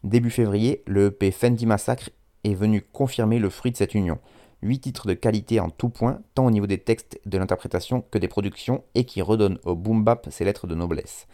Début 0.04 0.30
février, 0.30 0.82
le 0.86 1.06
EP 1.06 1.30
Fendi 1.30 1.66
Massacre 1.66 2.10
est 2.44 2.54
venu 2.54 2.80
confirmer 2.80 3.38
le 3.38 3.50
fruit 3.50 3.72
de 3.72 3.76
cette 3.76 3.94
union. 3.94 4.18
Huit 4.62 4.80
titres 4.80 5.06
de 5.06 5.12
qualité 5.12 5.60
en 5.60 5.68
tout 5.68 5.90
point, 5.90 6.20
tant 6.34 6.46
au 6.46 6.50
niveau 6.50 6.66
des 6.66 6.78
textes, 6.78 7.20
de 7.26 7.36
l'interprétation 7.36 8.02
que 8.10 8.18
des 8.18 8.28
productions, 8.28 8.82
et 8.94 9.04
qui 9.04 9.20
redonnent 9.20 9.58
au 9.64 9.74
boom 9.74 10.02
bap 10.02 10.26
ses 10.30 10.46
lettres 10.46 10.66
de 10.66 10.74
noblesse. 10.74 11.26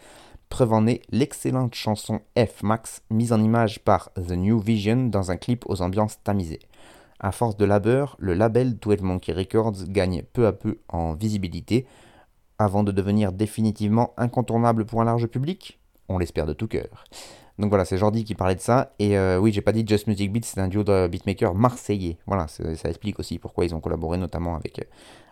Preuve 0.49 0.73
en 0.73 0.85
est 0.87 1.01
l'excellente 1.09 1.73
chanson 1.73 2.19
F 2.37 2.63
Max, 2.63 3.01
mise 3.09 3.31
en 3.31 3.41
image 3.41 3.79
par 3.79 4.11
The 4.15 4.31
New 4.31 4.59
Vision 4.59 5.05
dans 5.05 5.31
un 5.31 5.37
clip 5.37 5.63
aux 5.69 5.81
ambiances 5.81 6.21
tamisées. 6.25 6.59
À 7.23 7.31
force 7.31 7.55
de 7.55 7.65
labeur, 7.65 8.15
le 8.17 8.33
label 8.33 8.79
12 8.79 9.01
Monkey 9.01 9.31
Records 9.31 9.85
gagne 9.87 10.23
peu 10.33 10.47
à 10.47 10.53
peu 10.53 10.79
en 10.89 11.13
visibilité, 11.13 11.85
avant 12.57 12.83
de 12.83 12.91
devenir 12.91 13.31
définitivement 13.31 14.15
incontournable 14.17 14.85
pour 14.85 15.01
un 15.01 15.05
large 15.05 15.27
public 15.27 15.79
On 16.09 16.17
l'espère 16.17 16.47
de 16.47 16.53
tout 16.53 16.67
cœur. 16.67 17.05
Donc 17.59 17.69
voilà, 17.69 17.85
c'est 17.85 17.97
Jordi 17.97 18.23
qui 18.23 18.33
parlait 18.33 18.55
de 18.55 18.59
ça. 18.59 18.93
Et 18.97 19.19
euh, 19.19 19.37
oui, 19.37 19.53
j'ai 19.53 19.61
pas 19.61 19.71
dit 19.71 19.85
Just 19.85 20.07
Music 20.07 20.33
Beats, 20.33 20.45
c'est 20.45 20.59
un 20.59 20.67
duo 20.67 20.83
de 20.83 21.07
beatmakers 21.07 21.53
marseillais. 21.53 22.17
Voilà, 22.25 22.47
ça 22.47 22.89
explique 22.89 23.19
aussi 23.19 23.37
pourquoi 23.37 23.65
ils 23.65 23.75
ont 23.75 23.81
collaboré 23.81 24.17
notamment 24.17 24.55
avec, 24.55 24.83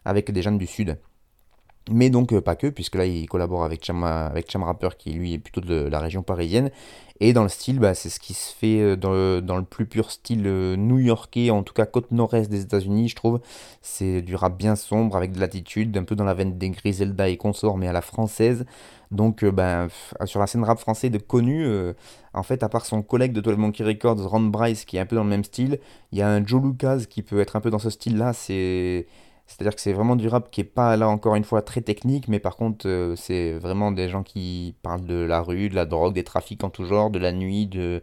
avec 0.05 0.29
des 0.29 0.43
jeunes 0.43 0.59
du 0.59 0.67
Sud. 0.67 0.99
Mais 1.89 2.09
donc 2.09 2.33
euh, 2.33 2.41
pas 2.41 2.55
que, 2.55 2.67
puisque 2.67 2.95
là 2.95 3.05
il 3.05 3.27
collabore 3.27 3.63
avec 3.63 3.83
Cham, 3.83 4.03
avec 4.03 4.49
Cham 4.51 4.63
Rapper 4.63 4.89
qui 4.97 5.11
lui 5.11 5.33
est 5.33 5.39
plutôt 5.39 5.61
de 5.61 5.87
la 5.87 5.99
région 5.99 6.21
parisienne. 6.21 6.69
Et 7.21 7.33
dans 7.33 7.43
le 7.43 7.49
style, 7.49 7.79
bah, 7.79 7.95
c'est 7.95 8.07
ce 8.09 8.19
qui 8.19 8.33
se 8.33 8.53
fait 8.55 8.79
euh, 8.79 8.95
dans 8.95 9.11
le, 9.11 9.41
dans 9.41 9.57
le 9.57 9.63
plus 9.63 9.85
pur 9.85 10.09
style 10.09 10.43
euh, 10.45 10.77
new-yorkais, 10.77 11.49
en 11.49 11.63
tout 11.63 11.73
cas 11.73 11.85
côte 11.85 12.11
nord-est 12.11 12.49
des 12.49 12.61
États-Unis, 12.61 13.09
je 13.09 13.15
trouve. 13.15 13.41
C'est 13.81 14.21
du 14.21 14.35
rap 14.35 14.57
bien 14.57 14.75
sombre, 14.75 15.17
avec 15.17 15.33
de 15.33 15.39
l'attitude, 15.39 15.97
un 15.97 16.03
peu 16.03 16.15
dans 16.15 16.23
la 16.23 16.33
veine 16.33 16.57
des 16.57 16.69
Griselda 16.69 17.27
et 17.27 17.37
consorts, 17.37 17.77
mais 17.77 17.87
à 17.87 17.93
la 17.93 18.01
française. 18.01 18.65
Donc 19.11 19.43
ben, 19.43 19.87
sur 20.25 20.39
la 20.39 20.47
scène 20.47 20.63
rap 20.63 20.79
français 20.79 21.09
de 21.09 21.17
connu, 21.17 21.67
en 22.33 22.43
fait, 22.43 22.61
à 22.61 22.69
part 22.69 22.85
son 22.85 23.01
collègue 23.01 23.33
de 23.33 23.41
12 23.41 23.57
Monkey 23.57 23.83
Records, 23.83 24.29
Ron 24.29 24.41
Bryce, 24.41 24.85
qui 24.85 24.97
est 24.97 24.99
un 24.99 25.07
peu 25.07 25.15
dans 25.15 25.23
le 25.23 25.29
même 25.29 25.43
style, 25.43 25.79
il 26.11 26.19
y 26.19 26.21
a 26.21 26.29
un 26.29 26.45
Joe 26.45 26.61
Lucas 26.63 26.99
qui 27.09 27.23
peut 27.23 27.39
être 27.39 27.55
un 27.55 27.59
peu 27.59 27.71
dans 27.71 27.79
ce 27.79 27.89
style-là. 27.89 28.33
C'est 28.33 29.07
c'est-à-dire 29.49 29.73
que 29.73 29.81
c'est 29.81 29.93
vraiment 29.93 30.15
du 30.15 30.27
rap 30.27 30.51
qui 30.51 30.61
est 30.61 30.63
pas 30.63 30.95
là 30.95 31.09
encore 31.09 31.35
une 31.35 31.43
fois 31.43 31.63
très 31.63 31.81
technique, 31.81 32.27
mais 32.27 32.39
par 32.39 32.55
contre 32.55 32.87
euh, 32.87 33.15
c'est 33.15 33.53
vraiment 33.53 33.91
des 33.91 34.07
gens 34.07 34.21
qui 34.21 34.75
parlent 34.83 35.05
de 35.05 35.15
la 35.15 35.41
rue, 35.41 35.69
de 35.69 35.75
la 35.75 35.85
drogue, 35.85 36.13
des 36.13 36.23
trafics 36.23 36.63
en 36.63 36.69
tout 36.69 36.85
genre, 36.85 37.09
de 37.09 37.17
la 37.17 37.31
nuit, 37.31 37.65
de 37.65 38.01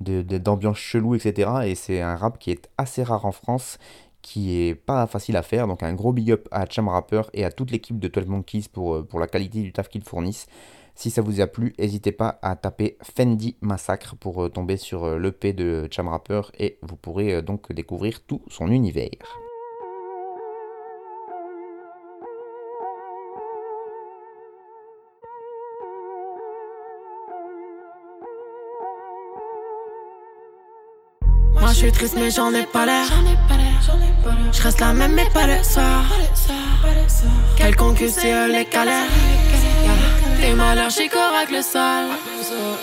d'ambiance 0.00 0.78
chelou, 0.78 1.14
etc. 1.16 1.50
Et 1.64 1.74
c'est 1.74 2.00
un 2.00 2.14
rap 2.14 2.38
qui 2.38 2.52
est 2.52 2.68
assez 2.78 3.02
rare 3.02 3.26
en 3.26 3.32
France, 3.32 3.78
qui 4.22 4.56
est 4.56 4.74
pas 4.74 5.06
facile 5.06 5.36
à 5.36 5.42
faire. 5.42 5.66
Donc 5.66 5.82
un 5.82 5.94
gros 5.94 6.12
big 6.12 6.30
up 6.30 6.48
à 6.52 6.64
Cham 6.68 6.88
Rapper 6.88 7.22
et 7.32 7.44
à 7.44 7.50
toute 7.50 7.72
l'équipe 7.72 7.98
de 7.98 8.08
12 8.08 8.26
Monkeys 8.26 8.66
pour, 8.72 8.94
euh, 8.94 9.02
pour 9.02 9.18
la 9.18 9.26
qualité 9.26 9.62
du 9.62 9.72
taf 9.72 9.88
qu'ils 9.88 10.04
fournissent. 10.04 10.46
Si 10.94 11.10
ça 11.10 11.22
vous 11.22 11.40
a 11.40 11.48
plu, 11.48 11.74
n'hésitez 11.78 12.12
pas 12.12 12.38
à 12.42 12.54
taper 12.54 12.98
Fendi 13.02 13.56
Massacre 13.62 14.14
pour 14.16 14.44
euh, 14.44 14.48
tomber 14.48 14.76
sur 14.76 15.18
l'EP 15.18 15.54
de 15.54 15.88
Cham 15.90 16.06
Rapper 16.06 16.42
et 16.58 16.78
vous 16.82 16.96
pourrez 16.96 17.42
donc 17.42 17.72
découvrir 17.72 18.20
tout 18.22 18.42
son 18.48 18.68
univers. 18.68 19.43
Suis 31.84 31.92
triste 31.92 32.14
mais 32.16 32.30
j'en 32.30 32.52
ai 32.54 32.64
pas 32.64 32.86
l'air. 32.86 33.04
Je 34.52 34.62
reste 34.62 34.80
la 34.80 34.94
même 34.94 35.12
mais 35.12 35.28
pas 35.34 35.46
le 35.46 35.62
soir 35.62 36.02
Quelconque 37.56 38.04
c'est 38.08 38.48
les 38.48 38.64
galères 38.64 39.10
Les 40.40 40.54
malheurs 40.54 40.88
j'y 40.88 41.02
avec 41.02 41.50
le 41.50 41.60
sol. 41.60 42.06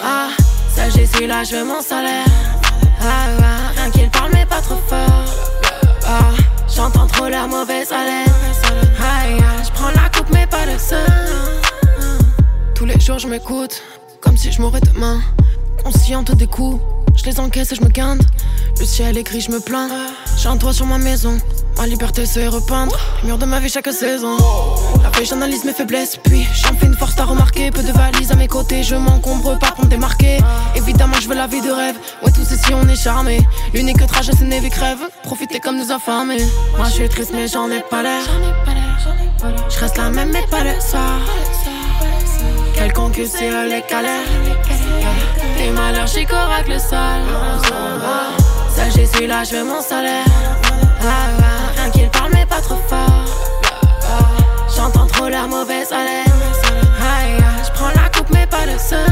Ah, 0.03 0.27
ça 0.69 0.83
j'ai 0.89 1.25
là 1.25 1.43
je 1.43 1.55
veux 1.55 1.65
mon 1.65 1.81
salaire. 1.81 2.25
Ah, 3.01 3.05
ah 3.41 3.71
rien 3.75 3.89
qu'il 3.89 4.09
parle 4.11 4.31
mais 4.33 4.45
pas 4.45 4.61
trop 4.61 4.81
fort. 4.87 5.25
Ah, 6.05 6.29
j'entends 6.67 7.07
trop 7.07 7.27
leur 7.27 7.47
mauvaise 7.47 7.91
haleine. 7.91 8.27
Ah, 8.99 9.23
ah, 9.25 9.63
je 9.65 9.71
prends 9.71 9.89
la 9.89 10.09
coupe 10.09 10.31
mais 10.31 10.45
pas 10.45 10.65
le 10.67 10.77
seul 10.77 10.99
Tous 12.75 12.85
les 12.85 12.99
jours 12.99 13.17
je 13.17 13.27
m'écoute 13.27 13.81
Comme 14.21 14.37
si 14.37 14.51
je 14.51 14.61
mourrais 14.61 14.81
demain. 14.81 15.19
Consciente 15.83 16.35
des 16.35 16.45
coups 16.45 16.79
Je 17.15 17.25
les 17.25 17.39
encaisse 17.39 17.71
et 17.71 17.75
je 17.75 17.81
me 17.81 17.89
quinte. 17.89 18.21
Le 18.79 18.85
ciel 18.85 19.17
est 19.17 19.23
gris, 19.23 19.41
je 19.41 19.51
me 19.51 19.59
plains. 19.59 19.89
J'ai 20.37 20.47
un 20.49 20.57
toit 20.57 20.73
sur 20.73 20.85
ma 20.85 20.97
maison. 20.97 21.37
Ma 21.77 21.87
liberté 21.87 22.25
c'est 22.25 22.47
repeindre 22.47 22.95
murs 23.23 23.37
de 23.37 23.45
ma 23.45 23.59
vie 23.59 23.69
chaque 23.69 23.91
saison. 23.91 24.37
La 25.01 25.11
j'analyse 25.23 25.63
mes 25.65 25.73
faiblesses, 25.73 26.17
puis 26.17 26.45
j'en 26.53 26.73
fais 26.75 26.85
une 26.85 26.95
force 26.95 27.17
à 27.17 27.25
remarquer. 27.25 27.71
Peu 27.71 27.81
de 27.83 27.91
valises 27.91 28.31
à 28.31 28.35
mes 28.35 28.47
côtés, 28.47 28.83
je 28.83 28.95
m'encombre 28.95 29.57
pas 29.57 29.71
pour 29.71 29.85
me 29.85 29.89
démarquer. 29.89 30.37
Évidemment 30.75 31.17
je 31.21 31.27
veux 31.27 31.35
la 31.35 31.47
vie 31.47 31.61
de 31.61 31.71
rêve, 31.71 31.95
ouais 32.23 32.31
tout 32.31 32.43
ceci 32.43 32.73
on 32.73 32.87
est 32.87 32.95
charmé. 32.95 33.39
L'unique 33.73 34.05
trajet 34.07 34.31
c'est 34.37 34.45
Navy 34.45 34.69
crève, 34.69 34.99
profiter 35.23 35.59
comme 35.59 35.79
des 35.79 35.91
affamés. 35.91 36.45
Moi 36.77 36.87
je 36.87 36.93
suis 36.93 37.09
triste 37.09 37.31
mais 37.33 37.47
j'en 37.47 37.69
ai 37.71 37.81
pas 37.81 38.03
l'air. 38.03 38.23
Je 39.69 39.79
reste 39.79 39.97
la 39.97 40.09
même 40.09 40.31
mais 40.31 40.45
pas 40.49 40.63
le 40.63 40.79
soir. 40.79 41.19
Quelconque 42.75 43.21
c'est 43.27 43.49
les 43.49 43.83
galères. 43.89 44.27
Des 45.57 45.69
malheurs, 45.69 46.07
j'y 46.07 46.19
avec 46.19 46.67
le 46.67 46.79
sol. 46.79 47.21
Ça 48.75 48.89
j'ai 48.95 49.05
su 49.05 49.27
là, 49.27 49.43
je 49.43 49.57
veux 49.57 49.63
mon 49.63 49.81
salaire. 49.81 50.25
Rien 50.99 51.89
qu'il 51.91 52.09
parle 52.09 52.31
mais 52.33 52.45
pas 52.45 52.61
trop 52.61 52.79
fort. 52.87 53.25
J'entends 54.75 55.07
trop 55.07 55.29
leur 55.29 55.47
mauvaise 55.47 55.91
haleine. 55.91 56.25
Je 57.65 57.71
prends 57.73 57.89
la 57.89 58.09
coupe 58.09 58.29
mais 58.33 58.47
pas 58.47 58.65
le 58.65 58.77
seul. 58.77 59.05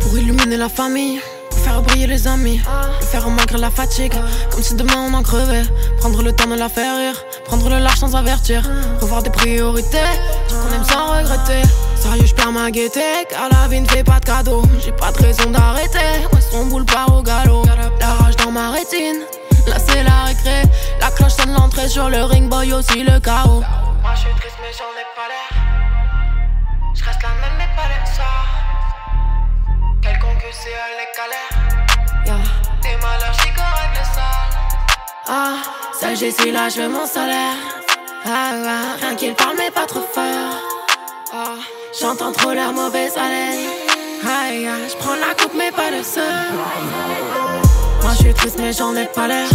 Pour 0.00 0.16
illuminer 0.18 0.56
la 0.56 0.68
famille 0.68 1.20
faire 1.66 1.82
briller 1.82 2.06
les 2.06 2.28
amis, 2.28 2.60
le 3.00 3.06
faire 3.06 3.28
malgré 3.28 3.58
la 3.58 3.70
fatigue, 3.70 4.14
comme 4.50 4.62
si 4.62 4.74
demain 4.74 5.00
on 5.08 5.14
en 5.14 5.22
crevait. 5.22 5.64
Prendre 5.98 6.22
le 6.22 6.32
temps 6.32 6.48
de 6.48 6.54
la 6.54 6.68
faire 6.68 6.96
rire, 6.96 7.24
prendre 7.44 7.68
le 7.68 7.78
large 7.78 7.98
sans 7.98 8.14
avertir, 8.14 8.62
revoir 9.00 9.22
des 9.22 9.30
priorités, 9.30 10.10
qu'on 10.48 10.74
aime 10.74 10.84
sans 10.84 11.06
regretter. 11.16 11.62
Sérieux, 11.96 12.26
j'perds 12.26 12.52
ma 12.52 12.70
gaieté, 12.70 13.26
car 13.28 13.48
la 13.50 13.68
vie 13.68 13.80
ne 13.80 13.88
fait 13.88 14.04
pas 14.04 14.20
de 14.20 14.24
cadeau. 14.26 14.62
J'ai 14.84 14.92
pas 14.92 15.10
de 15.12 15.22
raison 15.22 15.50
d'arrêter, 15.50 16.26
son 16.50 16.66
boule 16.66 16.84
part 16.84 17.12
au 17.14 17.22
galop. 17.22 17.64
La 18.00 18.08
rage 18.14 18.36
dans 18.36 18.52
ma 18.52 18.70
rétine, 18.70 19.22
là 19.66 19.76
c'est 19.78 20.02
la 20.02 20.24
récré. 20.24 20.62
La 21.00 21.10
cloche 21.10 21.32
sonne 21.32 21.52
l'entrée 21.52 21.88
sur 21.88 22.08
le 22.08 22.22
ring, 22.24 22.48
boy 22.48 22.72
aussi 22.72 23.02
le 23.02 23.18
chaos. 23.18 23.62
Moi 24.02 24.12
je 24.14 24.20
suis 24.20 24.34
triste, 24.38 24.56
mais 24.62 24.72
j'en 24.76 24.92
ai 24.92 25.06
pas 25.16 25.28
l'air. 25.28 25.50
Je 26.94 27.04
reste 27.04 27.22
la 27.22 27.28
même, 27.28 27.56
mais 27.58 27.68
pas 27.74 27.88
le 27.88 28.14
soir. 28.14 28.46
Quelconque 30.02 30.46
c'est 30.52 30.68
les 30.70 31.10
galères. 31.16 31.54
Yeah. 32.26 32.36
Des 32.82 32.96
malheurs, 33.02 33.32
j'y 33.32 33.48
avec 33.48 33.98
le 33.98 34.04
sol. 34.14 34.22
Ah, 35.28 35.54
ça 35.98 36.14
j'ai 36.14 36.30
su 36.30 36.50
là, 36.52 36.68
je 36.68 36.82
veux 36.82 36.88
mon 36.88 37.06
salaire. 37.06 37.56
Ah, 38.24 38.50
ah, 38.52 38.96
rien 39.00 39.14
qu'il 39.16 39.34
parle, 39.34 39.56
mais 39.58 39.70
pas 39.70 39.86
trop 39.86 40.06
fort. 40.12 40.60
Ah, 41.32 41.54
j'entends 42.00 42.32
trop 42.32 42.52
leur 42.52 42.72
mauvaise 42.72 43.12
haleine. 43.16 43.70
Aïe, 44.24 44.66
aïe, 44.66 44.88
je 44.88 45.20
la 45.20 45.34
coupe, 45.34 45.54
mais 45.56 45.70
pas 45.70 45.90
le 45.90 46.02
seul. 46.02 46.22
Moi 48.02 48.12
je 48.12 48.24
suis 48.24 48.34
triste, 48.34 48.58
mais 48.58 48.72
j'en 48.72 48.94
ai 48.96 49.06
pas 49.06 49.28
l'air. 49.28 49.48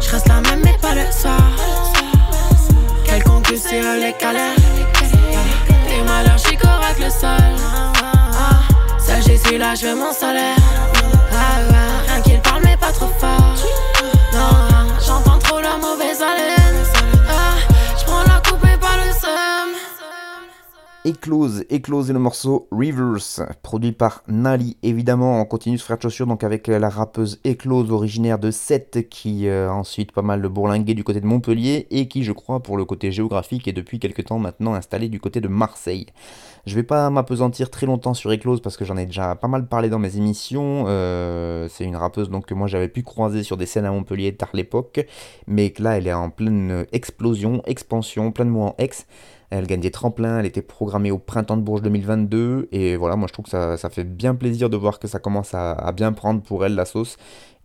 Je 0.00 0.10
reste 0.10 0.28
la 0.28 0.40
même, 0.40 0.60
mais 0.64 0.76
pas 0.80 0.94
le 0.94 1.10
soir. 1.10 1.40
Quelconque 3.04 3.54
c'est 3.56 3.80
les 3.80 4.14
galères. 4.20 4.56
Des 5.88 6.02
malheurs, 6.04 6.38
j'y 6.38 6.56
avec 6.56 6.98
le 6.98 7.10
sol 7.10 7.62
j'ai 9.26 9.36
su 9.36 9.58
là, 9.58 9.74
je 9.74 9.86
veux 9.86 9.94
mon 9.94 10.12
salaire. 10.12 10.56
Ah, 11.32 11.60
ah, 11.70 12.12
rien 12.12 12.22
qu'il 12.22 12.40
parle, 12.40 12.62
mais 12.64 12.76
pas 12.76 12.92
trop 12.92 13.10
fort. 13.18 13.54
Non, 14.32 14.88
j'entends 15.04 15.38
trop 15.38 15.60
la 15.60 15.76
mauvaise 15.76 16.20
haleine. 16.22 16.61
Eclose, 21.04 21.64
Eclose 21.68 22.10
et 22.10 22.12
le 22.12 22.20
morceau 22.20 22.68
Reverse, 22.70 23.42
produit 23.64 23.90
par 23.90 24.22
Nali. 24.28 24.76
Évidemment, 24.84 25.40
on 25.40 25.44
continue 25.44 25.76
ce 25.76 25.82
frère 25.82 25.96
de 25.96 26.02
chaussures 26.02 26.28
donc 26.28 26.44
avec 26.44 26.68
la 26.68 26.88
rappeuse 26.88 27.40
Eclose, 27.44 27.90
originaire 27.90 28.38
de 28.38 28.52
Sète, 28.52 29.08
qui 29.08 29.48
euh, 29.48 29.68
ensuite 29.68 30.12
pas 30.12 30.22
mal 30.22 30.40
de 30.40 30.46
bourlingué 30.46 30.94
du 30.94 31.02
côté 31.02 31.20
de 31.20 31.26
Montpellier 31.26 31.88
et 31.90 32.06
qui, 32.06 32.22
je 32.22 32.30
crois, 32.30 32.60
pour 32.60 32.76
le 32.76 32.84
côté 32.84 33.10
géographique, 33.10 33.66
est 33.66 33.72
depuis 33.72 33.98
quelques 33.98 34.26
temps 34.26 34.38
maintenant 34.38 34.74
installé 34.74 35.08
du 35.08 35.18
côté 35.18 35.40
de 35.40 35.48
Marseille. 35.48 36.06
Je 36.64 36.76
vais 36.76 36.84
pas 36.84 37.10
m'apesantir 37.10 37.70
très 37.70 37.86
longtemps 37.86 38.14
sur 38.14 38.30
Eclose 38.30 38.60
parce 38.60 38.76
que 38.76 38.84
j'en 38.84 38.96
ai 38.96 39.04
déjà 39.04 39.34
pas 39.34 39.48
mal 39.48 39.66
parlé 39.66 39.88
dans 39.88 39.98
mes 39.98 40.16
émissions. 40.16 40.84
Euh, 40.86 41.66
c'est 41.68 41.84
une 41.84 41.96
rappeuse 41.96 42.30
donc 42.30 42.46
que 42.46 42.54
moi 42.54 42.68
j'avais 42.68 42.86
pu 42.86 43.02
croiser 43.02 43.42
sur 43.42 43.56
des 43.56 43.66
scènes 43.66 43.84
à 43.84 43.90
Montpellier 43.90 44.36
tard 44.36 44.50
l'époque, 44.54 45.04
mais 45.48 45.70
que 45.70 45.82
là 45.82 45.98
elle 45.98 46.06
est 46.06 46.12
en 46.12 46.30
pleine 46.30 46.86
explosion, 46.92 47.62
expansion, 47.66 48.30
plein 48.30 48.44
de 48.44 48.50
mots 48.50 48.62
en 48.62 48.74
ex. 48.78 49.06
Elle 49.50 49.66
gagne 49.66 49.80
des 49.80 49.90
tremplins, 49.90 50.38
elle 50.38 50.46
était 50.46 50.62
programmée 50.62 51.10
au 51.10 51.18
printemps 51.18 51.56
de 51.56 51.62
Bourges 51.62 51.82
2022. 51.82 52.68
Et 52.70 52.96
voilà, 52.96 53.16
moi 53.16 53.26
je 53.26 53.32
trouve 53.32 53.44
que 53.44 53.50
ça, 53.50 53.90
fait 53.90 54.04
bien 54.04 54.34
plaisir 54.34 54.70
de 54.70 54.76
voir 54.76 54.98
que 55.00 55.08
ça 55.08 55.18
commence 55.18 55.54
à, 55.54 55.92
bien 55.92 56.12
prendre 56.12 56.42
pour 56.42 56.64
elle 56.64 56.74
la 56.74 56.84
sauce. 56.84 57.16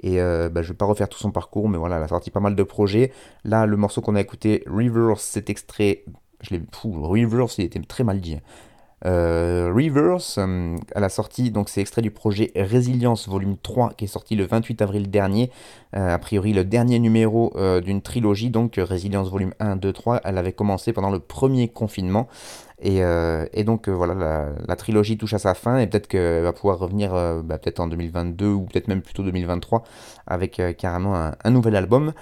Et 0.01 0.19
euh, 0.19 0.49
bah, 0.49 0.63
je 0.63 0.69
vais 0.69 0.73
pas 0.77 0.85
refaire 0.85 1.07
tout 1.07 1.19
son 1.19 1.31
parcours, 1.31 1.69
mais 1.69 1.77
voilà, 1.77 1.97
elle 1.97 2.03
a 2.03 2.07
sorti 2.07 2.29
pas 2.31 2.41
mal 2.41 2.55
de 2.55 2.63
projets. 2.63 3.13
Là, 3.45 3.65
le 3.65 3.77
morceau 3.77 4.01
qu'on 4.01 4.15
a 4.15 4.21
écouté, 4.21 4.63
Reverse, 4.67 5.23
cet 5.23 5.49
extrait, 5.49 6.03
je 6.41 6.55
l'ai. 6.55 6.61
Reverse, 6.83 7.57
il 7.59 7.65
était 7.65 7.79
très 7.79 8.03
mal 8.03 8.19
dit. 8.19 8.37
Euh, 9.05 9.71
Reverse, 9.75 10.39
euh, 10.39 10.75
elle 10.95 11.03
a 11.03 11.09
sorti, 11.09 11.51
donc 11.51 11.69
c'est 11.69 11.81
extrait 11.81 12.01
du 12.01 12.09
projet 12.09 12.51
Résilience 12.55 13.27
volume 13.27 13.55
3 13.61 13.93
qui 13.93 14.05
est 14.05 14.07
sorti 14.07 14.35
le 14.35 14.45
28 14.45 14.81
avril 14.81 15.11
dernier, 15.11 15.51
euh, 15.95 16.15
a 16.15 16.17
priori 16.17 16.51
le 16.51 16.63
dernier 16.63 16.97
numéro 16.97 17.53
d'une 17.81 18.01
trilogie, 18.01 18.49
donc 18.49 18.75
Résilience 18.77 19.29
volume 19.29 19.53
1, 19.59 19.75
2, 19.75 19.93
3, 19.93 20.21
elle 20.23 20.37
avait 20.37 20.53
commencé 20.53 20.93
pendant 20.93 21.11
le 21.11 21.19
premier 21.19 21.67
confinement. 21.67 22.27
Et, 22.79 23.63
donc 23.63 23.89
voilà, 23.89 24.53
la, 24.67 24.75
trilogie 24.75 25.17
touche 25.17 25.33
à 25.33 25.39
sa 25.39 25.55
fin 25.55 25.79
et 25.79 25.87
peut-être 25.87 26.07
qu'elle 26.07 26.43
va 26.43 26.53
pouvoir 26.53 26.77
revenir 26.77 27.11
bah, 27.43 27.57
peut-être 27.57 27.79
en 27.79 27.87
2022 27.87 28.47
ou 28.47 28.61
peut-être 28.65 28.87
même 28.87 29.01
plutôt 29.01 29.23
2023 29.23 29.83
avec 30.27 30.61
carrément 30.77 31.31
un, 31.43 31.49
nouvel 31.49 31.75
album. 31.75 32.13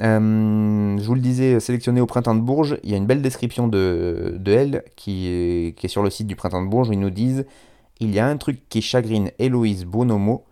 Euh, 0.00 0.98
je 0.98 1.04
vous 1.04 1.14
le 1.14 1.20
disais, 1.20 1.60
sélectionné 1.60 2.00
au 2.00 2.06
Printemps 2.06 2.34
de 2.34 2.40
Bourges, 2.40 2.78
il 2.82 2.90
y 2.90 2.94
a 2.94 2.96
une 2.96 3.06
belle 3.06 3.22
description 3.22 3.68
de, 3.68 4.38
elle 4.46 4.84
qui 4.96 5.74
qui 5.76 5.86
est, 5.86 5.88
sur 5.88 6.02
le 6.02 6.10
site 6.10 6.26
du 6.26 6.36
Printemps 6.36 6.62
de 6.62 6.68
Bourges 6.68 6.90
où 6.90 6.92
ils 6.92 7.00
nous 7.00 7.10
disent 7.10 7.46
Il 8.00 8.12
y 8.12 8.18
a 8.18 8.26
un 8.26 8.36
truc 8.36 8.68
qui 8.68 8.82
chagrine 8.82 9.30
Héloïse 9.38 9.84
Bonomo 9.84 10.44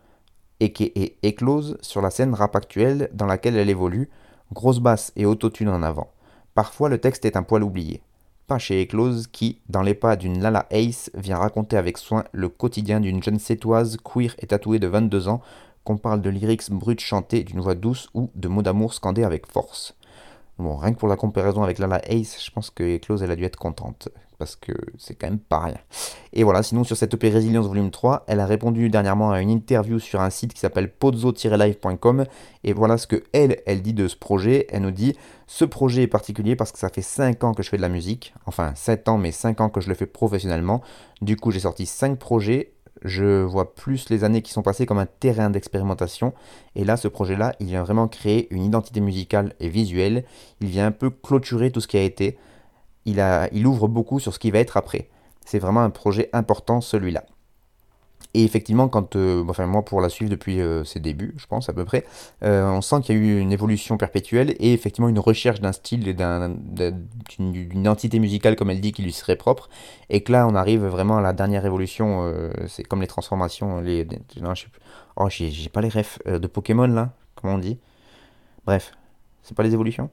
et 0.61 0.73
qui 0.73 0.93
est 0.95 1.17
éclose 1.23 1.79
sur 1.81 2.03
la 2.03 2.11
scène 2.11 2.35
rap 2.35 2.55
actuelle 2.55 3.11
dans 3.13 3.27
laquelle 3.27 3.57
elle 3.57 3.71
évolue, 3.71 4.11
grosse 4.53 4.79
basse 4.79 5.13
et 5.17 5.27
autotune 5.27 5.69
en 5.69 5.83
avant. 5.83 6.13
Parfois 6.55 6.89
le 6.89 6.99
texte 6.99 7.25
est 7.25 7.37
un 7.37 7.43
poil 7.43 7.63
oublié. 7.63 8.03
Chez 8.59 8.81
Éclose 8.81 9.27
qui, 9.27 9.61
dans 9.69 9.83
les 9.83 9.95
pas 9.95 10.17
d'une 10.17 10.41
Lala 10.41 10.67
Ace, 10.71 11.11
vient 11.15 11.39
raconter 11.39 11.77
avec 11.77 11.99
soin 11.99 12.25
le 12.33 12.49
quotidien 12.49 13.01
d'une 13.01 13.23
jeune 13.23 13.39
sétoise 13.39 13.97
queer 14.03 14.35
et 14.39 14.47
tatouée 14.47 14.79
de 14.79 14.87
22 14.87 15.29
ans 15.29 15.41
qu'on 15.85 15.97
parle 15.97 16.21
de 16.21 16.31
lyrics 16.31 16.71
bruts 16.71 16.99
chantés 16.99 17.45
d'une 17.45 17.61
voix 17.61 17.75
douce 17.75 18.09
ou 18.15 18.31
de 18.35 18.49
mots 18.49 18.63
d'amour 18.63 18.95
scandés 18.95 19.25
avec 19.25 19.47
force. 19.47 19.95
Bon, 20.59 20.77
rien 20.77 20.93
que 20.93 20.99
pour 20.99 21.09
la 21.09 21.17
comparaison 21.17 21.63
avec 21.63 21.79
Lala 21.79 22.01
Ace, 22.09 22.43
je 22.45 22.51
pense 22.51 22.71
que 22.71 22.99
Close 22.99 23.23
elle 23.23 23.31
a 23.31 23.37
dû 23.37 23.45
être 23.45 23.57
contente, 23.57 24.09
parce 24.41 24.57
que 24.57 24.73
c'est 24.99 25.15
quand 25.15 25.29
même 25.29 25.39
pas 25.39 25.61
rien. 25.61 25.79
Et 26.33 26.43
voilà, 26.43 26.65
sinon 26.65 26.83
sur 26.83 26.97
cette 26.97 27.15
EP 27.15 27.29
Résilience 27.29 27.67
volume 27.67 27.93
3, 27.93 28.25
elle 28.27 28.41
a 28.41 28.47
répondu 28.47 28.91
dernièrement 28.91 29.31
à 29.31 29.41
une 29.41 29.51
interview 29.51 30.01
sur 30.01 30.21
un 30.21 30.31
site 30.31 30.55
qui 30.55 30.61
s'appelle 30.61 30.91
pozzo-live.com, 30.91 32.25
et 32.65 32.73
voilà 32.73 32.99
ce 32.99 33.07
que 33.07 33.23
elle, 33.33 33.61
elle 33.67 33.83
dit 33.83 33.93
de 33.93 34.09
ce 34.09 34.17
projet. 34.17 34.67
Elle 34.71 34.83
nous 34.83 34.91
dit, 34.91 35.17
ce 35.47 35.65
projet 35.65 36.03
est 36.03 36.09
particulier 36.09 36.57
parce 36.57 36.73
que 36.73 36.79
ça 36.79 36.89
fait 36.89 37.03
5 37.03 37.45
ans 37.45 37.55
que 37.55 37.63
je 37.63 37.69
fais 37.69 37.77
de 37.77 37.83
la 37.83 37.89
musique, 37.89 38.35
enfin 38.47 38.73
7 38.75 39.09
ans, 39.09 39.19
mais 39.19 39.31
5 39.31 39.61
ans 39.61 39.69
que 39.69 39.81
je 39.81 39.89
le 39.89 39.95
fais 39.95 40.07
professionnellement. 40.07 40.81
Du 41.21 41.37
coup, 41.37 41.51
j'ai 41.51 41.61
sorti 41.61 41.87
5 41.87 42.19
projets, 42.19 42.73
je 43.03 43.43
vois 43.43 43.75
plus 43.75 44.11
les 44.11 44.25
années 44.25 44.43
qui 44.43 44.53
sont 44.53 44.63
passées 44.63 44.87
comme 44.87 44.99
un 44.99 45.07
terrain 45.07 45.51
d'expérimentation. 45.51 46.35
Et 46.75 46.85
là, 46.85 46.97
ce 46.97 47.09
projet-là, 47.09 47.55
il 47.61 47.67
vient 47.67 47.83
vraiment 47.83 48.09
créer 48.09 48.53
une 48.53 48.63
identité 48.63 49.01
musicale 49.01 49.55
et 49.61 49.69
visuelle. 49.69 50.25
Il 50.61 50.69
vient 50.69 50.87
un 50.87 50.93
peu 50.93 51.11
clôturer 51.11 51.71
tout 51.71 51.81
ce 51.81 51.89
qui 51.89 51.97
a 51.97 52.03
été. 52.03 52.39
Il, 53.07 53.21
a, 53.21 53.49
il 53.53 53.67
ouvre 53.67 53.89
beaucoup 53.89 54.21
sur 54.21 54.35
ce 54.35 54.39
qui 54.39 54.51
va 54.51 54.59
être 54.59 54.77
après. 54.77 55.09
C'est 55.45 55.59
vraiment 55.59 55.81
un 55.81 55.91
projet 55.91 56.29
important, 56.33 56.81
celui-là. 56.81 57.25
Et 58.33 58.45
effectivement, 58.45 58.89
quand, 58.89 59.17
euh, 59.17 59.45
enfin 59.49 59.67
moi 59.67 59.85
pour 59.85 60.01
la 60.01 60.09
suivre 60.09 60.31
depuis 60.31 60.61
euh, 60.61 60.85
ses 60.85 61.01
débuts, 61.01 61.35
je 61.37 61.47
pense 61.47 61.69
à 61.69 61.73
peu 61.73 61.85
près, 61.85 62.05
euh, 62.45 62.71
on 62.71 62.81
sent 62.81 63.01
qu'il 63.03 63.17
y 63.17 63.19
a 63.19 63.21
eu 63.21 63.41
une 63.41 63.51
évolution 63.51 63.97
perpétuelle 63.97 64.55
et 64.61 64.73
effectivement 64.73 65.09
une 65.09 65.19
recherche 65.19 65.61
d'un 65.61 65.73
style 65.73 66.07
et 66.07 66.15
d'une 66.15 67.55
identité 67.75 68.21
musicale 68.21 68.55
comme 68.55 68.71
elle 68.71 68.81
dit 68.81 68.93
qui 68.93 69.03
lui 69.03 69.13
serait 69.13 69.35
propre. 69.35 69.69
Et 70.11 70.23
que 70.23 70.31
là, 70.31 70.47
on 70.47 70.55
arrive 70.55 70.85
vraiment 70.85 71.17
à 71.19 71.21
la 71.21 71.33
dernière 71.33 71.67
évolution. 71.67 72.33
c'est 72.69 72.85
comme 72.85 73.01
les 73.01 73.09
transformations, 73.09 73.81
les, 73.81 74.07
non, 74.41 74.55
je 74.55 74.63
sais 74.63 74.69
oh 75.17 75.29
j'ai 75.29 75.69
pas 75.69 75.81
les 75.81 75.89
refs 75.89 76.19
de 76.25 76.47
Pokémon 76.47 76.87
là, 76.87 77.13
comment 77.35 77.55
on 77.55 77.59
dit? 77.59 77.79
Bref, 78.65 78.93
c'est 79.43 79.57
pas 79.57 79.63
les 79.65 79.75
évolutions? 79.75 80.11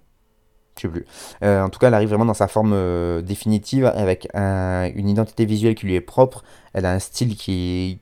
Plus. 0.85 1.05
Euh, 1.43 1.63
en 1.63 1.69
tout 1.69 1.79
cas, 1.79 1.87
elle 1.87 1.93
arrive 1.93 2.09
vraiment 2.09 2.25
dans 2.25 2.33
sa 2.35 2.47
forme 2.47 2.73
euh, 2.73 3.21
définitive 3.21 3.85
avec 3.85 4.27
une 4.35 5.09
identité 5.09 5.45
visuelle 5.45 5.75
qui 5.75 5.87
lui 5.87 5.95
est 5.95 6.01
propre. 6.01 6.43
Elle 6.73 6.85
a 6.85 6.91
un 6.91 6.99
style 6.99 7.35
qui, 7.35 7.99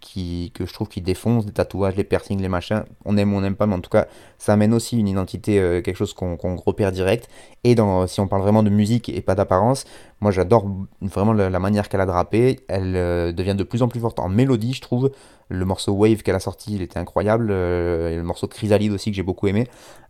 que 0.53 0.65
je 0.65 0.73
trouve 0.73 0.89
qui 0.89 0.99
défonce, 0.99 1.45
des 1.45 1.53
tatouages, 1.53 1.95
les 1.95 2.03
piercings, 2.03 2.41
les 2.41 2.49
machins. 2.49 2.83
On 3.05 3.15
aime 3.15 3.33
ou 3.33 3.37
on 3.37 3.41
n'aime 3.41 3.55
pas, 3.55 3.67
mais 3.67 3.75
en 3.75 3.79
tout 3.79 3.89
cas, 3.89 4.07
ça 4.37 4.51
amène 4.51 4.73
aussi 4.73 4.99
une 4.99 5.07
identité, 5.07 5.59
euh, 5.59 5.81
quelque 5.81 5.95
chose 5.95 6.13
qu'on 6.13 6.57
repère 6.57 6.91
direct. 6.91 7.29
Et 7.63 7.75
dans, 7.75 8.05
si 8.07 8.19
on 8.19 8.27
parle 8.27 8.41
vraiment 8.41 8.63
de 8.63 8.69
musique 8.69 9.07
et 9.07 9.21
pas 9.21 9.35
d'apparence, 9.35 9.85
moi 10.19 10.31
j'adore 10.31 10.67
vraiment 11.01 11.31
la, 11.31 11.59
manière 11.59 11.87
qu'elle 11.87 12.01
a 12.01 12.05
de 12.05 12.11
rapper. 12.11 12.59
Elle 12.67 13.33
devient 13.33 13.55
de 13.55 13.63
plus 13.63 13.81
en 13.81 13.87
plus 13.87 14.01
forte 14.01 14.19
en 14.19 14.27
mélodie, 14.27 14.73
je 14.73 14.81
trouve. 14.81 15.11
Le 15.49 15.65
morceau 15.65 15.93
Wave 15.93 16.23
qu'elle 16.23 16.35
a 16.35 16.39
sorti, 16.39 16.75
il 16.75 16.81
était 16.81 16.99
incroyable. 16.99 17.51
et 17.51 18.15
le 18.15 18.23
morceau 18.23 18.47
Chrysalide 18.47 18.91
aussi 18.91 19.11
que 19.11 19.15
j'ai 19.15 19.23
beaucoup 19.23 19.47
aimé. 19.47 19.67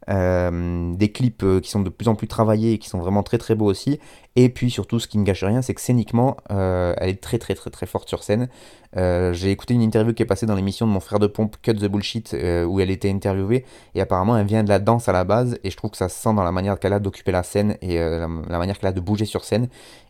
des 0.08 1.12
clips 1.12 1.44
qui 1.62 1.70
sont 1.70 1.82
de 1.82 1.90
plus 1.90 2.08
en 2.08 2.16
plus 2.16 2.28
travaillés 2.28 2.74
et 2.74 2.78
qui 2.78 2.90
sont 2.90 3.00
vraiment 3.00 3.24
très 3.24 3.38
très 3.38 3.56
beaux 3.56 3.66
aussi. 3.66 4.00
Et 4.38 4.50
puis 4.50 4.70
surtout, 4.70 5.00
ce 5.00 5.08
qui 5.08 5.18
ne 5.18 5.24
gâche 5.24 5.44
rien, 5.44 5.62
c'est 5.62 5.74
que 5.74 5.80
scéniquement, 5.82 6.36
euh, 6.52 6.94
elle 6.98 7.10
est 7.10 7.22
très 7.22 7.38
très 7.38 7.56
très 7.56 7.86
forte 7.86 8.10
sur 8.10 8.22
scène. 8.22 8.50
Euh, 8.98 9.34
j'ai 9.34 9.52
écouté 9.52 9.74
une 9.74 9.82
interview 9.82 10.14
qui 10.14 10.24
est 10.24 10.26
passée 10.26 10.46
dans 10.46 10.56
l'émission 10.56 10.88
de 10.88 10.92
mon 10.92 11.00
frère 11.00 11.20
de 11.20 11.28
pompe 11.28 11.58
Cut 11.62 11.74
the 11.74 11.86
Bullshit 11.86 12.34
euh, 12.34 12.64
où 12.66 12.80
elle 12.80 12.90
était 12.90 13.10
interviewée. 13.10 13.66
Et 13.94 14.02
apparemment 14.02 14.38
elle 14.38 14.46
vient 14.46 14.64
de 14.64 14.70
la 14.70 14.80
danse 14.80 15.10
à 15.10 15.12
la 15.12 15.24
base. 15.24 15.58
Et 15.64 15.70
je 15.70 15.78
trouve 15.78 15.92
que 15.92 15.98
ça 15.98 16.10
se 16.10 16.22
sent 16.22 16.34
dans 16.34 16.44
la 16.44 16.52
manière 16.52 16.80
qu'elle 16.80 16.94
a 16.94 17.00
d'occuper 17.00 17.32
la 17.32 17.44
scène 17.44 17.78
et 17.82 17.98
la, 17.98 18.28
manière 18.28 18.80
qu'elle 18.80 18.90
a 18.90 18.94
de 18.94 19.02
bouger 19.02 19.26
sur 19.26 19.44
scène. 19.44 19.68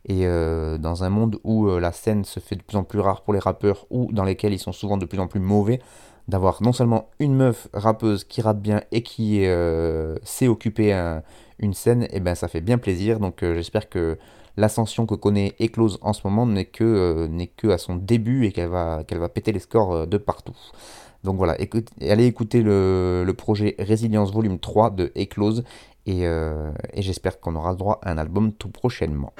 Et 0.08 0.26
dans 0.26 1.04
un 1.04 1.10
monde 1.10 1.40
où 1.44 1.68
la 1.78 1.92
scène 1.92 2.26
se 2.26 2.40
fait 2.40 2.56
de 2.56 2.62
plus 2.62 2.78
en 2.78 2.84
plus 2.84 3.00
rare 3.00 3.22
pour 3.22 3.34
les 3.34 3.40
rappeurs 3.40 3.86
ou 3.90 4.12
dans 4.12 4.24
lesquels 4.24 4.54
ils 4.54 4.60
sont 4.60 4.72
souvent 4.72 4.98
de 4.98 5.06
plus 5.06 5.20
en 5.20 5.28
plus 5.28 5.40
mauvais 5.40 5.80
d'avoir 6.28 6.64
non 6.64 6.74
seulement 6.74 7.10
une 7.20 7.36
meuf 7.36 7.68
rappeuse 7.74 8.24
qui 8.24 8.42
rappe 8.42 8.60
bien 8.60 8.82
et 8.92 9.04
qui 9.04 9.46
sait 10.24 10.48
occuper 10.48 10.94
un, 10.94 11.24
une 11.60 11.74
scène, 11.74 12.04
et 12.04 12.10
eh 12.14 12.20
ben 12.20 12.36
ça 12.36 12.48
fait 12.48 12.62
bien 12.62 12.78
plaisir. 12.78 13.20
Donc 13.20 13.44
euh, 13.44 13.56
j'espère 13.56 13.90
que 13.90 14.18
l'ascension 14.58 15.06
que 15.06 15.16
connaît 15.16 15.54
Eclose 15.62 15.98
en 16.02 16.14
ce 16.14 16.22
moment 16.26 16.46
n'est 16.46 16.66
que, 16.66 16.84
euh, 16.84 17.28
n'est 17.28 17.48
que 17.48 17.68
à 17.68 17.78
son 17.78 17.96
début 17.96 18.46
et 18.46 18.52
qu'elle 18.52 18.70
va, 18.70 19.04
qu'elle 19.04 19.20
va 19.20 19.30
péter 19.30 19.52
les 19.52 19.60
scores 19.60 19.94
euh, 19.94 20.06
de 20.06 20.18
partout. 20.18 20.56
Donc 21.24 21.38
voilà, 21.38 21.58
allez 22.02 22.26
écouter 22.26 22.62
le, 22.62 23.34
projet 23.36 23.76
Résilience 23.80 24.32
Volume 24.32 24.60
3 24.60 24.92
de 24.92 25.12
Eclose 25.18 25.64
et, 26.06 26.22
et 26.22 27.02
j'espère 27.02 27.40
qu'on 27.40 27.56
aura 27.56 27.74
droit 27.74 28.00
à 28.04 28.12
un 28.12 28.20
album 28.20 28.54
tout 28.54 28.70
prochainement. 28.70 29.34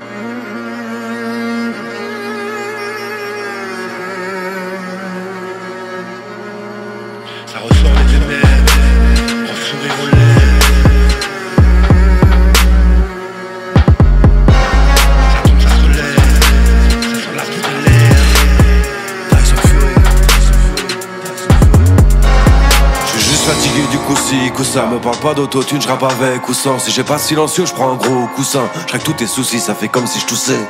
Me 24.58 25.00
parle 25.00 25.18
pas 25.18 25.34
d'autotune, 25.34 25.82
je 25.82 25.88
rappe 25.88 26.04
avec 26.04 26.48
ou 26.48 26.54
sans. 26.54 26.80
Si 26.80 26.90
j'ai 26.90 27.04
pas 27.04 27.18
silencieux, 27.18 27.66
je 27.66 27.74
prends 27.74 27.92
un 27.92 27.96
gros 27.96 28.26
coussin. 28.38 28.64
Je 28.90 28.98
tous 29.00 29.12
tes 29.12 29.28
soucis, 29.28 29.60
ça 29.60 29.76
fait 29.76 29.90
comme 29.90 30.08
si 30.08 30.22
je 30.22 30.26
toussais. 30.26 30.66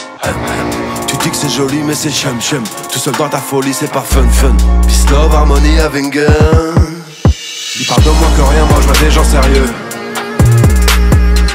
Tu 1.08 1.18
dis 1.18 1.30
que 1.30 1.36
c'est 1.36 1.50
joli 1.50 1.84
mais 1.84 1.94
c'est 1.94 2.10
chum 2.10 2.42
chum. 2.42 2.64
Tout 2.92 2.98
seul 2.98 3.14
dans 3.14 3.30
ta 3.30 3.38
folie, 3.38 3.76
c'est 3.76 3.92
pas 3.92 4.02
fun 4.02 4.28
fun. 4.32 4.56
Peace 4.88 5.06
love, 5.12 5.36
harmonie, 5.36 5.78
having 5.80 6.10
gun 6.10 6.24
Il 7.80 7.86
parle 7.86 8.02
de 8.02 8.10
moi 8.10 8.28
que 8.36 8.42
rien, 8.42 8.66
moi 8.66 8.80
je 8.82 8.88
vois 8.88 8.98
des 8.98 9.12
gens 9.12 9.24
sérieux. 9.24 9.70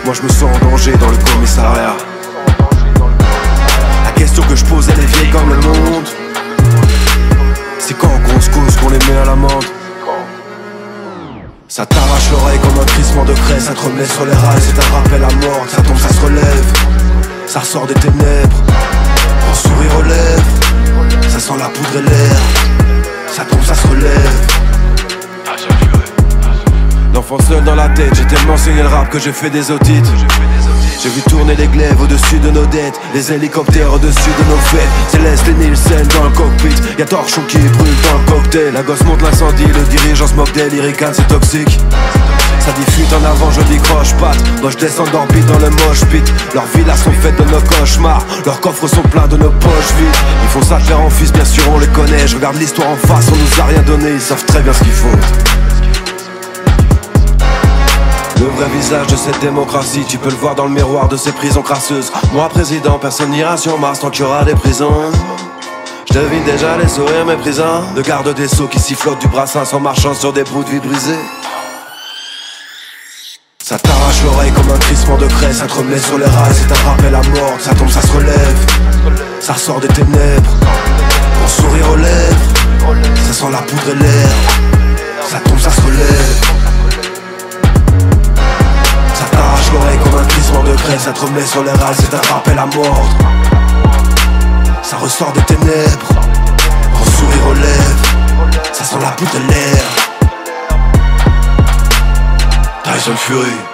Moi 0.05 0.15
je 0.15 0.23
me 0.23 0.29
sens 0.29 0.45
en 0.55 0.71
danger 0.71 0.93
dans 0.99 1.11
le 1.11 1.17
commissariat. 1.33 1.97
La 4.05 4.13
question 4.13 4.45
que 4.45 4.55
je 4.55 4.65
pose 4.67 4.89
elle 4.89 5.01
est 5.01 5.17
vieille 5.17 5.31
comme 5.31 5.49
le 5.49 5.57
monde. 5.57 6.09
C'est 7.81 7.99
quand 7.99 8.07
qu'on 8.07 8.41
se 8.41 8.51
cause 8.51 8.77
qu'on 8.77 8.91
les 8.91 8.99
met 8.99 9.19
à 9.21 9.25
l'amende? 9.25 9.80
Ça 11.71 11.87
t'arrache 11.87 12.31
l'oreille 12.33 12.59
comme 12.59 12.81
un 12.81 12.85
crissement 12.85 13.25
de 13.25 13.33
craie 13.33 13.61
Ça 13.61 13.73
te 13.73 13.81
remet 13.81 14.05
sur 14.05 14.27
les 14.27 14.33
rails, 14.33 14.61
c'est 14.61 14.79
un 14.79 14.93
rappel 14.93 15.23
à 15.23 15.47
mort 15.47 15.65
Ça 15.69 15.81
tombe, 15.81 15.97
ça 15.97 16.13
se 16.13 16.21
relève. 16.21 16.73
Ça 17.47 17.61
ressort 17.61 17.87
des 17.87 17.95
ténèbres 17.95 18.63
Pour 19.47 19.57
sourire 19.57 19.97
aux 19.99 20.03
lèvres 20.03 21.29
Ça 21.29 21.39
sent 21.39 21.57
la 21.59 21.69
poudre 21.69 21.99
et 21.99 22.03
l'air 22.03 22.37
Ça 23.29 23.45
tombe, 23.45 23.63
ça 23.65 23.75
se 23.75 23.87
relève. 23.87 24.47
L'enfant 27.15 27.39
seul 27.49 27.63
dans 27.63 27.77
la 27.77 27.89
tête, 27.89 28.15
j'ai 28.15 28.27
tellement 28.27 28.55
enseigné 28.55 28.83
le 28.83 28.89
rap 28.89 29.09
que 29.09 29.21
j'ai 29.21 29.33
fait 29.33 29.51
des 29.51 29.71
otites 29.71 30.11
j'ai 31.03 31.09
vu 31.09 31.23
tourner 31.23 31.55
les 31.55 31.67
glaives 31.67 32.01
au-dessus 32.01 32.39
de 32.41 32.51
nos 32.51 32.67
dettes 32.67 33.01
Les 33.15 33.33
hélicoptères 33.33 33.93
au-dessus 33.93 34.31
de 34.39 34.51
nos 34.51 34.57
fêtes. 34.57 34.89
Céleste 35.09 35.49
et 35.49 35.55
Nielsen 35.55 36.07
dans 36.09 36.25
le 36.25 36.31
cockpit. 36.31 36.75
Y'a 36.99 37.07
torchon 37.07 37.43
qui 37.49 37.59
brûle 37.59 37.95
dans 38.05 38.19
le 38.19 38.31
cocktail. 38.31 38.73
La 38.75 38.83
gosse 38.83 39.03
monte 39.05 39.23
l'incendie, 39.23 39.65
le 39.65 39.83
dirigeant 39.85 40.27
se 40.27 40.35
moque 40.35 40.53
d'elle 40.53 40.75
Irrican 40.75 41.11
c'est 41.13 41.27
toxique. 41.29 41.79
Ça 42.61 42.73
diffuse 42.73 43.07
en 43.15 43.25
avant, 43.25 43.51
je 43.51 43.63
décroche 43.63 44.13
pas. 44.15 44.33
Moi 44.61 44.71
je 44.71 44.77
descends 44.77 45.07
d'orbite 45.11 45.47
dans 45.47 45.59
le 45.59 45.71
moche 45.71 46.05
pit. 46.11 46.35
Leurs 46.55 46.67
villas 46.75 47.03
sont 47.03 47.13
faites 47.13 47.37
de 47.37 47.51
nos 47.51 47.61
cauchemars. 47.61 48.25
Leurs 48.45 48.61
coffres 48.61 48.87
sont 48.87 49.03
pleins 49.03 49.29
de 49.29 49.39
nos 49.39 49.51
poches 49.51 49.95
vides. 49.99 50.17
Ils 50.43 50.49
font 50.51 50.63
ça 50.63 50.79
faire 50.79 51.01
en 51.01 51.09
fils, 51.09 51.33
bien 51.33 51.45
sûr 51.45 51.65
on 51.75 51.79
les 51.79 51.89
connaît. 51.89 52.27
Je 52.27 52.37
regarde 52.37 52.57
l'histoire 52.57 52.91
en 52.91 52.97
face, 52.97 53.27
on 53.33 53.37
nous 53.37 53.63
a 53.63 53.67
rien 53.67 53.83
donné. 53.83 54.13
Ils 54.13 54.21
savent 54.21 54.45
très 54.45 54.61
bien 54.61 54.73
ce 54.73 54.81
qu'ils 54.81 54.93
font 54.93 55.17
le 58.41 58.47
vrai 58.47 58.69
visage 58.71 59.07
de 59.09 59.17
cette 59.17 59.39
démocratie, 59.41 60.05
tu 60.09 60.17
peux 60.17 60.31
le 60.31 60.37
voir 60.37 60.55
dans 60.55 60.65
le 60.65 60.71
miroir 60.71 61.09
de 61.09 61.17
ces 61.17 61.33
prisons 61.33 61.63
crasseuses. 61.63 62.11
Moi, 62.33 62.49
président, 62.49 62.99
personne 62.99 63.31
n'ira 63.31 63.57
sur 63.59 63.79
Mars 63.79 64.01
tant 64.01 64.09
qu'il 64.09 64.23
y 64.23 64.25
aura 64.25 64.45
des 64.45 64.55
prisons. 64.55 65.11
Je 66.09 66.19
devine 66.19 66.43
déjà 66.45 66.77
les 66.79 66.89
sourires 66.89 67.27
méprisants 67.27 67.93
de 67.95 68.01
garde 68.01 68.35
des 68.35 68.49
sceaux 68.49 68.67
qui 68.67 68.81
sifflotent 68.81 69.21
du 69.21 69.29
brassin 69.29 69.65
en 69.73 69.81
marchant 69.81 70.15
sur 70.15 70.33
des 70.33 70.45
bouts 70.45 70.65
de 70.65 70.71
vie 70.71 70.81
brisés. 70.81 71.19
Ça 73.63 73.79
t'arrache 73.79 74.23
l'oreille 74.25 74.53
comme 74.53 74.71
un 74.71 74.79
crissement 74.79 75.19
de 75.19 75.27
craie, 75.27 75.53
ça 75.53 75.67
te 75.67 75.75
remet 75.75 75.99
sur 75.99 76.19
les 76.19 76.25
rails, 76.25 76.55
c'est 76.55 76.73
un 76.73 76.91
rappel 76.91 77.15
à 77.15 77.23
mort, 77.39 77.57
ça 77.61 77.75
tombe, 77.75 77.91
ça 77.91 78.03
se 78.03 78.13
relève, 78.13 78.67
ça 79.39 79.53
ressort 79.53 79.81
des 79.81 79.89
ténèbres, 79.89 80.57
pour 81.39 81.49
sourire 81.49 81.89
aux 81.93 81.97
lèvres, 81.97 82.95
ça 83.27 83.33
sent 83.33 83.51
la 83.53 83.59
poudre 83.59 83.91
et 83.93 84.03
l'air, 84.03 84.29
ça 85.29 85.39
tombe, 85.39 85.61
ça 85.61 85.71
se 85.71 85.81
relève. 85.83 86.60
Comme 90.03 90.19
un 90.19 90.25
crissement 90.25 90.63
de 90.63 90.75
craie 90.75 90.99
Ça 90.99 91.13
remet 91.13 91.47
sur 91.47 91.63
les 91.63 91.71
rails, 91.71 91.95
c'est 91.99 92.15
un 92.15 92.35
rappel 92.35 92.59
à 92.59 92.67
mort. 92.67 93.09
Ça 94.83 94.97
ressort 94.97 95.33
des 95.33 95.43
ténèbres 95.43 96.11
En 96.95 97.05
sourire 97.11 97.47
aux 97.49 97.55
lèvres 97.55 98.55
Ça 98.73 98.85
sent 98.85 98.97
la 99.01 99.11
poudre 99.13 99.33
de 99.33 99.53
l'air. 99.53 99.83
Tyson 102.85 103.17
Fury 103.17 103.70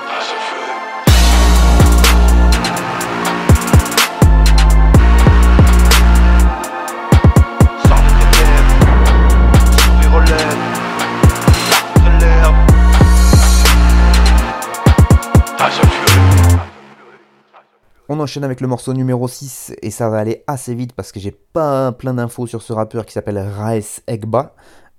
On 18.17 18.21
enchaîne 18.21 18.45
avec 18.45 18.63
le 18.63 18.67
morceau 18.67 18.95
numéro 18.95 19.29
6 19.29 19.75
et 19.83 19.91
ça 19.91 20.09
va 20.09 20.17
aller 20.17 20.43
assez 20.47 20.75
vite 20.75 20.95
parce 20.95 21.13
que 21.13 21.21
j'ai 21.21 21.33
pas 21.33 21.93
plein 21.93 22.15
d'infos 22.15 22.47
sur 22.47 22.63
ce 22.63 22.73
rappeur 22.73 23.05
qui 23.05 23.13
s'appelle 23.13 23.37
Raes 23.37 24.01
Egba. 24.07 24.55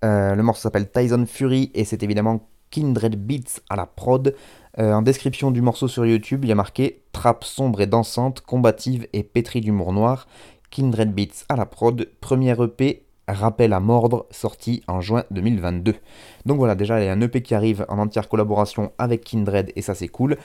Euh, 0.06 0.36
le 0.36 0.44
morceau 0.44 0.62
s'appelle 0.62 0.92
Tyson 0.92 1.26
Fury 1.26 1.72
et 1.74 1.84
c'est 1.84 2.04
évidemment 2.04 2.48
Kindred 2.70 3.16
Beats 3.16 3.60
à 3.72 3.76
la 3.76 3.88
prod. 3.88 4.36
Euh, 4.78 4.94
en 4.94 5.02
description 5.02 5.50
du 5.50 5.64
morceau 5.64 5.88
sur 5.88 6.06
YouTube, 6.06 6.46
il 6.46 6.50
y 6.50 6.52
a 6.52 6.56
marqué 6.56 7.02
Trappe 7.12 7.44
sombre 7.44 7.82
et 7.82 7.88
dansante, 7.88 8.42
combative 8.42 9.08
et 9.14 9.24
pétrie 9.24 9.62
d'humour 9.62 9.94
noir. 9.94 10.28
Kindred 10.70 11.12
Beats 11.12 11.44
à 11.50 11.56
la 11.56 11.66
prod, 11.66 12.08
première 12.22 12.62
EP, 12.62 13.08
Rappel 13.28 13.74
à 13.74 13.82
mordre, 13.82 14.26
sorti 14.32 14.84
en 14.88 15.02
juin 15.02 15.26
2022. 15.32 15.96
Donc 16.46 16.60
voilà, 16.60 16.76
déjà 16.76 17.02
il 17.02 17.08
y 17.08 17.10
a 17.10 17.12
un 17.12 17.20
EP 17.20 17.42
qui 17.42 17.56
arrive 17.56 17.86
en 17.90 17.98
entière 18.00 18.30
collaboration 18.30 18.94
avec 18.98 19.26
Kindred 19.26 19.74
et 19.76 19.82
ça 19.82 19.96
c'est 19.96 20.08
cool. 20.08 20.38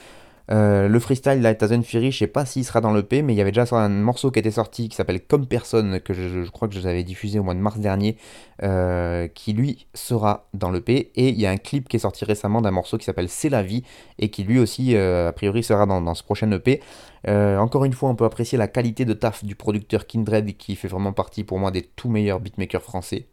Euh, 0.51 0.89
le 0.89 0.99
freestyle 0.99 1.41
là, 1.41 1.55
Tyson 1.55 1.81
Fury, 1.83 2.11
je 2.11 2.19
sais 2.19 2.27
pas 2.27 2.45
s'il 2.45 2.65
sera 2.65 2.81
dans 2.81 2.93
l'EP, 2.93 3.21
mais 3.21 3.33
il 3.33 3.37
y 3.37 3.41
avait 3.41 3.51
déjà 3.51 3.65
un 3.75 3.89
morceau 3.89 4.29
qui 4.29 4.39
était 4.39 4.51
sorti 4.51 4.89
qui 4.89 4.95
s'appelle 4.95 5.21
Comme 5.21 5.47
Personne, 5.47 5.99
que 6.01 6.13
je, 6.13 6.49
crois 6.49 6.67
que 6.67 6.73
je 6.75 6.81
vous 6.81 6.87
avais 6.87 7.03
diffusé 7.03 7.39
au 7.39 7.43
mois 7.43 7.53
de 7.53 7.59
mars 7.59 7.79
dernier, 7.79 8.17
euh, 8.61 9.27
qui 9.27 9.53
lui 9.53 9.87
sera 9.93 10.47
dans 10.53 10.71
l'EP. 10.71 11.11
Et 11.15 11.29
il 11.29 11.39
y 11.39 11.45
a 11.45 11.51
un 11.51 11.57
clip 11.57 11.87
qui 11.87 11.95
est 11.95 11.99
sorti 11.99 12.25
récemment 12.25 12.61
d'un 12.61 12.71
morceau 12.71 12.97
qui 12.97 13.05
s'appelle 13.05 13.29
C'est 13.29 13.49
la 13.49 13.63
vie, 13.63 13.83
et 14.19 14.29
qui 14.29 14.43
lui 14.43 14.59
aussi, 14.59 14.95
euh, 14.95 15.29
a 15.29 15.33
priori, 15.33 15.63
sera 15.63 15.85
dans, 15.85 16.01
dans 16.01 16.13
ce 16.13 16.23
prochain 16.23 16.51
EP. 16.51 16.81
encore 17.25 17.85
une 17.85 17.93
fois, 17.93 18.09
on 18.09 18.15
peut 18.15 18.25
apprécier 18.25 18.57
la 18.57 18.67
qualité 18.67 19.05
de 19.05 19.13
taf 19.13 19.45
du 19.45 19.55
producteur 19.55 20.07
Kindred, 20.07 20.57
qui 20.57 20.75
fait 20.75 20.89
vraiment 20.89 21.13
partie 21.13 21.43
pour 21.43 21.59
moi 21.59 21.71
des 21.71 21.83
tout 21.83 22.09
meilleurs 22.09 22.39
beatmakers 22.41 22.81
français 22.83 23.27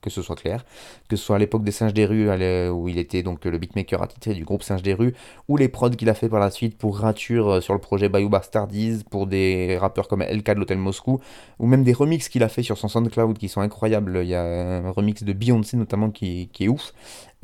que 0.00 0.10
ce 0.10 0.22
soit 0.22 0.36
clair, 0.36 0.64
que 1.08 1.16
ce 1.16 1.24
soit 1.24 1.36
à 1.36 1.38
l'époque 1.38 1.64
des 1.64 1.72
Singes 1.72 1.94
des 1.94 2.06
rues, 2.06 2.30
où 2.70 2.88
il 2.88 2.98
était 2.98 3.22
donc 3.22 3.44
le 3.44 3.58
beatmaker 3.58 4.02
attitré 4.02 4.34
du 4.34 4.44
groupe 4.44 4.62
Singes 4.62 4.82
des 4.82 4.94
rues, 4.94 5.14
ou 5.48 5.56
les 5.56 5.68
prods 5.68 5.90
qu'il 5.90 6.08
a 6.08 6.14
fait 6.14 6.28
par 6.28 6.40
la 6.40 6.50
suite 6.50 6.76
pour 6.78 6.98
Rature 6.98 7.48
euh, 7.48 7.60
sur 7.60 7.74
le 7.74 7.80
projet 7.80 8.08
Bayou 8.08 8.28
Bastardies, 8.28 9.04
pour 9.10 9.26
des 9.26 9.76
rappeurs 9.78 10.08
comme 10.08 10.22
LK 10.22 10.54
de 10.54 10.58
l'Hôtel 10.60 10.78
Moscou, 10.78 11.20
ou 11.58 11.66
même 11.66 11.84
des 11.84 11.92
remixes 11.92 12.28
qu'il 12.28 12.42
a 12.42 12.48
fait 12.48 12.62
sur 12.62 12.78
son 12.78 12.88
SoundCloud 12.88 13.38
qui 13.38 13.48
sont 13.48 13.60
incroyables. 13.60 14.20
Il 14.22 14.28
y 14.28 14.34
a 14.34 14.42
un 14.42 14.90
remix 14.90 15.22
de 15.22 15.32
Beyoncé 15.32 15.76
notamment 15.76 16.10
qui, 16.10 16.50
est 16.58 16.68
ouf. 16.68 16.92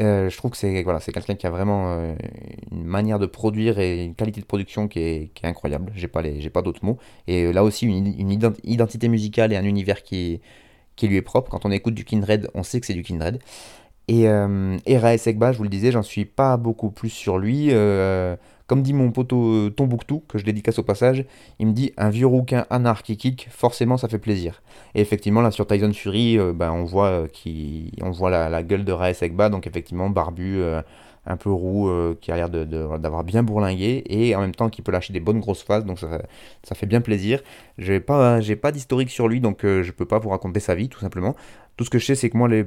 Euh, 0.00 0.28
je 0.28 0.36
trouve 0.36 0.50
que 0.50 0.56
c'est 0.58 0.82
voilà, 0.82 1.00
quelqu'un 1.00 1.34
qui 1.34 1.46
a 1.46 1.50
vraiment 1.50 1.92
euh, 1.92 2.14
une 2.70 2.84
manière 2.84 3.18
de 3.18 3.26
produire 3.26 3.78
et 3.78 4.04
une 4.04 4.14
qualité 4.14 4.40
de 4.40 4.46
production 4.46 4.88
qui 4.88 5.00
est, 5.00 5.30
qui 5.34 5.44
est 5.44 5.48
incroyable. 5.48 5.92
J'ai 5.94 6.08
pas 6.08 6.22
les, 6.22 6.50
pas 6.50 6.62
d'autres 6.62 6.84
mots. 6.84 6.98
Et 7.26 7.52
là 7.52 7.64
aussi 7.64 7.86
une, 7.86 8.06
une, 8.06 8.30
identité 8.64 9.08
musicale 9.08 9.52
et 9.52 9.56
un 9.56 9.64
univers 9.64 10.02
qui 10.02 10.40
qui 10.96 11.08
lui 11.08 11.16
est 11.16 11.22
propre. 11.22 11.50
Quand 11.50 11.64
on 11.64 11.70
écoute 11.70 11.94
du 11.94 12.04
Kindred, 12.04 12.50
on 12.54 12.62
sait 12.62 12.80
que 12.80 12.86
c'est 12.86 12.94
du 12.94 13.02
Kindred. 13.02 13.38
Et, 14.08 14.28
euh, 14.28 14.76
Ekba, 14.86 15.52
je 15.52 15.58
vous 15.58 15.64
le 15.64 15.68
disais, 15.68 15.92
j'en 15.92 16.02
suis 16.02 16.24
pas 16.24 16.56
beaucoup 16.56 16.90
plus 16.90 17.10
sur 17.10 17.38
lui. 17.38 17.68
Euh, 17.70 18.36
comme 18.66 18.82
dit 18.82 18.92
mon 18.92 19.12
poteau 19.12 19.52
euh, 19.52 19.70
Tombouctou, 19.70 20.22
que 20.28 20.38
je 20.38 20.44
dédicace 20.44 20.78
au 20.78 20.82
passage, 20.82 21.24
il 21.58 21.68
me 21.68 21.72
dit 21.72 21.92
un 21.96 22.10
vieux 22.10 22.26
rouquin 22.26 22.66
anarchique, 22.70 23.48
forcément 23.50 23.96
ça 23.96 24.08
fait 24.08 24.18
plaisir. 24.18 24.62
Et 24.94 25.00
effectivement, 25.00 25.40
là 25.40 25.50
sur 25.50 25.66
Tyson 25.66 25.92
Fury, 25.92 26.38
euh, 26.38 26.52
ben, 26.52 26.72
on 26.72 26.84
voit, 26.84 27.26
voit 28.00 28.30
la, 28.30 28.62
gueule 28.62 28.84
de 28.84 28.92
Raes 28.92 29.22
Ekba, 29.22 29.48
donc 29.48 29.66
effectivement 29.66 30.10
barbu, 30.10 30.62
un 31.26 31.36
peu 31.36 31.50
roux, 31.50 31.90
qui 32.20 32.30
a 32.32 32.36
l'air 32.36 32.48
d'avoir 32.48 33.24
bien 33.24 33.42
bourlingué, 33.42 34.04
et 34.06 34.34
en 34.34 34.40
même 34.40 34.54
temps 34.54 34.68
qui 34.68 34.82
peut 34.82 34.92
lâcher 34.92 35.12
des 35.12 35.20
bonnes 35.20 35.40
grosses 35.40 35.62
phases, 35.62 35.84
donc 35.84 35.98
ça, 35.98 36.74
fait 36.74 36.86
bien 36.86 37.00
plaisir. 37.00 37.42
J'ai 37.78 38.00
pas, 38.00 38.40
pas 38.60 38.72
d'historique 38.72 39.10
sur 39.10 39.28
lui, 39.28 39.40
donc 39.40 39.60
je 39.62 39.90
peux 39.90 40.06
pas 40.06 40.18
vous 40.18 40.30
raconter 40.30 40.60
sa 40.60 40.74
vie, 40.74 40.88
tout 40.88 41.00
simplement. 41.00 41.34
Tout 41.76 41.84
ce 41.84 41.90
que 41.90 41.98
je 41.98 42.06
sais, 42.06 42.14
c'est 42.14 42.30
que 42.30 42.36
moi, 42.36 42.48
les 42.48 42.66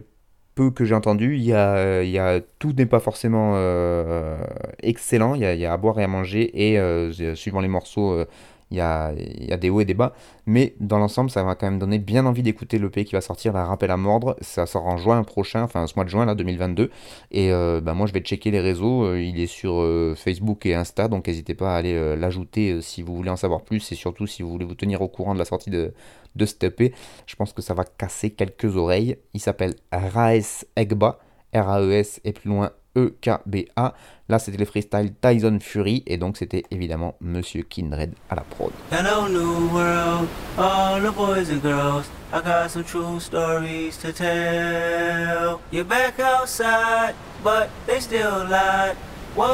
peu 0.60 0.72
que 0.72 0.84
j'ai 0.84 0.96
entendu, 0.96 1.38
il 1.38 1.44
y 1.44 1.54
a, 1.54 2.04
y 2.04 2.18
a, 2.18 2.42
tout 2.60 2.74
n'est 2.74 2.86
pas 2.86 3.00
forcément 3.00 3.54
euh, 3.56 4.38
excellent, 4.84 5.34
il 5.36 5.42
y, 5.42 5.46
a, 5.46 5.54
il 5.54 5.60
y, 5.62 5.66
a, 5.66 5.72
à 5.72 5.78
boire 5.78 5.98
et 6.00 6.04
à 6.04 6.08
manger, 6.08 6.52
et 6.70 6.78
euh, 6.78 7.14
suivant 7.36 7.62
les 7.62 7.70
morceaux, 7.70 8.12
euh, 8.12 8.26
il 8.72 8.78
y 8.78 8.82
a, 8.82 9.14
des 9.58 9.70
hauts 9.70 9.82
et 9.82 9.86
des 9.86 9.94
bas, 9.94 10.14
mais 10.46 10.76
dans 10.80 11.00
l'ensemble, 11.00 11.30
ça 11.30 11.44
va 11.44 11.56
quand 11.56 11.68
même 11.68 11.80
donner 11.80 12.00
bien 12.00 12.26
envie 12.26 12.44
d'écouter 12.44 12.78
l'EP 12.80 13.06
qui 13.06 13.14
va 13.14 13.22
sortir, 13.22 13.54
la 13.54 13.66
Rappel 13.66 13.92
à 13.92 13.98
mordre, 13.98 14.36
ça 14.42 14.66
sort 14.66 14.86
en 14.86 14.98
juin 14.98 15.24
prochain, 15.24 15.64
enfin 15.64 15.88
ce 15.88 15.96
mois 15.96 16.06
de 16.06 16.10
juin, 16.10 16.26
là, 16.26 16.36
2022, 16.36 16.92
et 17.32 17.50
ben, 17.50 17.94
moi 17.94 18.06
je 18.06 18.14
vais 18.14 18.20
checker 18.20 18.52
les 18.52 18.60
réseaux, 18.60 19.16
il 19.16 19.40
est 19.40 19.48
sur 19.48 19.84
Facebook 20.16 20.66
et 20.66 20.76
Insta, 20.76 21.08
donc 21.08 21.28
n'hésitez 21.28 21.56
pas 21.56 21.74
à 21.74 21.78
aller 21.78 22.16
l'ajouter 22.16 22.82
si 22.82 23.02
vous 23.02 23.16
voulez 23.16 23.32
en 23.32 23.36
savoir 23.36 23.62
plus, 23.62 23.92
et 23.92 23.96
surtout 23.96 24.28
si 24.28 24.44
vous 24.44 24.50
voulez 24.50 24.66
vous 24.66 24.76
tenir 24.76 25.02
au 25.02 25.08
courant 25.08 25.34
de 25.34 25.40
la 25.40 25.46
sortie 25.46 25.70
de, 25.72 25.94
de 26.36 26.46
cette 26.46 26.64
EP. 26.64 26.94
Je 27.26 27.36
pense 27.36 27.54
que 27.54 27.62
ça 27.62 27.74
va 27.74 27.84
casser 27.84 28.32
quelques 28.32 28.78
oreilles. 28.78 29.18
Il 29.34 29.40
s'appelle 29.40 29.76
Raes 29.92 30.66
Egba, 30.76 31.20
R-A-E-S 31.54 32.22
et 32.24 32.34
plus 32.34 32.50
loin 32.50 32.72
E-K-B-A. 32.96 33.94
Là, 34.28 34.40
c'était 34.40 34.58
les 34.58 34.66
freestyle 34.66 35.14
Tyson 35.22 35.60
Fury 35.62 36.04
et 36.06 36.18
donc 36.18 36.38
c'était 36.38 36.64
évidemment 36.72 37.16
Monsieur 37.22 37.64
Kindred 37.64 38.14
à 38.30 38.36
la 38.36 38.42
prod. 38.42 38.72
Hello 38.92 39.28
new 39.28 39.70
world, 39.74 40.28
all 40.58 41.02
the 41.02 41.12
boys 41.16 41.50
and 41.52 41.62
girls. 41.62 42.10
I 42.32 42.42
got 42.42 42.70
some 42.70 42.84
true 42.84 43.20
stories 43.20 43.98
to 43.98 44.12
tell. 44.14 45.62
You're 45.72 45.84
back 45.84 46.20
outside, 46.20 47.16
but 47.44 47.70
they 47.88 48.00
still 48.00 48.46
lie. 48.48 48.94
Whoa, 49.36 49.48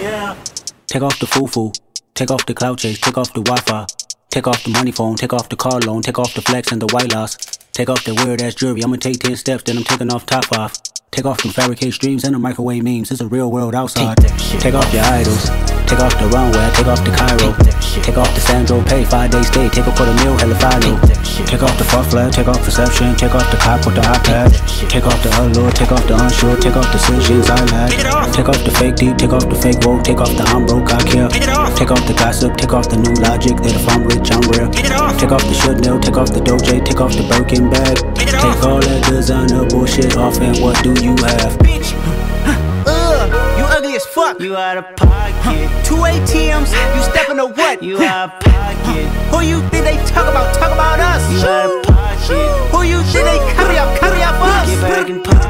yeah. 0.00 0.36
Take 0.86 1.02
off 1.02 1.18
the 1.18 1.26
foo-foo. 1.26 1.72
Take 2.14 2.30
off 2.30 2.46
the 2.46 2.54
cloud 2.54 2.78
chase, 2.78 3.00
take 3.00 3.18
off 3.18 3.32
the 3.32 3.42
Wi-Fi. 3.42 3.86
Take 4.30 4.46
off 4.46 4.62
the 4.62 4.70
money 4.70 4.92
phone, 4.92 5.16
take 5.16 5.32
off 5.32 5.48
the 5.48 5.56
car 5.56 5.80
loan, 5.80 6.02
take 6.02 6.18
off 6.18 6.34
the 6.34 6.42
flex 6.42 6.70
and 6.70 6.80
the 6.80 6.86
white 6.92 7.12
loss. 7.12 7.36
Take 7.78 7.90
off 7.90 8.02
the 8.02 8.12
weird 8.12 8.42
ass 8.42 8.56
jewelry, 8.56 8.82
I'ma 8.82 8.96
take 8.96 9.20
10 9.20 9.36
steps, 9.36 9.62
then 9.62 9.76
I'm 9.76 9.84
taking 9.84 10.12
off 10.12 10.26
top 10.26 10.50
off. 10.58 10.82
Take 11.12 11.26
off 11.26 11.44
them 11.44 11.52
fabricate 11.52 11.94
streams 11.94 12.24
and 12.24 12.34
the 12.34 12.38
microwave 12.40 12.82
memes. 12.82 13.12
It's 13.12 13.20
a 13.20 13.28
real 13.28 13.52
world 13.52 13.72
outside. 13.72 14.16
Take 14.16 14.74
off 14.74 14.92
your 14.92 15.04
idols. 15.04 15.77
Take 15.88 16.04
off 16.04 16.12
the 16.20 16.28
runway. 16.28 16.68
Take 16.76 16.86
off 16.86 17.00
the 17.00 17.08
Cairo. 17.16 17.56
Take 18.04 18.20
off 18.20 18.28
the 18.36 18.40
Sandro 18.44 18.84
Pay. 18.84 19.08
Five 19.08 19.30
days 19.32 19.48
stay. 19.48 19.72
Take 19.72 19.88
a 19.88 19.92
quarter 19.96 20.12
meal. 20.20 20.36
Hella 20.36 20.54
follow. 20.60 21.00
Take 21.48 21.64
off 21.64 21.72
the 21.80 21.84
fuck 21.88 22.04
flag. 22.12 22.30
Take 22.30 22.46
off 22.46 22.60
perception. 22.60 23.16
Take 23.16 23.34
off 23.34 23.48
the 23.50 23.56
cop 23.56 23.80
with 23.88 23.96
the 23.96 24.04
iPad. 24.04 24.52
Take 24.92 25.08
off 25.08 25.16
the 25.24 25.32
allure. 25.40 25.72
Take 25.72 25.90
off 25.90 26.04
the 26.04 26.12
unsure. 26.12 26.60
Take 26.60 26.76
off 26.76 26.92
decisions 26.92 27.48
I 27.48 27.56
lack. 27.72 27.88
Take 28.36 28.52
off 28.52 28.60
the 28.68 28.70
fake 28.70 28.96
deep. 28.96 29.16
Take 29.16 29.32
off 29.32 29.48
the 29.48 29.56
fake 29.56 29.80
woke. 29.80 30.04
Take 30.04 30.20
off 30.20 30.28
the 30.36 30.44
I'm 30.52 30.68
broke. 30.68 30.92
I 30.92 31.00
care. 31.08 31.28
Take 31.72 31.90
off 31.90 32.04
the 32.04 32.12
gossip. 32.12 32.52
Take 32.60 32.76
off 32.76 32.92
the 32.92 33.00
new 33.00 33.16
logic. 33.24 33.56
That 33.64 33.72
if 33.72 33.88
I'm 33.88 34.04
rich, 34.04 34.28
I'm 34.28 34.44
real. 34.52 34.68
Take 35.16 35.32
off 35.32 35.40
the 35.48 35.56
should 35.56 35.80
know. 35.80 35.96
Take 35.96 36.20
off 36.20 36.36
the 36.36 36.44
doje. 36.44 36.84
Take 36.84 37.00
off 37.00 37.16
the 37.16 37.24
Birkin 37.32 37.72
bag. 37.72 37.96
Take 38.20 38.60
all 38.60 38.84
that 38.84 39.08
designer 39.08 39.64
bullshit 39.64 40.20
off. 40.20 40.36
And 40.36 40.60
what 40.60 40.76
do 40.84 40.92
you 41.00 41.16
have? 41.24 41.56
You 43.78 43.84
ugly 43.84 43.96
as 43.96 44.06
fuck. 44.06 44.40
You 44.40 44.56
out 44.56 44.76
of 44.76 44.96
pocket. 44.96 45.68
Two 45.84 45.94
ATMs, 45.94 46.72
you 46.96 47.02
stepping 47.02 47.36
to 47.36 47.46
what? 47.46 47.82
You 47.82 47.98
out 48.02 48.34
of 48.34 48.40
pocket. 48.40 49.06
Who 49.30 49.40
you 49.42 49.60
think 49.68 49.84
they 49.84 49.96
talk 50.06 50.28
about? 50.28 50.54
Talk 50.54 50.72
about 50.72 51.00
us. 51.00 51.22
You 51.32 51.48
out 51.48 51.70
of 51.70 51.82
pocket. 51.84 52.70
Who 52.70 52.82
you 52.82 53.02
think 53.02 53.24
they 53.26 53.38
carry 53.54 53.78
up? 53.78 53.98
Carry 53.98 54.22
up 54.22 54.34
us. 54.40 54.68
Get 54.68 54.80
back 54.82 55.08
in 55.08 55.22
pocket. 55.22 55.47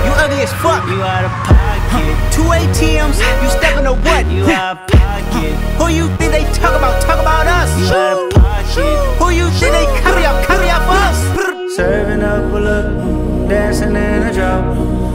ugly 0.21 0.41
as 0.43 0.53
fuck. 0.61 0.85
You 0.85 1.01
out 1.01 1.25
of 1.25 1.33
pocket. 1.49 2.13
Two 2.31 2.45
ATMs, 2.45 3.17
you 3.41 3.49
stepping 3.49 3.85
to 3.89 3.93
what? 4.05 4.29
You 4.29 4.45
out 4.45 4.77
of 4.77 4.87
pocket. 4.87 5.53
Who 5.81 5.89
you 5.89 6.07
think 6.17 6.31
they 6.31 6.45
talk 6.53 6.77
about? 6.77 7.01
Talk 7.01 7.19
about 7.19 7.47
us. 7.47 7.69
You 7.79 7.87
out 7.89 8.17
of 8.17 8.29
pocket. 8.37 9.17
Who 9.17 9.29
you 9.33 9.49
think 9.57 9.73
they 9.73 9.87
carry 10.01 10.25
up? 10.25 10.45
Carry 10.45 10.69
up 10.69 10.85
us. 10.85 11.17
Serving 11.75 12.21
up 12.21 12.53
a 12.53 12.59
look, 12.59 13.49
dancing 13.49 13.95
in 13.95 14.23
a 14.29 14.33
drop. 14.33 14.63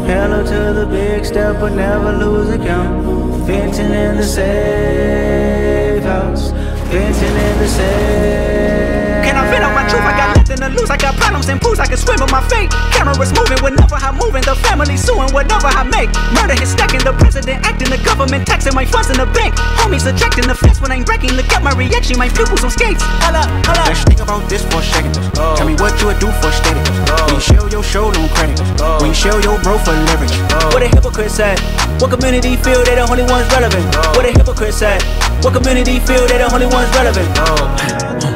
Hello 0.06 0.44
to 0.44 0.72
the 0.78 0.86
big 0.86 1.24
step, 1.24 1.60
but 1.60 1.72
never 1.72 2.12
lose 2.12 2.50
a 2.50 2.58
count. 2.58 3.04
Venting 3.46 3.92
in 3.92 4.16
the 4.16 4.24
safe 4.24 6.02
house. 6.02 6.50
Venting 6.90 7.36
in 7.46 7.58
the 7.58 7.68
safe. 7.68 9.24
Can 9.24 9.36
I 9.36 9.50
vent 9.50 9.64
on 9.64 9.74
my 9.74 9.88
truth? 9.88 10.02
I 10.02 10.16
got 10.16 10.35
nothing 10.58 10.74
to 10.74 10.80
lose. 10.80 10.90
I 10.90 10.96
got 10.96 11.16
problems 11.16 11.48
and 11.48 11.60
pools. 11.60 11.78
I 11.78 11.86
can 11.86 11.96
swim 11.96 12.20
in 12.22 12.30
my 12.30 12.40
fate. 12.48 12.70
Cameras 12.92 13.32
moving 13.32 13.60
whenever 13.62 13.96
I'm 13.96 14.16
moving. 14.16 14.42
The 14.42 14.54
family 14.56 14.96
suing 14.96 15.30
whatever 15.32 15.68
I 15.68 15.84
make. 15.84 16.10
Murder 16.32 16.56
is 16.60 16.72
stacking. 16.72 17.00
The 17.00 17.12
president 17.12 17.64
acting. 17.66 17.90
The 17.90 17.98
government 18.02 18.46
taxing 18.46 18.74
my 18.74 18.84
funds 18.84 19.10
in 19.10 19.16
the 19.18 19.26
bank. 19.26 19.54
Homies 19.78 20.06
ejecting 20.06 20.46
the 20.46 20.54
fence 20.54 20.80
when 20.80 20.92
I'm 20.92 21.04
breaking. 21.04 21.32
Look 21.32 21.48
at 21.52 21.62
my 21.62 21.72
reaction. 21.74 22.18
My 22.18 22.28
pupils 22.28 22.64
on 22.64 22.70
skates. 22.70 23.02
Holla, 23.22 23.44
holla. 23.66 23.84
Let's 23.86 24.02
think 24.04 24.20
about 24.20 24.48
this 24.48 24.64
for 24.66 24.80
a 24.80 24.86
second. 24.86 25.16
Oh. 25.36 25.56
Tell 25.56 25.66
me 25.66 25.74
what 25.76 25.94
you 26.00 26.08
would 26.08 26.18
do 26.18 26.30
for 26.40 26.50
steady. 26.52 26.80
Oh. 27.12 27.26
When 27.26 27.36
you 27.36 27.42
show 27.42 27.64
your 27.68 27.84
show 27.84 28.10
no 28.10 28.26
credit. 28.34 28.60
Oh. 28.80 28.98
When 29.00 29.12
you 29.12 29.18
show 29.18 29.38
your 29.38 29.60
bro 29.62 29.78
for 29.78 29.92
leverage. 29.92 30.34
What 30.72 30.82
a 30.82 30.88
hypocrite 30.88 31.30
said. 31.30 31.60
What 32.00 32.10
community 32.10 32.56
feel 32.56 32.82
they 32.84 32.96
the 32.96 33.06
only 33.08 33.24
ones 33.24 33.46
relevant? 33.52 33.86
What 34.16 34.24
a 34.24 34.32
hypocrite 34.32 34.74
said. 34.74 35.02
What 35.44 35.54
community 35.54 36.00
feel 36.00 36.26
they 36.26 36.38
the 36.38 36.48
only 36.52 36.66
ones 36.66 36.90
relevant? 36.96 38.35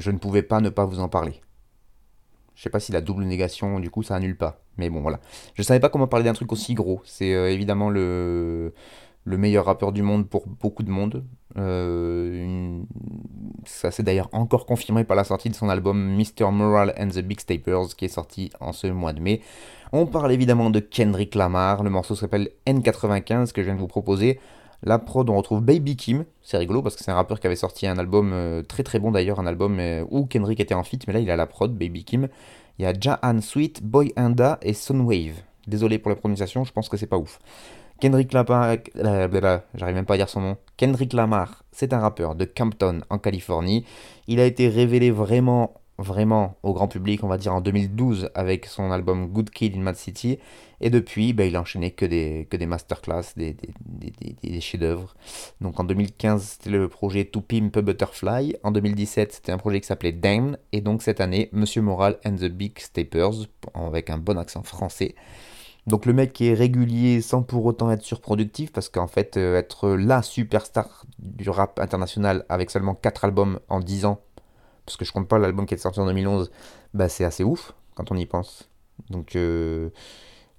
Je 0.00 0.10
ne 0.10 0.18
pouvais 0.18 0.42
pas 0.42 0.60
ne 0.60 0.68
pas 0.70 0.84
vous 0.86 1.00
en 1.00 1.08
parler. 1.08 1.40
Je 2.54 2.62
sais 2.62 2.70
pas 2.70 2.80
si 2.80 2.92
la 2.92 3.00
double 3.00 3.24
négation, 3.24 3.80
du 3.80 3.90
coup, 3.90 4.02
ça 4.02 4.16
annule 4.16 4.36
pas. 4.36 4.60
Mais 4.76 4.90
bon, 4.90 5.00
voilà. 5.00 5.20
Je 5.54 5.62
savais 5.62 5.80
pas 5.80 5.88
comment 5.88 6.06
parler 6.08 6.24
d'un 6.24 6.34
truc 6.34 6.52
aussi 6.52 6.74
gros. 6.74 7.00
C'est 7.04 7.32
euh, 7.34 7.50
évidemment 7.50 7.88
le, 7.88 8.74
le 9.24 9.36
meilleur 9.38 9.64
rappeur 9.64 9.92
du 9.92 10.02
monde 10.02 10.28
pour 10.28 10.46
beaucoup 10.46 10.82
de 10.82 10.90
monde. 10.90 11.24
Euh, 11.56 12.82
Ça 13.64 13.90
s'est 13.90 14.02
d'ailleurs 14.02 14.28
encore 14.32 14.66
confirmé 14.66 15.04
par 15.04 15.16
la 15.16 15.24
sortie 15.24 15.48
de 15.48 15.54
son 15.54 15.68
album 15.70 16.16
Mr. 16.16 16.50
Moral 16.52 16.94
and 16.98 17.08
the 17.08 17.20
Big 17.20 17.40
Stapers 17.40 17.96
qui 17.96 18.04
est 18.04 18.08
sorti 18.08 18.50
en 18.60 18.72
ce 18.72 18.86
mois 18.88 19.12
de 19.12 19.20
mai. 19.20 19.40
On 19.92 20.06
parle 20.06 20.30
évidemment 20.32 20.70
de 20.70 20.80
Kendrick 20.80 21.34
Lamar. 21.34 21.82
Le 21.82 21.90
morceau 21.90 22.14
s'appelle 22.14 22.50
N95 22.66 23.52
que 23.52 23.62
je 23.62 23.66
viens 23.66 23.74
de 23.74 23.80
vous 23.80 23.88
proposer. 23.88 24.38
La 24.82 24.98
prod, 24.98 25.28
on 25.28 25.36
retrouve 25.36 25.60
Baby 25.60 25.96
Kim. 25.96 26.24
C'est 26.42 26.56
rigolo 26.56 26.82
parce 26.82 26.96
que 26.96 27.04
c'est 27.04 27.10
un 27.10 27.16
rappeur 27.16 27.38
qui 27.38 27.46
avait 27.46 27.56
sorti 27.56 27.86
un 27.86 27.98
album 27.98 28.32
euh, 28.32 28.62
très 28.62 28.82
très 28.82 28.98
bon 28.98 29.10
d'ailleurs, 29.10 29.38
un 29.38 29.46
album 29.46 29.78
euh, 29.78 30.04
où 30.10 30.24
Kendrick 30.24 30.58
était 30.58 30.74
en 30.74 30.84
feat, 30.84 31.06
mais 31.06 31.12
là 31.12 31.20
il 31.20 31.30
a 31.30 31.36
la 31.36 31.46
prod, 31.46 31.72
Baby 31.72 32.04
Kim. 32.04 32.28
Il 32.78 32.82
y 32.82 32.86
a 32.86 32.94
Jahan 32.98 33.40
Sweet, 33.42 33.82
Boy 33.82 34.12
Anda 34.16 34.58
et 34.62 34.72
Sunwave. 34.72 35.42
Désolé 35.66 35.98
pour 35.98 36.08
la 36.08 36.16
prononciation, 36.16 36.64
je 36.64 36.72
pense 36.72 36.88
que 36.88 36.96
c'est 36.96 37.06
pas 37.06 37.18
ouf. 37.18 37.38
Kendrick 38.00 38.32
Lamar, 38.32 38.76
euh, 38.96 39.58
j'arrive 39.74 39.94
même 39.94 40.06
pas 40.06 40.14
à 40.14 40.16
dire 40.16 40.30
son 40.30 40.40
nom. 40.40 40.56
Kendrick 40.78 41.12
Lamar, 41.12 41.62
c'est 41.70 41.92
un 41.92 41.98
rappeur 41.98 42.34
de 42.34 42.46
Campton 42.46 43.00
en 43.10 43.18
Californie. 43.18 43.84
Il 44.26 44.40
a 44.40 44.46
été 44.46 44.68
révélé 44.68 45.10
vraiment, 45.10 45.74
vraiment 46.00 46.56
au 46.62 46.72
grand 46.72 46.88
public, 46.88 47.22
on 47.22 47.28
va 47.28 47.36
dire 47.38 47.54
en 47.54 47.60
2012 47.60 48.30
avec 48.34 48.66
son 48.66 48.90
album 48.90 49.28
Good 49.28 49.50
Kid 49.50 49.76
in 49.76 49.80
Mad 49.80 49.96
City. 49.96 50.38
Et 50.80 50.88
depuis, 50.90 51.32
ben, 51.34 51.46
il 51.46 51.56
a 51.56 51.60
enchaîné 51.60 51.90
que 51.90 52.06
des, 52.06 52.46
que 52.50 52.56
des 52.56 52.66
masterclass, 52.66 53.34
des, 53.36 53.52
des, 53.52 53.70
des, 54.18 54.36
des- 54.42 54.60
chefs-d'œuvre. 54.60 55.14
Donc 55.60 55.78
en 55.78 55.84
2015, 55.84 56.42
c'était 56.42 56.70
le 56.70 56.88
projet 56.88 57.26
To 57.26 57.40
Pimp 57.42 57.76
a 57.76 57.82
Butterfly. 57.82 58.56
En 58.62 58.70
2017, 58.70 59.32
c'était 59.32 59.52
un 59.52 59.58
projet 59.58 59.80
qui 59.80 59.86
s'appelait 59.86 60.12
Damn. 60.12 60.56
Et 60.72 60.80
donc 60.80 61.02
cette 61.02 61.20
année, 61.20 61.50
Monsieur 61.52 61.82
Moral 61.82 62.18
and 62.24 62.36
the 62.36 62.46
Big 62.46 62.78
Steppers, 62.78 63.46
avec 63.74 64.08
un 64.10 64.18
bon 64.18 64.38
accent 64.38 64.62
français. 64.62 65.14
Donc 65.86 66.04
le 66.06 66.12
mec 66.12 66.40
est 66.40 66.54
régulier 66.54 67.20
sans 67.22 67.42
pour 67.42 67.64
autant 67.64 67.90
être 67.90 68.02
surproductif, 68.02 68.70
parce 68.70 68.88
qu'en 68.88 69.06
fait, 69.06 69.36
euh, 69.36 69.56
être 69.58 69.88
la 69.90 70.22
superstar 70.22 71.04
du 71.18 71.48
rap 71.50 71.78
international 71.80 72.44
avec 72.48 72.70
seulement 72.70 72.94
4 72.94 73.24
albums 73.24 73.60
en 73.68 73.80
10 73.80 74.04
ans, 74.04 74.20
parce 74.90 74.96
que 74.96 75.04
je 75.04 75.12
compte 75.12 75.28
pas 75.28 75.38
l'album 75.38 75.66
qui 75.66 75.74
est 75.74 75.78
sorti 75.78 76.00
en 76.00 76.06
2011, 76.06 76.50
bah 76.94 77.08
c'est 77.08 77.24
assez 77.24 77.44
ouf 77.44 77.74
quand 77.94 78.10
on 78.10 78.16
y 78.16 78.26
pense. 78.26 78.68
Donc 79.08 79.36
euh, 79.36 79.90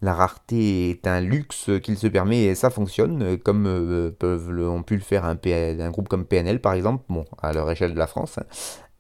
la 0.02 0.14
rareté 0.14 0.90
est 0.90 1.06
un 1.06 1.20
luxe 1.20 1.70
qu'il 1.84 1.98
se 1.98 2.08
permet 2.08 2.44
et 2.44 2.56
ça 2.56 2.70
fonctionne 2.70 3.22
euh, 3.22 3.38
comme 3.38 3.68
euh, 3.68 4.10
peuvent 4.18 4.50
le- 4.52 4.70
ont 4.70 4.84
pu 4.84 4.96
le 4.96 5.02
faire 5.02 5.26
un, 5.26 5.36
groupe 5.92 6.08
comme 6.08 6.26
PNL 6.26 6.62
par 6.62 6.74
exemple, 6.74 7.04
bon 7.10 7.26
à 7.42 7.52
leur 7.52 7.70
échelle 7.70 7.94
de 7.94 8.00
la 8.00 8.08
France, 8.08 8.40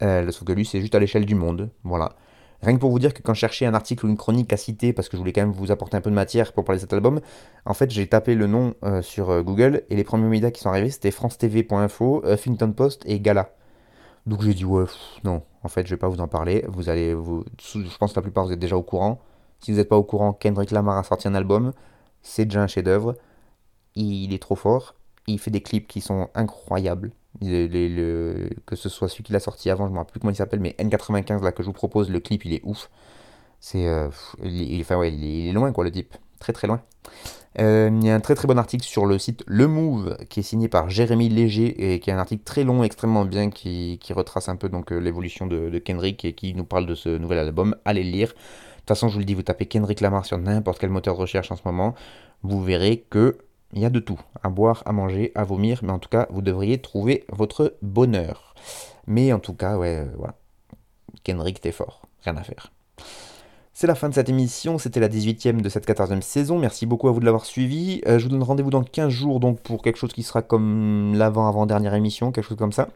sauf 0.01 0.43
que 0.43 0.51
lui 0.51 0.65
c'est 0.65 0.81
juste 0.81 0.95
à 0.95 0.99
l'échelle 0.99 1.25
du 1.25 1.35
monde, 1.35 1.69
voilà. 1.83 2.15
Rien 2.61 2.75
que 2.75 2.79
pour 2.79 2.91
vous 2.91 2.99
dire 2.99 3.15
que 3.15 3.23
quand 3.23 3.33
je 3.33 3.39
cherchais 3.39 3.65
un 3.65 3.73
article 3.73 4.05
ou 4.05 4.09
une 4.09 4.17
chronique 4.17 4.53
à 4.53 4.57
citer, 4.57 4.93
parce 4.93 5.09
que 5.09 5.17
je 5.17 5.19
voulais 5.19 5.33
quand 5.33 5.41
même 5.41 5.51
vous 5.51 5.71
apporter 5.71 5.97
un 5.97 6.01
peu 6.01 6.11
de 6.11 6.15
matière 6.15 6.53
pour 6.53 6.63
parler 6.63 6.77
de 6.77 6.81
cet 6.81 6.93
album, 6.93 7.19
en 7.65 7.73
fait 7.73 7.89
j'ai 7.89 8.05
tapé 8.05 8.35
le 8.35 8.45
nom 8.45 8.75
sur 9.01 9.43
Google 9.43 9.83
et 9.89 9.95
les 9.95 10.03
premiers 10.03 10.27
médias 10.27 10.51
qui 10.51 10.61
sont 10.61 10.69
arrivés 10.69 10.91
c'était 10.91 11.09
France-TV.info, 11.09 12.21
Huffington 12.25 12.71
Post 12.73 13.03
et 13.07 13.19
Gala. 13.19 13.55
Donc 14.25 14.41
j'ai 14.43 14.53
dit 14.53 14.65
ouais, 14.65 14.85
non, 15.23 15.41
en 15.63 15.67
fait 15.67 15.85
je 15.87 15.95
vais 15.95 15.99
pas 15.99 16.07
vous 16.07 16.21
en 16.21 16.27
parler, 16.27 16.63
vous 16.67 16.89
allez, 16.89 17.13
vous, 17.13 17.43
je 17.59 17.97
pense 17.97 18.11
que 18.11 18.15
la 18.17 18.21
plupart 18.21 18.45
vous 18.45 18.51
êtes 18.51 18.59
déjà 18.59 18.77
au 18.77 18.83
courant. 18.83 19.19
Si 19.59 19.71
vous 19.71 19.77
n'êtes 19.77 19.89
pas 19.89 19.97
au 19.97 20.03
courant, 20.03 20.33
Kendrick 20.33 20.71
Lamar 20.71 20.97
a 20.97 21.03
sorti 21.03 21.27
un 21.27 21.35
album, 21.35 21.71
c'est 22.21 22.45
déjà 22.45 22.61
un 22.61 22.67
chef-d'œuvre, 22.67 23.15
il 23.95 24.33
est 24.33 24.41
trop 24.41 24.55
fort, 24.55 24.95
il 25.27 25.39
fait 25.39 25.51
des 25.51 25.61
clips 25.61 25.87
qui 25.87 26.01
sont 26.01 26.29
incroyables. 26.35 27.11
Les- 27.39 27.67
les- 27.67 27.89
le- 27.89 28.49
que 28.65 28.75
ce 28.75 28.89
soit 28.89 29.07
celui 29.07 29.23
qu'il 29.23 29.35
a 29.35 29.39
sorti 29.39 29.69
avant, 29.69 29.85
je 29.85 29.89
ne 29.89 29.93
me 29.93 29.99
rappelle 29.99 30.11
plus 30.11 30.19
comment 30.19 30.31
il 30.31 30.35
s'appelle, 30.35 30.59
mais 30.59 30.75
N95 30.79 31.41
là 31.43 31.51
que 31.51 31.63
je 31.63 31.67
vous 31.67 31.73
propose, 31.73 32.09
le 32.09 32.19
clip 32.19 32.43
il 32.45 32.53
est 32.53 32.61
ouf. 32.63 32.89
C'est, 33.59 33.87
euh, 33.87 34.09
il, 34.43 34.61
il- 34.73 34.81
enfin, 34.81 34.97
ouais, 34.97 35.11
il 35.13 35.47
est 35.49 35.53
loin 35.53 35.71
quoi 35.71 35.83
le 35.83 35.91
type, 35.91 36.13
très 36.39 36.53
très 36.53 36.67
loin. 36.67 36.81
Euh, 37.59 37.89
il 37.91 38.05
y 38.05 38.09
a 38.09 38.15
un 38.15 38.19
très 38.21 38.33
très 38.33 38.47
bon 38.47 38.57
article 38.57 38.85
sur 38.85 39.05
le 39.05 39.19
site 39.19 39.43
Le 39.45 39.67
Move 39.67 40.17
qui 40.29 40.39
est 40.39 40.43
signé 40.43 40.69
par 40.69 40.89
Jérémy 40.89 41.27
Léger 41.27 41.93
et 41.93 41.99
qui 41.99 42.09
est 42.09 42.13
un 42.13 42.17
article 42.17 42.43
très 42.43 42.63
long, 42.63 42.83
extrêmement 42.83 43.25
bien, 43.25 43.49
qui, 43.49 43.99
retrace 44.11 44.47
un 44.49 44.55
peu 44.55 44.69
donc 44.69 44.91
euh, 44.91 44.99
l'évolution 44.99 45.47
de, 45.47 45.69
de 45.69 45.79
Kendrick 45.79 46.23
et 46.25 46.33
qui 46.33 46.53
nous 46.53 46.63
parle 46.63 46.85
de 46.85 46.95
ce 46.95 47.09
nouvel 47.09 47.39
album. 47.39 47.75
Allez 47.85 48.03
le 48.03 48.11
lire. 48.11 48.29
De 48.29 48.33
toute 48.33 48.87
façon, 48.87 49.09
je 49.09 49.13
vous 49.13 49.19
le 49.19 49.25
dis, 49.25 49.33
vous 49.33 49.43
tapez 49.43 49.65
Kendrick 49.65 50.01
Lamar 50.01 50.25
sur 50.25 50.37
n'importe 50.37 50.79
quel 50.79 50.89
moteur 50.89 51.15
de 51.15 51.21
recherche 51.21 51.51
en 51.51 51.55
ce 51.55 51.61
moment, 51.65 51.93
vous 52.41 52.63
verrez 52.63 53.05
que 53.09 53.37
il 53.73 53.81
y 53.81 53.85
a 53.85 53.89
de 53.89 53.99
tout, 53.99 54.19
à 54.43 54.49
boire, 54.49 54.83
à 54.85 54.91
manger, 54.91 55.31
à 55.35 55.43
vomir, 55.43 55.79
mais 55.83 55.91
en 55.91 55.99
tout 55.99 56.09
cas, 56.09 56.27
vous 56.29 56.41
devriez 56.41 56.79
trouver 56.79 57.25
votre 57.29 57.77
bonheur. 57.81 58.53
Mais 59.07 59.31
en 59.31 59.39
tout 59.39 59.53
cas, 59.53 59.77
ouais, 59.77 59.99
euh, 59.99 60.05
voilà. 60.17 60.35
Kendrick, 61.23 61.61
t'es 61.61 61.71
fort, 61.71 62.01
rien 62.23 62.35
à 62.35 62.43
faire. 62.43 62.71
C'est 63.81 63.87
la 63.87 63.95
fin 63.95 64.09
de 64.09 64.13
cette 64.13 64.29
émission, 64.29 64.77
c'était 64.77 64.99
la 64.99 65.09
18e 65.09 65.59
de 65.59 65.67
cette 65.67 65.87
14e 65.87 66.21
saison. 66.21 66.59
Merci 66.59 66.85
beaucoup 66.85 67.07
à 67.07 67.11
vous 67.11 67.19
de 67.19 67.25
l'avoir 67.25 67.45
suivi. 67.45 68.03
Euh, 68.07 68.19
je 68.19 68.25
vous 68.25 68.29
donne 68.29 68.43
rendez-vous 68.43 68.69
dans 68.69 68.83
15 68.83 69.09
jours 69.09 69.39
donc 69.39 69.59
pour 69.59 69.81
quelque 69.81 69.97
chose 69.97 70.13
qui 70.13 70.21
sera 70.21 70.43
comme 70.43 71.15
l'avant-avant-dernière 71.15 71.95
émission, 71.95 72.31
quelque 72.31 72.47
chose 72.47 72.59
comme 72.59 72.73
ça. 72.73 72.89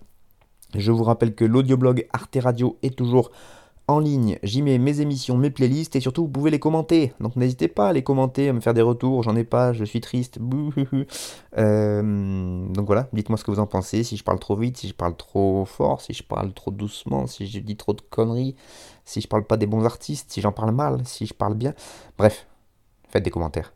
Je 0.75 0.91
vous 0.91 1.03
rappelle 1.03 1.33
que 1.33 1.43
l'audioblog 1.43 2.05
Arte 2.13 2.37
Radio 2.39 2.77
est 2.83 2.95
toujours 2.95 3.31
en 3.87 3.97
ligne. 3.97 4.37
J'y 4.43 4.61
mets 4.61 4.77
mes 4.77 5.01
émissions, 5.01 5.37
mes 5.37 5.49
playlists 5.49 5.95
et 5.95 5.99
surtout 5.99 6.23
vous 6.23 6.29
pouvez 6.29 6.51
les 6.51 6.59
commenter. 6.59 7.13
Donc 7.19 7.35
n'hésitez 7.35 7.67
pas 7.67 7.89
à 7.89 7.93
les 7.93 8.03
commenter, 8.03 8.49
à 8.49 8.53
me 8.53 8.59
faire 8.59 8.75
des 8.75 8.81
retours. 8.83 9.23
J'en 9.23 9.35
ai 9.35 9.43
pas, 9.43 9.73
je 9.73 9.85
suis 9.85 10.01
triste. 10.01 10.37
Euh, 11.57 12.67
donc 12.73 12.85
voilà, 12.85 13.07
dites-moi 13.13 13.37
ce 13.37 13.45
que 13.45 13.51
vous 13.51 13.59
en 13.59 13.65
pensez. 13.65 14.03
Si 14.03 14.17
je 14.17 14.25
parle 14.25 14.39
trop 14.39 14.57
vite, 14.57 14.75
si 14.75 14.89
je 14.89 14.93
parle 14.93 15.15
trop 15.15 15.63
fort, 15.63 16.01
si 16.01 16.11
je 16.11 16.21
parle 16.21 16.51
trop 16.51 16.69
doucement, 16.69 17.27
si 17.27 17.47
je 17.47 17.59
dis 17.59 17.77
trop 17.77 17.93
de 17.93 18.01
conneries, 18.01 18.55
si 19.05 19.21
je 19.21 19.27
parle 19.27 19.45
pas 19.45 19.57
des 19.57 19.67
bons 19.67 19.85
artistes, 19.85 20.31
si 20.31 20.41
j'en 20.41 20.51
parle 20.51 20.71
mal, 20.71 21.05
si 21.05 21.25
je 21.25 21.33
parle 21.33 21.53
bien. 21.53 21.73
Bref, 22.17 22.47
faites 23.09 23.23
des 23.23 23.31
commentaires. 23.31 23.73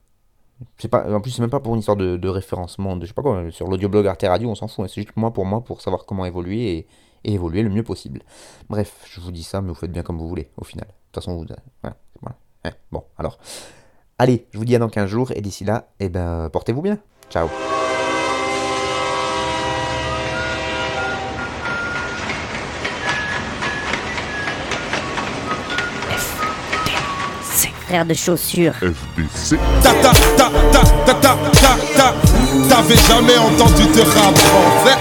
Pas, 0.92 1.10
en 1.14 1.22
plus, 1.22 1.32
c'est 1.32 1.42
même 1.42 1.50
pas 1.50 1.62
pour 1.62 1.74
une 1.74 1.80
histoire 1.80 1.96
de, 1.96 2.28
référencement, 2.28 2.98
de 2.98 3.06
je 3.06 3.10
sais 3.10 3.14
pas 3.14 3.22
quoi, 3.22 3.50
sur 3.52 3.68
l'audioblog 3.68 4.06
Arte 4.08 4.24
Radio, 4.24 4.50
on 4.50 4.56
s'en 4.56 4.68
fout. 4.68 4.84
hein. 4.84 4.88
C'est 4.90 5.02
juste 5.02 5.16
moi 5.16 5.32
pour 5.32 5.46
moi 5.46 5.62
pour 5.62 5.82
savoir 5.82 6.06
comment 6.06 6.26
évoluer 6.26 6.88
et, 7.24 7.34
évoluer 7.34 7.64
le 7.64 7.70
mieux 7.70 7.84
possible. 7.84 8.22
Bref, 8.70 9.06
je 9.06 9.22
vous 9.22 9.32
dis 9.32 9.44
ça, 9.44 9.62
mais 9.62 9.70
vous 9.70 9.76
faites 9.76 9.92
bien 9.92 10.04
comme 10.04 10.18
vous 10.18 10.28
voulez, 10.28 10.50
au 10.58 10.64
final. 10.64 10.88
De 10.88 10.94
toute 11.12 11.24
façon, 11.24 11.36
vous. 11.36 11.46
Voilà, 11.82 11.98
voilà. 12.22 12.76
Bon, 12.92 13.04
alors. 13.18 13.38
Allez, 14.18 14.48
je 14.52 14.58
vous 14.58 14.66
dis 14.66 14.76
à 14.76 14.80
dans 14.80 14.90
15 14.90 15.10
jours, 15.10 15.32
et 15.32 15.42
d'ici 15.42 15.64
là, 15.64 15.88
eh 16.02 16.10
ben, 16.10 16.50
portez-vous 16.52 16.82
bien. 16.82 17.00
Ciao. 17.30 17.48
Frère 27.90 28.06
de 28.06 28.14
chaussures. 28.14 28.76
FBC. 28.76 29.58
Ta 29.82 29.90
ta 29.94 30.12
ta 30.38 30.52
ta 30.72 30.84
ta 31.08 31.14
ta 31.16 31.36
ta 31.54 31.76
ta. 31.98 32.14
T'avais 32.70 32.96
jamais 32.96 33.36
entendu 33.40 33.82
de 33.82 34.02
rap 34.02 34.38
français 34.38 34.96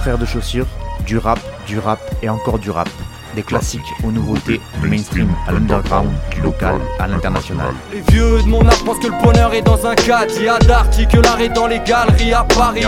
Frères 0.00 0.16
de 0.16 0.24
chaussures, 0.24 0.64
du 1.04 1.18
rap, 1.18 1.38
du 1.66 1.78
rap 1.80 2.00
et 2.22 2.30
encore 2.30 2.58
du 2.58 2.70
rap. 2.70 2.88
Des 3.34 3.42
classiques 3.42 3.82
aux 4.02 4.10
nouveautés, 4.10 4.58
du 4.80 4.88
mainstream 4.88 5.28
à 5.46 5.52
l'underground, 5.52 6.08
du 6.30 6.40
local 6.40 6.76
à 6.98 7.06
l'international. 7.06 7.74
Les 7.92 8.00
vieux 8.10 8.40
de 8.40 8.48
mon 8.48 8.66
âge 8.66 8.82
pensent 8.82 8.98
que 8.98 9.08
le 9.08 9.22
bonheur 9.22 9.52
est 9.52 9.60
dans 9.60 9.86
un 9.86 9.94
cadre. 9.96 10.32
Il 10.34 10.44
y 10.44 10.48
a 10.48 10.58
d'Arty 10.58 11.06
que 11.08 11.18
l'art 11.18 11.42
est 11.42 11.50
dans 11.50 11.66
les 11.66 11.80
galeries 11.80 12.32
à 12.32 12.42
Paris. 12.44 12.84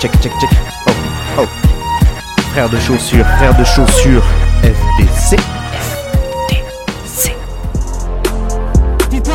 Check, 0.00 0.10
check, 0.20 0.32
check. 0.40 0.50
Oh, 0.88 0.90
oh. 1.42 1.46
Frères 2.50 2.68
de 2.68 2.80
chaussures, 2.80 3.24
frères 3.38 3.56
de 3.56 3.62
chaussures, 3.62 4.24
FDC. 4.64 5.40